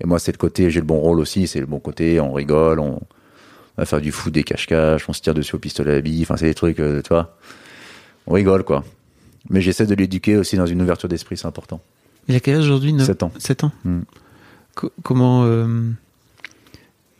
Et 0.00 0.06
moi, 0.06 0.18
c'est 0.18 0.32
le 0.32 0.38
côté, 0.38 0.70
j'ai 0.70 0.80
le 0.80 0.86
bon 0.86 0.98
rôle 0.98 1.20
aussi, 1.20 1.46
c'est 1.46 1.60
le 1.60 1.66
bon 1.66 1.78
côté, 1.80 2.20
on 2.20 2.32
rigole, 2.32 2.80
on, 2.80 2.94
on 2.96 3.00
va 3.76 3.84
faire 3.84 4.00
du 4.00 4.10
foot, 4.12 4.32
des 4.32 4.42
cache-cache, 4.44 5.08
on 5.08 5.12
se 5.12 5.20
tire 5.20 5.34
dessus 5.34 5.54
au 5.56 5.58
pistolet 5.58 5.94
à 5.96 6.00
billes, 6.00 6.22
enfin, 6.22 6.36
c'est 6.36 6.46
des 6.46 6.54
trucs, 6.54 6.80
euh, 6.80 7.02
tu 7.02 7.08
vois. 7.08 7.36
On 8.26 8.34
rigole, 8.34 8.64
quoi. 8.64 8.84
Mais 9.50 9.60
j'essaie 9.60 9.86
de 9.86 9.94
l'éduquer 9.94 10.36
aussi 10.36 10.56
dans 10.56 10.66
une 10.66 10.82
ouverture 10.82 11.08
d'esprit, 11.08 11.36
c'est 11.36 11.46
important. 11.46 11.80
Il 12.28 12.34
a 12.34 12.40
quel 12.40 12.56
âge 12.56 12.64
aujourd'hui 12.64 12.92
Neuf- 12.92 13.06
7 13.06 13.22
ans. 13.22 13.32
7 13.38 13.64
ans. 13.64 13.72
Mm. 13.84 14.00
Co- 14.74 14.92
comment. 15.02 15.44
euh, 15.46 15.90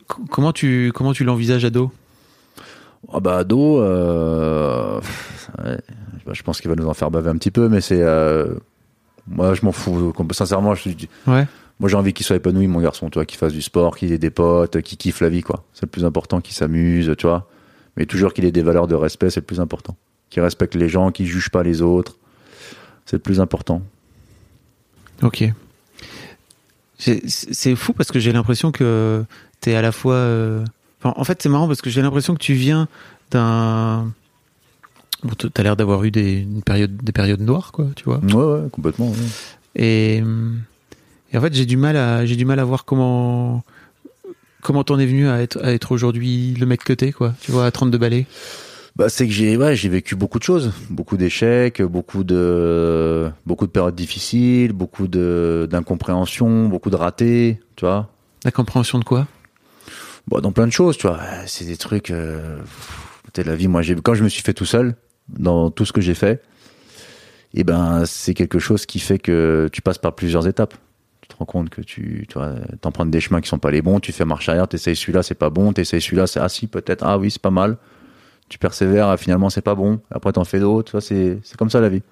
co- 0.07 0.25
comment 0.31 0.53
tu, 0.53 0.93
comment 0.95 1.13
tu 1.13 1.25
l'envisages 1.25 1.65
ado? 1.65 1.91
Ah 3.13 3.21
bah 3.21 3.39
ado, 3.39 3.81
euh, 3.81 5.01
ouais, 5.65 5.79
bah, 6.29 6.35
je 6.35 6.43
pense 6.43 6.61
qu'il 6.61 6.71
va 6.71 6.77
nous 6.77 6.87
en 6.87 6.95
faire 6.95 7.11
baver 7.11 7.31
un 7.31 7.37
petit 7.37 7.51
peu, 7.51 7.69
mais 7.69 7.81
c'est 7.81 8.01
euh, 8.03 8.55
moi 9.27 9.55
je 9.55 9.65
m'en 9.65 9.73
fous. 9.73 10.13
Sincèrement, 10.33 10.75
je, 10.75 10.83
suis- 10.83 11.09
Ouais. 11.27 11.47
moi 11.81 11.89
j'ai 11.89 11.97
envie 11.97 12.13
qu'il 12.13 12.25
soit 12.27 12.37
épanoui, 12.37 12.67
mon 12.69 12.81
garçon, 12.81 13.09
tu 13.11 13.15
vois, 13.15 13.25
qu'il 13.27 13.39
fasse 13.39 13.53
du 13.53 13.63
sport, 13.63 13.97
qu'il 13.97 14.13
ait 14.13 14.19
des 14.19 14.31
potes, 14.31 14.81
qu'il 14.83 14.99
kiffe 14.99 15.21
la 15.21 15.29
vie, 15.31 15.43
quoi. 15.43 15.65
C'est 15.73 15.87
le 15.87 15.91
plus 15.91 16.05
important, 16.05 16.41
qu'il 16.41 16.55
s'amuse, 16.55 17.15
tu 17.19 17.27
vois. 17.27 17.49
Mais 17.97 18.07
toujours 18.07 18.33
qu'il 18.33 18.45
ait 18.45 18.53
des 18.53 18.63
valeurs 18.63 18.87
de 18.87 18.95
respect, 18.95 19.31
c'est 19.31 19.41
le 19.41 19.47
plus 19.47 19.61
important. 19.61 19.97
Qu'il 20.31 20.43
respecte 20.43 20.75
les 20.77 20.89
gens, 20.89 21.11
qu'il 21.11 21.27
juge 21.27 21.49
pas 21.51 21.63
les 21.63 21.83
autres, 21.83 22.17
c'est 23.07 23.17
le 23.17 23.23
plus 23.23 23.41
important. 23.41 23.83
Ok. 25.23 25.45
C'est- 26.99 27.75
fou 27.77 27.93
parce 27.93 28.11
que 28.11 28.19
j'ai 28.19 28.33
l'impression 28.33 28.71
que 28.73 29.25
t'es 29.61 29.75
à 29.75 29.83
la 29.83 29.93
fois. 29.93 30.15
euh, 30.15 30.65
enfin, 31.01 31.15
en 31.17 31.25
fait, 31.25 31.41
c'est 31.43 31.49
marrant 31.49 31.67
parce 31.69 31.81
que 31.81 31.91
j'ai 31.91 32.03
l'impression 32.03 32.35
que 32.35 32.41
tu 32.41 32.55
viens 32.55 32.89
d'un. 33.31 34.13
Bon, 35.25 35.33
t'as 35.35 35.63
l'air 35.63 35.77
d'avoir 35.77 36.05
eu 36.05 36.11
des, 36.11 36.41
une 36.43 36.63
période, 36.63 36.97
des 36.97 37.13
périodes 37.13 37.41
noires, 37.41 37.73
quoi, 37.73 37.87
tu 37.97 38.05
vois. 38.05 38.19
Ouais, 38.19 38.35
ouais, 38.63 38.69
complètement. 38.71 39.09
ouais. 39.11 39.17
Et, 39.75 40.23
et 41.33 41.39
en 41.39 41.41
fait, 41.41 41.53
j'ai 41.55 41.67
du 41.67 41.77
mal 41.77 41.97
à, 41.97 42.25
j'ai 42.25 42.37
du 42.37 42.45
mal 42.45 42.61
à 42.61 42.65
voir 42.65 42.85
comment, 42.85 43.65
comment 44.63 44.85
t'en 44.85 44.99
es 44.99 45.07
venu 45.07 45.29
à 45.29 45.41
être, 45.43 45.59
à 45.63 45.73
être 45.73 45.91
aujourd'hui 45.93 46.55
le 46.55 46.67
mec 46.67 46.85
que 46.85 46.93
t'es, 46.93 47.13
quoi. 47.13 47.35
Tu 47.41 47.51
vois, 47.51 47.67
à 47.67 47.71
32 47.71 47.99
balais. 47.99 48.27
Bah, 48.97 49.09
c'est 49.09 49.27
que 49.27 49.33
j'ai 49.33 49.57
ouais, 49.57 49.77
j'ai 49.77 49.89
vécu 49.89 50.17
beaucoup 50.17 50.39
de 50.41 50.45
choses, 50.45 50.73
beaucoup 50.91 51.17
d'échecs, 51.17 51.81
beaucoup 51.83 52.25
de 52.25 53.31
beaucoup 53.47 53.67
de 53.67 53.71
périodes 53.71 53.95
difficiles, 53.95 54.73
beaucoup 54.73 55.07
de 55.07 55.69
d'incompréhension, 55.71 56.69
beaucoup 56.69 56.91
de 56.91 56.97
ratés, 56.97 57.61
tu 57.77 57.85
vois. 57.85 58.09
La 58.45 58.51
compréhension 58.51 58.99
de 58.99 59.05
quoi? 59.05 59.29
Bon, 60.27 60.41
dans 60.41 60.51
plein 60.51 60.67
de 60.67 60.73
choses, 60.73 60.97
tu 60.97 61.07
vois. 61.07 61.21
C'est 61.47 61.65
des 61.65 61.77
trucs. 61.77 62.11
Euh, 62.11 62.59
peut-être 63.33 63.47
la 63.47 63.55
vie. 63.55 63.69
Moi, 63.69 63.83
j'ai 63.83 63.95
quand 63.95 64.15
je 64.15 64.25
me 64.25 64.29
suis 64.29 64.43
fait 64.43 64.53
tout 64.55 64.65
seul 64.65 64.97
dans 65.29 65.71
tout 65.71 65.85
ce 65.85 65.93
que 65.93 66.01
j'ai 66.01 66.15
fait, 66.15 66.43
et 67.55 67.65
ben 67.65 68.05
c'est 68.07 68.35
quelque 68.35 68.59
chose 68.59 68.87
qui 68.87 68.99
fait 68.99 69.19
que 69.19 69.69
tu 69.73 69.83
passes 69.83 69.99
par 69.99 70.15
plusieurs 70.15 70.47
étapes. 70.47 70.75
Tu 71.23 71.29
te 71.29 71.37
rends 71.37 71.47
compte 71.47 71.71
que 71.71 71.81
tu 71.81 72.27
tu 72.29 72.35
vois, 72.35 72.55
t'empruntes 72.81 73.11
des 73.11 73.21
chemins 73.21 73.41
qui 73.41 73.49
sont 73.49 73.59
pas 73.59 73.71
les 73.71 73.83
bons, 73.83 74.01
tu 74.01 74.13
fais 74.13 74.25
marche 74.25 74.49
arrière, 74.49 74.69
t'essayes 74.69 74.97
celui-là, 74.97 75.23
c'est 75.23 75.35
pas 75.35 75.51
bon, 75.51 75.73
t'essayes 75.73 76.01
celui-là, 76.01 76.27
c'est 76.27 76.41
ah 76.41 76.49
si 76.49 76.67
peut-être 76.67 77.05
ah 77.05 77.19
oui 77.19 77.31
c'est 77.31 77.43
pas 77.43 77.51
mal. 77.51 77.77
Tu 78.49 78.59
persévères, 78.59 79.09
ah, 79.09 79.17
finalement 79.19 79.51
c'est 79.51 79.63
pas 79.63 79.75
bon. 79.75 80.01
Après 80.11 80.33
t'en 80.33 80.45
fais 80.45 80.61
d'autres, 80.61 81.01
c'est 81.01 81.39
c'est 81.43 81.57
comme 81.57 81.71
ça 81.71 81.81
la 81.81 81.89
vie, 81.91 82.03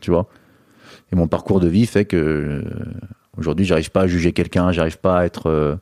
tu 0.00 0.10
vois? 0.10 0.28
Et 1.12 1.16
mon 1.16 1.28
parcours 1.28 1.60
de 1.60 1.68
vie 1.68 1.86
fait 1.86 2.04
que 2.04 2.16
euh, 2.16 2.62
aujourd'hui 3.38 3.64
j'arrive 3.64 3.90
pas 3.90 4.02
à 4.02 4.06
juger 4.06 4.32
quelqu'un, 4.32 4.72
j'arrive 4.72 4.98
pas 4.98 5.20
à 5.20 5.24
être 5.24 5.48
euh, 5.48 5.76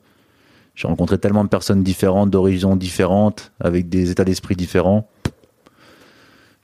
j'ai 0.75 0.87
rencontré 0.87 1.17
tellement 1.17 1.43
de 1.43 1.49
personnes 1.49 1.83
différentes, 1.83 2.29
d'horizons 2.31 2.75
différentes, 2.75 3.51
avec 3.59 3.89
des 3.89 4.11
états 4.11 4.23
d'esprit 4.25 4.55
différents. 4.55 5.09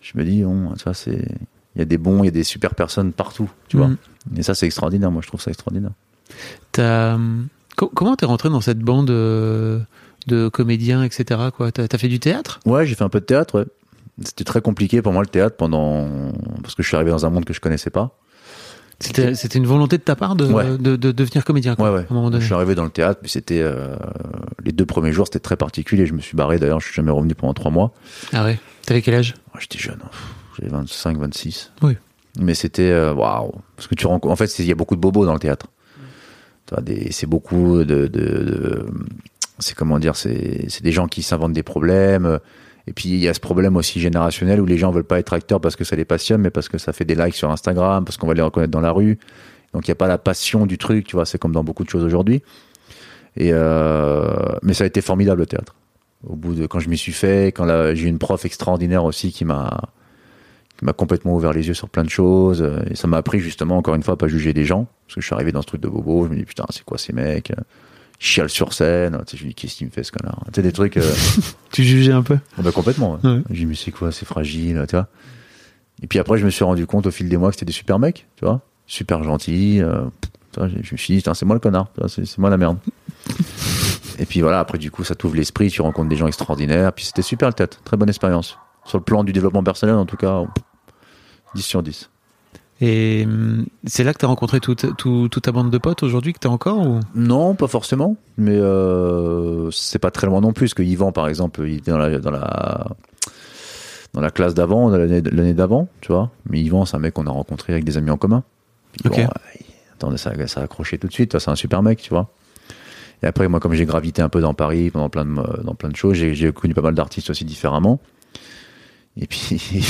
Je 0.02 0.18
me 0.18 0.24
dis, 0.24 0.44
c'est, 0.94 1.26
il 1.76 1.80
y 1.80 1.82
a 1.82 1.86
des 1.86 1.98
bons, 1.98 2.24
il 2.24 2.26
y 2.26 2.30
a 2.30 2.32
des 2.32 2.44
super 2.44 2.74
personnes 2.76 3.12
partout, 3.14 3.50
tu 3.68 3.78
vois. 3.78 3.88
Mhm. 3.88 3.98
Et 4.38 4.44
ça 4.44 4.56
c'est 4.56 4.66
extraordinaire. 4.66 5.12
Moi 5.12 5.22
je 5.22 5.28
trouve 5.28 5.42
ça 5.42 5.52
extraordinaire. 5.52 5.92
T'as, 6.72 7.16
hum, 7.16 7.48
co- 7.76 7.92
comment 7.94 8.16
t'es 8.16 8.26
rentré 8.26 8.50
dans 8.50 8.62
cette 8.62 8.80
bande 8.80 9.10
euh, 9.10 9.80
de 10.28 10.48
comédiens, 10.50 11.04
etc. 11.04 11.40
Quoi? 11.56 11.72
T'as, 11.72 11.98
fait 11.98 12.08
du 12.08 12.20
théâtre? 12.20 12.60
Ouais, 12.66 12.86
j'ai 12.86 12.96
fait 12.96 13.04
un 13.04 13.10
peu 13.10 13.20
de 13.20 13.26
théâtre. 13.26 13.60
ouais. 13.60 13.66
C'était 14.24 14.44
très 14.44 14.62
compliqué 14.62 15.02
pour 15.02 15.14
moi 15.14 15.22
le 15.22 15.30
théâtre 15.30 15.56
pendant 15.56 16.10
parce 16.62 16.76
que 16.76 16.84
je 16.84 16.88
suis 16.88 16.96
arrivé 16.96 17.10
dans 17.12 17.26
un 17.26 17.30
monde 17.30 17.46
que 17.46 17.54
je 17.54 17.62
connaissais 17.62 17.90
pas. 17.90 18.18
C'était, 19.00 19.58
une 19.60 19.66
volonté 19.66 19.98
de 19.98 20.04
ta 20.04 20.16
part 20.16 20.36
de, 20.36 20.46
Ouais. 20.46 20.78
de, 20.78 20.96
de 20.98 21.12
devenir 21.12 21.46
comédien, 21.46 21.76
quoi, 21.76 21.90
Ouais, 21.90 21.98
ouais. 22.00 22.06
à 22.10 22.12
un 22.12 22.14
moment 22.14 22.30
donné. 22.30 22.42
Je 22.42 22.46
suis 22.48 22.54
arrivé 22.56 22.76
dans 22.76 22.84
le 22.84 22.90
théâtre, 22.90 23.20
mais 23.22 23.30
c'était 23.30 23.62
euh, 23.62 23.96
les 24.64 24.72
deux 24.74 24.86
premiers 24.86 25.14
jours, 25.14 25.26
c'était 25.28 25.40
très 25.40 25.56
particulier. 25.56 26.06
Je 26.06 26.14
me 26.14 26.20
suis 26.20 26.36
barré 26.36 26.60
d'ailleurs, 26.60 26.82
je 26.82 26.88
suis 26.88 26.96
jamais 26.96 27.12
revenu 27.12 27.34
pendant 27.34 27.54
trois 27.54 27.72
mois. 27.72 27.94
Ah 28.34 28.44
ouais. 28.44 28.60
T'avais 28.86 29.02
quel 29.02 29.16
âge? 29.16 29.36
Ouais, 29.56 29.62
J'étais 29.62 29.80
jeune, 29.80 30.00
hein. 30.04 30.10
j'avais 30.58 30.70
25, 30.72 31.18
26. 31.18 31.72
Oui. 31.82 31.96
Mais 32.40 32.54
c'était 32.54 32.92
euh, 32.92 33.14
waouh, 33.14 33.54
parce 33.78 33.88
que 33.88 33.96
tu 33.96 34.06
rencontres. 34.06 34.32
En 34.32 34.36
fait, 34.36 34.60
il 34.60 34.66
y 34.66 34.72
a 34.72 34.76
beaucoup 34.76 34.96
de 34.96 35.02
bobos 35.02 35.26
dans 35.26 35.34
le 35.34 35.40
théâtre. 35.40 35.68
Tu 36.68 36.74
vois, 36.76 36.84
des- 36.84 37.12
C'est 37.12 37.26
beaucoup 37.28 37.78
de, 37.80 38.08
de, 38.08 38.08
de- 38.08 38.86
c'est 39.60 39.76
comment 39.76 39.98
dire, 40.00 40.16
c'est 40.16 40.66
c'est 40.70 40.84
des 40.84 40.92
gens 40.92 41.08
qui 41.08 41.24
s'inventent 41.24 41.54
des 41.54 41.64
problèmes. 41.64 42.40
Et 42.90 42.94
puis 42.94 43.10
il 43.10 43.20
y 43.20 43.28
a 43.28 43.36
ce 43.36 43.40
problème 43.40 43.78
aussi 43.78 44.00
générationnel 44.00 44.60
où 44.60 44.66
les 44.66 44.80
gens 44.80 44.90
veulent 44.90 45.04
pas 45.04 45.20
être 45.20 45.34
acteurs 45.34 45.62
parce 45.62 45.76
que 45.76 45.84
ça 45.84 45.96
les 45.96 46.06
passionne, 46.06 46.42
mais 46.42 46.50
parce 46.50 46.70
que 46.70 46.80
ça 46.80 46.92
fait 46.92 47.06
des 47.06 47.14
likes 47.14 47.36
sur 47.36 47.52
Instagram, 47.52 48.04
parce 48.04 48.18
qu'on 48.18 48.26
va 48.26 48.34
les 48.34 48.42
reconnaître 48.42 48.72
dans 48.72 48.82
la 48.82 48.92
rue. 48.92 49.20
Donc 49.74 49.88
il 49.88 49.90
y 49.90 49.92
a 49.92 49.96
pas 49.96 50.08
la 50.08 50.18
passion 50.18 50.66
du 50.66 50.80
truc, 50.80 51.06
tu 51.06 51.16
vois. 51.16 51.28
C'est 51.28 51.38
comme 51.38 51.52
dans 51.52 51.64
beaucoup 51.64 51.84
de 51.84 51.90
choses 51.90 52.04
aujourd'hui. 52.04 52.42
Et 53.38 53.52
euh, 53.54 54.26
mais 54.64 54.74
ça 54.74 54.86
a 54.86 54.88
été 54.88 55.02
formidable 55.02 55.42
le 55.42 55.46
théâtre. 55.46 55.76
Au 56.28 56.36
bout 56.36 56.56
de 56.56 56.66
quand 56.66 56.80
je 56.80 56.90
m'y 56.90 56.98
suis 56.98 57.12
fait, 57.14 57.50
quand 57.50 57.68
j'ai 57.94 58.06
eu 58.06 58.10
une 58.10 58.18
prof 58.18 58.44
extraordinaire 58.44 59.04
aussi 59.06 59.32
qui 59.32 59.46
m'a 59.46 59.92
m'a 60.82 60.94
complètement 60.94 61.36
ouvert 61.36 61.54
les 61.54 61.68
yeux 61.68 61.76
sur 61.76 61.90
plein 61.90 62.04
de 62.04 62.10
choses. 62.10 62.64
euh, 62.64 62.80
Et 62.90 62.96
ça 62.96 63.08
m'a 63.08 63.18
appris 63.18 63.40
justement, 63.40 63.78
encore 63.78 63.94
une 63.94 64.02
fois, 64.04 64.16
à 64.16 64.18
pas 64.18 64.28
juger 64.28 64.52
les 64.54 64.66
gens. 64.66 64.88
Parce 65.06 65.16
que 65.16 65.22
je 65.22 65.28
suis 65.28 65.36
arrivé 65.36 65.52
dans 65.52 65.62
ce 65.62 65.68
truc 65.68 65.82
de 65.82 65.90
bobo, 65.90 66.26
je 66.26 66.32
me 66.32 66.38
dis 66.38 66.46
putain, 66.46 66.66
c'est 66.72 66.84
quoi 66.84 66.98
ces 66.98 67.14
mecs 67.14 67.54
Ils 68.22 68.26
chialent 68.26 68.50
sur 68.50 68.74
scène. 68.74 69.18
Tu 69.26 69.32
sais, 69.32 69.38
je 69.38 69.44
me 69.46 69.50
dis 69.50 69.56
qu'est-ce 69.56 69.76
qu'il 69.76 69.88
me 69.88 69.92
fait 69.92 70.04
ce 70.04 70.12
connard 70.12 70.42
Tu 70.48 70.52
sais, 70.56 70.62
des 70.62 70.72
trucs. 70.72 70.98
euh, 70.98 71.14
Tu 71.72 71.84
jugeais 71.84 72.12
un 72.12 72.24
peu 72.24 72.38
bah, 72.58 72.72
complètement. 72.72 73.14
ouais. 73.24 73.30
Ouais. 73.30 73.42
J'ai 73.50 73.56
dit 73.60 73.66
mais 73.66 73.76
c'est 73.76 73.92
quoi, 73.92 74.12
c'est 74.12 74.26
fragile, 74.26 74.84
tu 74.90 74.96
vois. 74.96 75.08
Et 76.02 76.08
puis 76.08 76.20
après, 76.20 76.38
je 76.38 76.46
me 76.46 76.50
suis 76.50 76.64
rendu 76.64 76.86
compte 76.86 77.08
au 77.08 77.12
fil 77.12 77.28
des 77.30 77.38
mois 77.38 77.50
que 77.50 77.56
c'était 77.56 77.66
des 77.66 77.72
super 77.74 78.00
mecs, 78.00 78.28
tu 78.38 78.46
vois. 78.46 78.62
Super 78.88 79.24
gentils. 79.24 79.82
euh, 79.82 80.02
tu 80.52 80.60
vois, 80.60 80.68
je 80.70 80.76
me 80.94 80.98
suis 80.98 81.16
dit, 81.18 81.24
c'est 81.34 81.46
moi 81.46 81.56
le 81.56 81.60
connard, 81.60 81.88
c'est 82.08 82.38
moi 82.38 82.50
la 82.50 82.58
merde. 82.58 82.78
Et 84.18 84.26
puis 84.26 84.42
voilà, 84.42 84.60
après 84.60 84.78
du 84.78 84.92
coup, 84.92 85.04
ça 85.04 85.16
t'ouvre 85.16 85.36
l'esprit, 85.36 85.70
tu 85.70 85.82
rencontres 85.82 86.10
des 86.10 86.16
gens 86.16 86.28
extraordinaires. 86.28 86.92
Puis 86.94 87.06
c'était 87.06 87.22
super 87.22 87.48
le 87.50 87.54
tête, 87.54 87.80
très 87.86 87.96
bonne 87.98 88.10
expérience. 88.10 88.58
Sur 88.86 88.98
le 88.98 89.04
plan 89.04 89.24
du 89.24 89.32
développement 89.32 89.64
personnel, 89.64 89.96
en 89.96 90.06
tout 90.06 90.18
cas, 90.18 90.44
10 91.56 91.62
sur 91.62 91.84
10. 91.84 92.10
Et 92.82 93.26
hum, 93.26 93.66
c'est 93.86 94.04
là 94.06 94.14
que 94.14 94.20
t'as 94.20 94.28
rencontré 94.28 94.60
toute, 94.60 94.96
tout- 94.98 95.28
toute 95.30 95.44
ta 95.44 95.52
bande 95.52 95.70
de 95.70 95.78
potes 95.78 96.02
aujourd'hui 96.04 96.32
que 96.34 96.40
t'as 96.40 96.50
encore 96.50 96.80
ou? 96.88 97.00
Non, 97.16 97.54
pas 97.56 97.68
forcément, 97.68 98.16
mais 98.38 98.56
euh, 98.58 99.70
c'est 99.72 100.00
pas 100.00 100.12
très 100.12 100.28
loin 100.28 100.40
non 100.42 100.54
plus. 100.54 100.68
Parce 100.68 100.74
que 100.76 100.84
Yvan, 100.84 101.12
par 101.12 101.28
exemple, 101.28 101.62
il 101.68 101.76
était 101.78 101.92
dans 101.92 101.98
la, 101.98 102.20
dans 102.20 102.32
la, 102.32 102.88
dans 104.14 104.22
la 104.22 104.30
classe 104.32 104.54
d'avant, 104.54 104.90
l'année 104.90 105.54
d'avant, 105.54 105.88
tu 106.02 106.12
vois. 106.12 106.32
Mais 106.50 106.62
Yvan, 106.62 106.86
c'est 106.86 106.96
un 106.96 107.00
mec 107.00 107.14
qu'on 107.14 107.28
a 107.28 107.32
rencontré 107.32 107.74
avec 107.74 107.84
des 107.84 107.98
amis 107.98 108.12
en 108.12 108.18
commun. 108.18 108.44
Puis 108.94 109.02
Ok. 109.10 109.18
bon, 109.18 109.28
attends, 109.96 110.18
ça, 110.18 110.48
ça 110.48 110.62
a 110.62 110.64
accroché 110.64 110.98
tout 110.98 111.08
de 111.08 111.14
suite. 111.14 111.38
C'est 111.38 111.52
un 111.52 111.56
super 111.56 111.84
mec, 111.84 112.02
tu 112.02 112.10
vois. 112.10 112.30
Et 113.22 113.28
après, 113.28 113.50
moi, 113.50 113.60
comme 113.60 113.74
j'ai 113.74 113.86
gravité 113.86 114.22
un 114.22 114.30
peu 114.30 114.40
dans 114.40 114.54
Paris, 114.54 114.90
pendant 114.90 115.10
plein 115.10 115.26
de, 115.26 115.64
dans 115.64 115.76
plein 115.76 115.90
de 115.90 115.96
choses, 115.98 116.16
j'ai 116.16 116.54
connu 116.54 116.74
pas 116.74 116.82
mal 116.82 116.96
d'artistes 116.96 117.30
aussi 117.30 117.44
différemment. 117.44 118.00
Et 119.22 119.28
puis, 119.28 119.56
et 119.76 119.82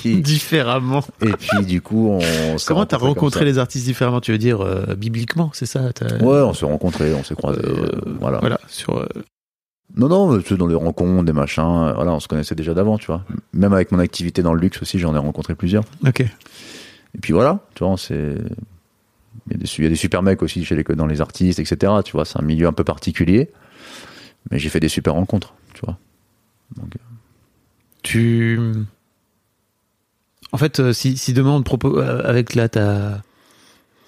puis, 0.00 0.20
Différemment. 0.20 1.04
et 1.22 1.30
puis, 1.32 1.64
du 1.64 1.80
coup, 1.80 2.08
on. 2.10 2.56
Comment 2.66 2.86
t'as 2.86 2.96
rencontré 2.96 3.44
les 3.44 3.58
artistes 3.58 3.84
différemment 3.86 4.20
Tu 4.20 4.32
veux 4.32 4.38
dire 4.38 4.60
euh, 4.60 4.94
bibliquement, 4.96 5.50
c'est 5.54 5.66
ça 5.66 5.82
Ouais, 6.20 6.40
on 6.40 6.52
s'est 6.52 6.66
rencontrés, 6.66 7.14
on 7.14 7.22
s'est 7.22 7.36
croisés. 7.36 7.60
Euh, 7.64 7.86
euh, 8.06 8.16
voilà. 8.20 8.38
Voilà, 8.38 8.58
sur. 8.66 9.06
Non, 9.96 10.08
non, 10.08 10.36
dans 10.36 10.66
les 10.66 10.74
rencontres, 10.74 11.24
des 11.24 11.32
machins, 11.32 11.92
voilà, 11.94 12.12
on 12.12 12.20
se 12.20 12.28
connaissait 12.28 12.54
déjà 12.54 12.74
d'avant, 12.74 12.98
tu 12.98 13.06
vois. 13.06 13.24
Même 13.52 13.72
avec 13.72 13.90
mon 13.92 14.00
activité 14.00 14.42
dans 14.42 14.52
le 14.52 14.60
luxe 14.60 14.82
aussi, 14.82 14.98
j'en 14.98 15.14
ai 15.14 15.18
rencontré 15.18 15.54
plusieurs. 15.54 15.84
Ok. 16.06 16.20
Et 16.20 17.18
puis 17.22 17.32
voilà, 17.32 17.60
tu 17.74 17.84
vois, 17.84 17.96
c'est. 17.96 18.34
Il 19.46 19.52
y, 19.52 19.54
a 19.54 19.58
des, 19.58 19.66
su- 19.66 19.80
il 19.80 19.84
y 19.84 19.86
a 19.86 19.90
des 19.90 19.96
super 19.96 20.22
mecs 20.22 20.42
aussi 20.42 20.62
chez 20.64 20.74
les, 20.76 20.82
dans 20.82 21.06
les 21.06 21.20
artistes, 21.22 21.58
etc. 21.58 21.92
Tu 22.04 22.12
vois, 22.12 22.24
c'est 22.26 22.38
un 22.38 22.42
milieu 22.44 22.66
un 22.66 22.72
peu 22.74 22.84
particulier. 22.84 23.50
Mais 24.50 24.58
j'ai 24.58 24.68
fait 24.68 24.80
des 24.80 24.88
super 24.88 25.14
rencontres, 25.14 25.54
tu 25.72 25.80
vois. 25.86 25.96
Donc, 26.76 26.92
Tu. 28.08 28.58
En 30.52 30.56
fait, 30.56 30.80
euh, 30.80 30.92
si, 30.94 31.16
si 31.18 31.32
demain 31.34 31.50
on 31.50 31.58
te 31.60 31.64
propose 31.64 32.02
euh, 32.02 32.22
avec 32.24 32.54
là 32.54 32.68
ta. 32.68 33.22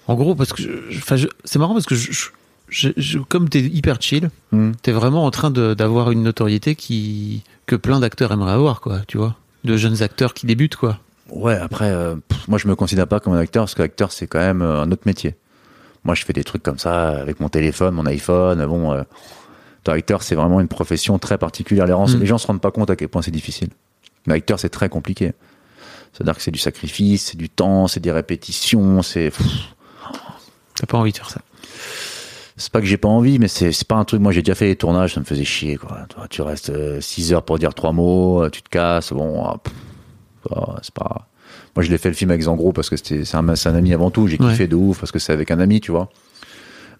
En 0.07 0.15
gros, 0.15 0.33
parce 0.35 0.53
que 0.53 0.63
je- 0.89 1.27
c'est 1.43 1.59
marrant 1.59 1.73
parce 1.73 1.85
que 1.85 1.93
je, 1.93 2.11
je, 2.11 2.29
je- 2.67 2.89
je- 2.97 3.19
comme 3.19 3.47
t'es 3.47 3.61
hyper 3.61 4.01
chill, 4.01 4.31
Hmm. 4.51 4.71
t'es 4.81 4.91
vraiment 4.91 5.23
en 5.25 5.31
train 5.31 5.51
d'avoir 5.51 6.09
une 6.11 6.23
notoriété 6.23 6.75
qui 6.75 7.43
que 7.67 7.75
plein 7.75 7.99
d'acteurs 7.99 8.31
aimeraient 8.31 8.53
avoir, 8.53 8.81
quoi. 8.81 9.01
Tu 9.07 9.17
vois, 9.17 9.35
de 9.65 9.77
jeunes 9.77 10.01
acteurs 10.01 10.33
qui 10.33 10.47
débutent, 10.47 10.75
quoi. 10.77 10.97
Ouais, 11.29 11.55
après, 11.55 11.91
euh, 11.91 12.15
pff, 12.27 12.47
moi 12.47 12.57
je 12.57 12.67
me 12.67 12.75
considère 12.75 13.07
pas 13.07 13.19
comme 13.19 13.33
un 13.33 13.37
acteur 13.39 13.63
parce 13.63 13.75
qu'acteur 13.75 14.11
c'est 14.11 14.25
quand 14.27 14.39
même 14.39 14.63
euh, 14.63 14.81
un 14.81 14.91
autre 14.91 15.03
métier. 15.05 15.35
Moi 16.03 16.15
je 16.15 16.25
fais 16.25 16.33
des 16.33 16.43
trucs 16.43 16.63
comme 16.63 16.79
ça 16.79 17.09
avec 17.09 17.39
mon 17.39 17.47
téléphone, 17.49 17.93
mon 17.93 18.07
iPhone. 18.07 18.65
Bon, 18.65 18.91
euh, 18.93 19.03
acteur 19.87 20.23
c'est 20.23 20.35
vraiment 20.35 20.59
une 20.59 20.67
profession 20.67 21.19
très 21.19 21.37
particulière. 21.37 21.85
Les, 21.85 21.91
gens- 21.91 22.07
Mm. 22.07 22.19
les 22.19 22.25
gens 22.25 22.37
se 22.39 22.47
rendent 22.47 22.59
pas 22.61 22.71
compte 22.71 22.89
à 22.89 22.95
quel 22.95 23.07
point 23.09 23.21
c'est 23.21 23.31
difficile. 23.31 23.69
Mais 24.27 24.35
acteur 24.35 24.59
c'est 24.59 24.69
très 24.69 24.89
compliqué. 24.89 25.33
C'est-à-dire 26.13 26.35
que 26.35 26.41
c'est 26.41 26.51
du 26.51 26.59
sacrifice, 26.59 27.27
c'est 27.27 27.37
du 27.37 27.49
temps, 27.49 27.87
c'est 27.87 27.99
des 28.01 28.11
répétitions, 28.11 29.01
c'est. 29.01 29.31
T'as 30.75 30.85
pas 30.85 30.97
envie 30.97 31.11
de 31.11 31.17
faire 31.17 31.29
ça. 31.29 31.41
C'est 32.57 32.71
pas 32.71 32.79
que 32.81 32.85
j'ai 32.85 32.97
pas 32.97 33.07
envie, 33.09 33.39
mais 33.39 33.47
c'est 33.47 33.71
pas 33.87 33.95
un 33.95 34.03
truc. 34.05 34.21
Moi, 34.21 34.31
j'ai 34.31 34.41
déjà 34.41 34.55
fait 34.55 34.65
les 34.67 34.75
tournages, 34.75 35.13
ça 35.15 35.19
me 35.19 35.25
faisait 35.25 35.45
chier. 35.45 35.77
Quoi. 35.77 36.05
Toi, 36.09 36.27
tu 36.29 36.41
restes 36.41 36.99
6 36.99 37.33
heures 37.33 37.43
pour 37.43 37.57
dire 37.57 37.73
trois 37.73 37.91
mots, 37.91 38.43
euh, 38.43 38.49
tu 38.49 38.61
te 38.61 38.69
casses. 38.69 39.13
Bon, 39.13 39.43
ah, 39.45 40.75
c'est 40.83 40.93
pas. 40.93 41.27
Moi, 41.75 41.83
je 41.83 41.89
l'ai 41.89 41.97
fait 41.97 42.09
le 42.09 42.15
film 42.15 42.29
avec 42.29 42.43
Zangro 42.43 42.71
parce 42.73 42.89
que 42.89 42.97
c'était 42.97 43.23
c'est 43.25 43.37
un, 43.37 43.47
un 43.47 43.75
ami 43.75 43.93
avant 43.93 44.11
tout. 44.11 44.27
J'ai 44.27 44.37
Ouais. 44.39 44.51
kiffé 44.51 44.67
de 44.67 44.75
ouf 44.75 44.99
parce 44.99 45.11
que 45.11 45.19
c'est 45.19 45.31
avec 45.33 45.49
un 45.49 45.59
ami, 45.59 45.79
tu 45.81 45.91
vois. 45.91 46.09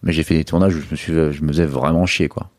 Mais 0.04 0.14
j'ai 0.14 0.24
fait 0.24 0.36
des 0.36 0.46
tournages 0.46 0.74
où 0.76 0.82
je 0.82 0.88
me 0.90 0.96
suis, 0.96 1.14
je 1.14 1.42
me 1.44 1.50
faisais 1.50 1.66
vraiment 1.66 2.06
chier, 2.06 2.28
quoi. 2.30 2.50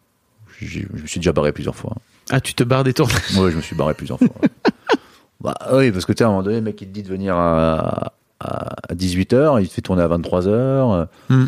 J'ai- 0.60 0.86
Je 0.94 1.02
me 1.02 1.06
suis 1.06 1.18
déjà 1.18 1.32
barré 1.32 1.50
plusieurs 1.52 1.74
fois. 1.74 1.96
Ah, 2.30 2.40
tu 2.40 2.54
te 2.54 2.64
barres 2.64 2.84
des 2.84 2.92
tournages. 2.92 3.36
Ouais, 3.36 3.50
je 3.50 3.56
me 3.56 3.62
suis 3.62 3.76
barré 3.76 3.94
plusieurs 3.94 4.18
fois. 4.18 4.28
bah 5.40 5.54
oui, 5.72 5.90
parce 5.90 6.04
que 6.04 6.12
tu 6.12 6.18
sais, 6.18 6.24
à 6.24 6.28
un 6.28 6.30
moment 6.30 6.42
donné, 6.42 6.56
le 6.56 6.62
mec, 6.62 6.80
il 6.80 6.88
te 6.88 6.92
dit 6.92 7.02
de 7.02 7.08
venir 7.08 7.36
à, 7.36 8.12
à 8.40 8.94
18h, 8.94 9.60
il 9.60 9.68
te 9.68 9.74
fait 9.74 9.82
tourner 9.82 10.02
à 10.02 10.08
23h. 10.08 11.06
Hmm. 11.28 11.46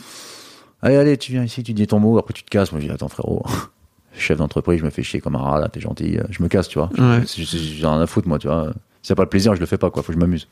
Allez, 0.83 0.97
allez, 0.97 1.17
tu 1.17 1.33
viens 1.33 1.45
ici, 1.45 1.63
tu 1.63 1.73
dis 1.73 1.87
ton 1.87 1.99
mot, 1.99 2.19
après 2.19 2.35
tu 2.35 2.43
te 2.43 2.51
casses. 2.51 2.73
Moi, 2.73 2.81
je 2.81 2.87
dis, 2.87 2.93
attends, 2.93 3.09
frérot, 3.09 3.45
chef 4.17 4.39
d'entreprise, 4.39 4.81
je 4.81 4.85
me 4.85 4.91
fais 4.91 5.03
chier 5.03 5.21
comme 5.21 5.37
un 5.37 5.41
rat, 5.41 5.61
là, 5.61 5.69
t'es 5.69 5.81
gentil, 5.81 6.19
je 6.31 6.43
me 6.43 6.49
casse, 6.49 6.69
tu 6.69 6.79
vois. 6.79 6.91
Ouais. 6.99 7.23
J'ai 7.27 7.87
rien 7.87 8.01
à 8.01 8.07
foutre, 8.07 8.29
moi, 8.29 8.39
tu 8.39 8.49
vois. 8.49 8.73
Si 9.03 9.13
a 9.13 9.15
pas 9.15 9.23
le 9.23 9.29
plaisir, 9.29 9.55
je 9.55 9.61
le 9.61 9.67
fais 9.67 9.79
pas, 9.79 9.91
quoi, 9.91 10.03
faut 10.03 10.09
que 10.09 10.15
je 10.15 10.19
m'amuse. 10.19 10.49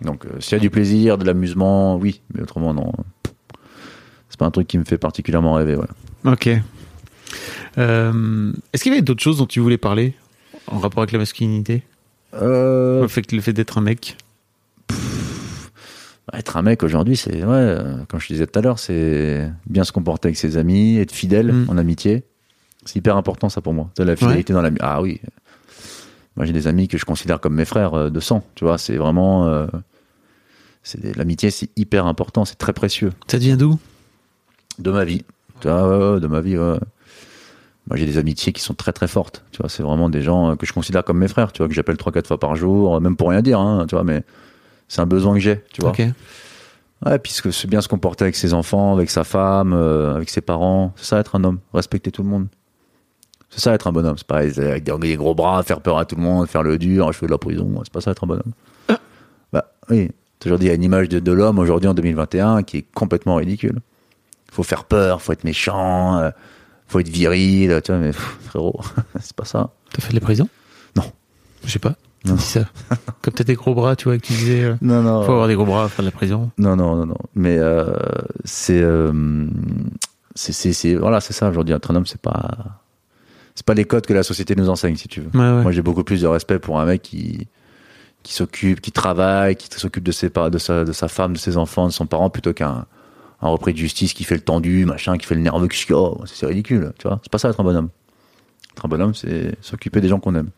Donc, 0.00 0.26
euh, 0.26 0.40
s'il 0.40 0.52
y 0.52 0.56
a 0.56 0.58
du 0.58 0.70
plaisir, 0.70 1.18
de 1.18 1.24
l'amusement, 1.24 1.96
oui, 1.96 2.20
mais 2.34 2.42
autrement, 2.42 2.74
non. 2.74 2.92
C'est 4.28 4.38
pas 4.38 4.46
un 4.46 4.50
truc 4.50 4.66
qui 4.66 4.78
me 4.78 4.84
fait 4.84 4.98
particulièrement 4.98 5.54
rêver, 5.54 5.76
ouais. 5.76 5.86
Ok. 6.24 6.48
Euh, 7.78 8.52
Est-ce 8.72 8.82
qu'il 8.82 8.92
y 8.92 8.94
avait 8.94 9.02
d'autres 9.02 9.22
choses 9.22 9.38
dont 9.38 9.46
tu 9.46 9.60
voulais 9.60 9.78
parler 9.78 10.14
en 10.66 10.78
rapport 10.78 11.02
avec 11.02 11.12
la 11.12 11.18
masculinité? 11.18 11.82
Euh, 12.34 13.02
Le 13.02 13.08
fait, 13.08 13.52
d'être 13.52 13.78
un 13.78 13.82
mec? 13.82 14.16
Bah, 14.88 16.38
Être 16.38 16.56
un 16.56 16.62
mec 16.62 16.82
aujourd'hui, 16.82 17.16
c'est 17.16 17.42
ouais, 17.44 17.46
euh, 17.50 17.96
comme 18.08 18.20
je 18.20 18.28
te 18.28 18.32
disais 18.32 18.46
tout 18.46 18.58
à 18.58 18.62
l'heure, 18.62 18.78
c'est 18.78 19.50
bien 19.66 19.84
se 19.84 19.92
comporter 19.92 20.28
avec 20.28 20.36
ses 20.36 20.56
amis, 20.56 20.98
être 20.98 21.12
fidèle 21.12 21.52
Mm. 21.52 21.66
en 21.68 21.78
amitié. 21.78 22.22
C'est 22.84 22.96
hyper 22.96 23.16
important 23.16 23.48
ça 23.48 23.60
pour 23.60 23.74
moi. 23.74 23.90
C'est 23.96 24.04
la 24.04 24.16
fidélité 24.16 24.52
dans 24.52 24.62
l'amitié. 24.62 24.84
Ah 24.88 25.02
oui. 25.02 25.20
Moi 26.36 26.46
j'ai 26.46 26.52
des 26.52 26.66
amis 26.66 26.88
que 26.88 26.96
je 26.98 27.04
considère 27.04 27.40
comme 27.40 27.54
mes 27.54 27.64
frères 27.64 28.10
de 28.10 28.20
sang. 28.20 28.44
Tu 28.54 28.64
vois, 28.64 28.78
c'est 28.78 28.96
vraiment 28.96 29.46
euh, 29.48 29.66
c'est 30.82 31.14
l'amitié, 31.16 31.50
c'est 31.50 31.70
hyper 31.76 32.06
important, 32.06 32.44
c'est 32.44 32.56
très 32.56 32.72
précieux 32.72 33.12
Ça 33.28 33.38
devient 33.38 33.56
d'où? 33.58 33.78
De 34.78 34.90
ma 34.90 35.04
vie. 35.04 35.22
Tu 35.60 35.68
vois, 35.68 35.86
ouais, 35.88 36.14
ouais, 36.14 36.20
de 36.20 36.26
ma 36.26 36.40
vie. 36.40 36.56
Moi 37.88 37.96
j'ai 37.96 38.06
des 38.06 38.18
amitiés 38.18 38.52
qui 38.52 38.62
sont 38.62 38.74
très 38.74 38.92
très 38.92 39.08
fortes. 39.08 39.44
Tu 39.50 39.58
vois, 39.58 39.68
c'est 39.68 39.82
vraiment 39.82 40.08
des 40.08 40.22
gens 40.22 40.50
euh, 40.50 40.56
que 40.56 40.66
je 40.66 40.72
considère 40.72 41.04
comme 41.04 41.18
mes 41.18 41.28
frères. 41.28 41.52
Tu 41.52 41.58
vois, 41.58 41.68
que 41.68 41.74
j'appelle 41.74 41.96
trois 41.96 42.12
quatre 42.12 42.28
fois 42.28 42.38
par 42.38 42.54
jour, 42.56 42.96
euh, 42.96 43.00
même 43.00 43.16
pour 43.16 43.30
rien 43.30 43.42
dire. 43.42 43.58
Hein, 43.58 43.86
tu 43.88 43.94
vois, 43.94 44.04
mais 44.04 44.22
c'est 44.88 45.00
un 45.00 45.06
besoin 45.06 45.34
que 45.34 45.40
j'ai. 45.40 45.62
Tu 45.72 45.80
vois. 45.80 45.90
Ok. 45.90 46.02
Ouais, 47.04 47.18
puisque 47.18 47.52
c'est 47.52 47.68
bien 47.68 47.80
se 47.80 47.88
comporter 47.88 48.24
avec 48.24 48.36
ses 48.36 48.54
enfants, 48.54 48.94
avec 48.94 49.10
sa 49.10 49.24
femme, 49.24 49.72
euh, 49.72 50.14
avec 50.14 50.30
ses 50.30 50.40
parents. 50.40 50.92
C'est 50.96 51.06
ça 51.06 51.18
être 51.18 51.34
un 51.34 51.42
homme, 51.42 51.58
respecter 51.74 52.12
tout 52.12 52.22
le 52.22 52.28
monde. 52.28 52.46
C'est 53.50 53.60
ça 53.60 53.74
être 53.74 53.88
un 53.88 53.92
bonhomme. 53.92 54.16
C'est 54.16 54.26
pas 54.26 54.38
avec 54.38 54.84
des, 54.84 55.16
gros 55.16 55.34
bras, 55.34 55.62
faire 55.64 55.80
peur 55.80 55.98
à 55.98 56.04
tout 56.04 56.16
le 56.16 56.22
monde, 56.22 56.48
faire 56.48 56.62
le 56.62 56.78
dur, 56.78 57.12
je 57.12 57.18
fais 57.18 57.26
de 57.26 57.32
la 57.32 57.38
prison. 57.38 57.68
C'est 57.82 57.92
pas 57.92 58.00
ça 58.00 58.12
être 58.12 58.24
un 58.24 58.28
bonhomme. 58.28 58.52
Bah 59.52 59.66
oui, 59.90 60.10
aujourd'hui 60.46 60.68
il 60.68 60.70
y 60.70 60.72
a 60.72 60.74
une 60.74 60.82
image 60.82 61.10
de, 61.10 61.18
de 61.18 61.32
l'homme 61.32 61.58
aujourd'hui 61.58 61.86
en 61.86 61.92
2021 61.92 62.62
qui 62.62 62.78
est 62.78 62.86
complètement 62.94 63.34
ridicule. 63.34 63.80
Faut 64.50 64.62
faire 64.62 64.84
peur, 64.84 65.20
faut 65.20 65.32
être 65.32 65.44
méchant, 65.44 66.18
euh, 66.18 66.30
faut 66.92 67.00
être 67.00 67.08
viril. 67.08 67.80
Tu 67.84 67.90
vois, 67.92 68.00
mais 68.00 68.10
pff, 68.10 68.38
frérot, 68.44 68.80
c'est 69.20 69.34
pas 69.34 69.44
ça. 69.44 69.70
T'as 69.92 70.02
fait 70.02 70.10
de 70.10 70.14
la 70.14 70.20
prison? 70.20 70.48
Non. 70.96 71.04
Je 71.64 71.70
sais 71.70 71.78
pas. 71.78 71.94
Non. 72.24 72.34
Dis 72.34 72.42
ça. 72.42 72.66
Comme 73.22 73.34
t'as 73.34 73.44
des 73.44 73.54
gros 73.54 73.74
bras, 73.74 73.96
tu 73.96 74.04
vois, 74.04 74.16
que 74.18 74.22
tu 74.26 74.32
disais. 74.34 74.62
euh, 74.62 74.74
Non, 74.82 75.02
non. 75.02 75.22
Faut 75.24 75.32
avoir 75.32 75.48
des 75.48 75.54
gros 75.54 75.64
bras 75.64 75.84
à 75.84 75.88
faire 75.88 76.04
de 76.04 76.08
la 76.08 76.12
prison. 76.12 76.50
Non, 76.58 76.76
non, 76.76 76.94
non, 76.96 77.06
non. 77.06 77.16
Mais 77.34 77.56
euh, 77.58 77.92
c'est, 78.44 78.80
euh, 78.80 79.46
c'est, 80.34 80.52
c'est, 80.52 80.94
voilà, 80.94 81.20
c'est 81.20 81.32
ça. 81.32 81.48
Aujourd'hui, 81.48 81.74
être 81.74 81.90
un 81.90 81.96
homme, 81.96 82.06
c'est 82.06 82.20
pas, 82.20 82.80
c'est 83.54 83.66
pas 83.66 83.74
les 83.74 83.84
codes 83.84 84.06
que 84.06 84.12
la 84.14 84.22
société 84.22 84.54
nous 84.54 84.68
enseigne, 84.68 84.96
si 84.96 85.08
tu 85.08 85.20
veux. 85.20 85.30
Ouais, 85.34 85.56
ouais. 85.56 85.62
Moi, 85.62 85.72
j'ai 85.72 85.82
beaucoup 85.82 86.04
plus 86.04 86.20
de 86.20 86.26
respect 86.28 86.58
pour 86.60 86.78
un 86.78 86.84
mec 86.84 87.02
qui, 87.02 87.48
qui 88.22 88.34
s'occupe, 88.34 88.80
qui 88.80 88.92
travaille, 88.92 89.56
qui 89.56 89.68
s'occupe 89.76 90.04
de 90.04 90.12
ses, 90.12 90.28
de 90.30 90.58
sa, 90.58 90.84
de 90.84 90.92
sa 90.92 91.08
femme, 91.08 91.32
de 91.32 91.38
ses 91.38 91.56
enfants, 91.56 91.86
de 91.88 91.92
son 91.92 92.06
parent, 92.06 92.30
plutôt 92.30 92.52
qu'un 92.52 92.86
un 93.42 93.48
repris 93.48 93.72
de 93.72 93.78
justice 93.78 94.14
qui 94.14 94.24
fait 94.24 94.36
le 94.36 94.40
tendu, 94.40 94.84
machin, 94.84 95.18
qui 95.18 95.26
fait 95.26 95.34
le 95.34 95.40
nerveux, 95.40 95.68
qui 95.68 95.92
oh, 95.92 96.20
c'est 96.26 96.46
ridicule, 96.46 96.92
tu 96.98 97.08
vois. 97.08 97.20
C'est 97.22 97.30
pas 97.30 97.38
ça 97.38 97.50
être 97.50 97.60
un 97.60 97.64
bonhomme. 97.64 97.88
Être 98.72 98.86
un 98.86 98.88
bonhomme, 98.88 99.14
c'est 99.14 99.56
s'occuper 99.60 100.00
des 100.00 100.08
gens 100.08 100.20
qu'on 100.20 100.34
aime. 100.34 100.50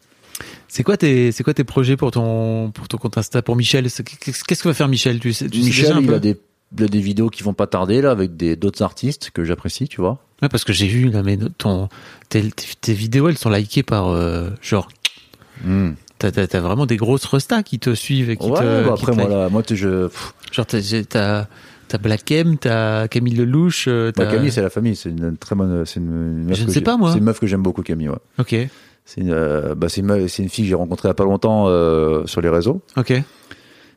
C'est 0.69 0.83
quoi 0.83 0.97
tes, 0.97 1.33
c'est 1.33 1.45
quoi 1.45 1.55
tes 1.55 1.65
projets 1.65 1.97
pour 1.97 2.11
ton, 2.11 2.71
pour 2.73 2.89
ton 2.89 2.99
compte 2.99 3.17
Insta, 3.17 3.43
pour 3.43 3.57
Michel? 3.57 3.89
Qu'est-ce 3.91 4.45
que 4.45 4.69
va 4.69 4.75
faire 4.75 4.89
Michel? 4.89 5.19
Tu 5.19 5.33
sais, 5.33 5.49
tu 5.49 5.61
sais 5.61 5.67
Michel, 5.67 5.85
déjà 5.85 5.97
un 5.97 6.03
il 6.03 6.13
a 6.13 6.19
des, 6.19 6.37
il 6.77 6.85
a 6.85 6.89
des 6.89 7.01
vidéos 7.01 7.31
qui 7.31 7.43
vont 7.43 7.55
pas 7.55 7.67
tarder 7.67 8.03
là 8.03 8.11
avec 8.11 8.37
des 8.37 8.57
d'autres 8.57 8.83
artistes 8.83 9.31
que 9.31 9.45
j'apprécie, 9.45 9.89
tu 9.89 10.01
vois. 10.01 10.19
Ouais, 10.43 10.49
parce 10.49 10.65
que 10.65 10.73
j'ai 10.73 10.89
vu 10.89 11.09
là, 11.09 11.23
mais 11.23 11.39
ton, 11.57 11.89
tes, 12.29 12.51
tes- 12.51 12.67
tes 12.81 12.93
vidéos, 12.93 13.29
elles 13.29 13.39
sont 13.39 13.51
likées 13.51 13.83
par 13.83 14.09
euh, 14.09 14.51
genre. 14.61 14.89
Hmm. 15.65 15.93
T'as, 16.19 16.61
vraiment 16.61 16.87
des 16.87 16.97
grosses 16.97 17.27
restas 17.27 17.63
qui 17.63 17.79
te 17.79 17.95
suivent 17.95 18.31
et 18.31 18.37
qui 18.37 18.47
ouais, 18.47 18.59
te. 18.59 18.87
bah 18.87 18.95
qui 18.97 19.03
après 19.03 19.13
te 19.13 19.17
moi 19.21 19.29
là, 19.29 19.49
moi 19.51 19.63
je, 19.69 20.07
pff, 20.07 20.35
Genre 20.55 20.67
t'as, 20.67 21.47
t'as, 21.89 21.99
Black 21.99 22.31
M, 22.31 22.57
t'as 22.59 23.09
Camille 23.09 23.35
Lelouch. 23.35 23.87
euh, 23.89 24.13
bah, 24.17 24.27
Camille 24.27 24.51
c'est 24.53 24.63
la 24.63 24.71
famille, 24.71 24.97
c'est 24.97 25.11
une 25.11 25.37
très 25.37 25.55
bonne, 25.57 25.85
c'est 25.87 26.01
une, 26.01 26.47
Je 26.53 26.63
ne 26.63 26.67
que 26.67 26.73
sais 26.73 26.81
pas, 26.81 26.97
moi. 26.97 27.13
C'est 27.13 27.19
une 27.19 27.25
meuf 27.25 27.41
que 27.41 27.47
j'aime 27.47 27.63
beaucoup 27.63 27.83
Camille, 27.83 28.09
ouais. 28.09 28.19
Ok, 28.39 28.55
C'est 29.05 29.21
une, 29.21 29.31
euh, 29.33 29.75
bah 29.75 29.89
une, 29.97 30.07
meuf- 30.07 30.27
c'est 30.29 30.43
une 30.43 30.49
fille 30.49 30.65
que 30.65 30.69
j'ai 30.71 30.75
rencontrée 30.75 31.09
il 31.09 31.11
y 31.11 31.13
a 31.13 31.15
pas 31.15 31.25
longtemps 31.25 31.67
euh, 31.69 32.27
sur 32.27 32.41
les 32.41 32.49
réseaux 32.49 32.81
ok. 32.97 33.11
et 33.11 33.25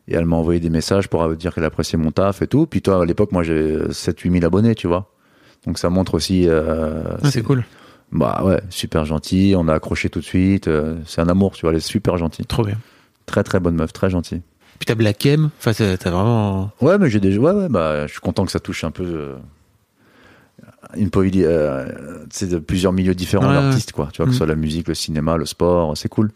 elle 0.09 0.25
m'a 0.25 0.35
envoyé 0.35 0.59
des 0.59 0.69
messages 0.69 1.07
pour 1.07 1.27
dire 1.35 1.53
qu'elle 1.53 1.63
appréciait 1.65 1.97
mon 1.97 2.11
taf 2.11 2.41
et 2.41 2.47
tout. 2.47 2.65
Puis 2.65 2.81
toi 2.81 3.01
à 3.01 3.05
l'époque 3.05 3.31
moi 3.31 3.43
j'ai 3.43 3.77
7-8 3.89 4.31
000 4.33 4.45
abonnés, 4.45 4.75
tu 4.75 4.87
vois. 4.87 5.11
Donc 5.65 5.77
ça 5.79 5.89
montre 5.89 6.13
aussi. 6.13 6.45
euh, 6.47 7.03
Ah, 7.23 7.31
c'est 7.31 7.41
cool. 7.43 7.65
Bah 8.11 8.41
ouais, 8.45 8.61
super 8.69 9.03
gentil. 9.05 9.53
On 9.57 9.67
a 9.67 9.73
accroché 9.73 10.09
tout 10.09 10.19
de 10.19 10.25
suite. 10.25 10.69
c'est 11.05 11.19
un 11.21 11.27
amour, 11.27 11.51
tu 11.53 11.61
vois. 11.61 11.71
Elle 11.71 11.77
est 11.77 11.81
super 11.81 12.15
gentille. 12.17 12.45
Trop 12.45 12.63
bien. 12.63 12.77
Très 13.25 13.43
très 13.43 13.59
bonne 13.59 13.75
meuf, 13.75 13.91
très 13.91 14.09
gentille. 14.09 14.41
Puis 14.79 14.85
t'as 14.85 14.95
Black 14.95 15.25
M. 15.25 15.49
Enfin, 15.59 15.71
t'as 15.73 16.09
vraiment. 16.11 16.71
Ouais, 16.81 16.97
mais 16.97 17.09
j'ai 17.09 17.19
déjà. 17.19 17.39
Ouais, 17.39 17.51
ouais, 17.51 17.69
bah, 17.69 18.05
je 18.07 18.11
suis 18.11 18.21
content 18.21 18.45
que 18.45 18.51
ça 18.51 18.59
touche 18.59 18.83
un 18.83 18.91
peu. 18.91 19.03
euh, 19.05 19.35
une 20.95 21.09
poly- 21.09 21.43
euh, 21.43 21.85
sais, 22.29 22.47
de 22.47 22.59
plusieurs 22.59 22.93
milieux 22.93 23.13
différents 23.15 23.47
Ouais, 23.47 23.53
d'artistes, 23.53 23.91
quoi. 23.91 24.09
Tu 24.13 24.17
vois, 24.17 24.25
que 24.25 24.29
Mm. 24.29 24.33
ce 24.33 24.37
soit 24.37 24.47
la 24.47 24.55
musique, 24.55 24.87
le 24.87 24.93
cinéma, 24.93 25.35
le 25.37 25.45
sport, 25.45 25.97
c'est 25.97 26.07
cool. 26.09 26.31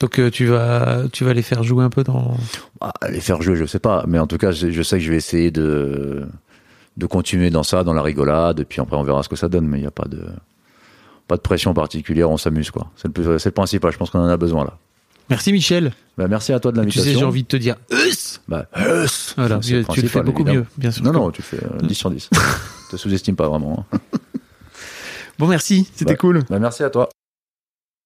Donc 0.00 0.18
euh, 0.18 0.30
tu 0.30 0.46
vas, 0.46 1.02
tu 1.12 1.24
vas 1.24 1.32
les 1.32 1.42
faire 1.42 1.62
jouer 1.62 1.84
un 1.84 1.90
peu 1.90 2.02
dans. 2.02 2.36
Ah, 2.80 2.92
les 3.10 3.20
faire 3.20 3.40
jouer, 3.42 3.54
je 3.56 3.64
sais 3.64 3.78
pas. 3.78 4.04
Mais 4.08 4.18
en 4.18 4.26
tout 4.26 4.38
cas, 4.38 4.50
je, 4.50 4.70
je 4.70 4.82
sais 4.82 4.98
que 4.98 5.04
je 5.04 5.10
vais 5.10 5.16
essayer 5.16 5.50
de, 5.52 6.26
de 6.96 7.06
continuer 7.06 7.50
dans 7.50 7.62
ça, 7.62 7.84
dans 7.84 7.92
la 7.94 8.02
rigolade. 8.02 8.58
Et 8.60 8.64
puis 8.64 8.80
après, 8.80 8.96
on 8.96 9.04
verra 9.04 9.22
ce 9.22 9.28
que 9.28 9.36
ça 9.36 9.48
donne. 9.48 9.66
Mais 9.68 9.78
il 9.78 9.82
n'y 9.82 9.86
a 9.86 9.92
pas 9.92 10.08
de, 10.08 10.22
pas 11.28 11.36
de 11.36 11.40
pression 11.42 11.72
particulière. 11.74 12.28
On 12.30 12.36
s'amuse, 12.36 12.70
quoi. 12.72 12.88
C'est 12.96 13.16
le, 13.16 13.38
c'est 13.38 13.50
le 13.50 13.54
principal. 13.54 13.92
Je 13.92 13.98
pense 13.98 14.10
qu'on 14.10 14.18
en 14.20 14.28
a 14.28 14.36
besoin, 14.36 14.64
là. 14.64 14.76
Merci 15.30 15.52
Michel. 15.52 15.92
Bah, 16.18 16.28
merci 16.28 16.52
à 16.52 16.60
toi 16.60 16.70
de 16.70 16.76
Tu 16.76 16.80
l'invitation. 16.80 17.12
sais, 17.12 17.18
j'ai 17.18 17.24
envie 17.24 17.42
de 17.42 17.48
te 17.48 17.56
dire. 17.56 17.76
Us 17.90 18.40
Bah, 18.46 18.66
Voilà, 19.36 19.60
c'est 19.60 19.60
tu, 19.60 19.68
tu 19.68 19.72
le 19.74 19.80
fais 19.80 19.84
principal, 19.84 20.24
beaucoup 20.24 20.42
évidemment. 20.42 20.60
mieux, 20.60 20.66
bien 20.76 20.90
sûr. 20.90 21.02
Non, 21.04 21.12
non, 21.12 21.30
tu 21.30 21.42
fais 21.42 21.56
euh, 21.56 21.78
10 21.82 21.94
sur 21.94 22.10
10. 22.10 22.30
te 22.90 22.96
sous-estime 22.96 23.34
pas 23.36 23.48
vraiment. 23.48 23.86
hein. 23.92 23.98
Bon, 25.38 25.48
merci, 25.48 25.88
c'était 25.94 26.12
Bah, 26.12 26.16
cool. 26.18 26.44
Bah, 26.48 26.58
merci 26.58 26.82
à 26.84 26.90
toi. 26.90 27.08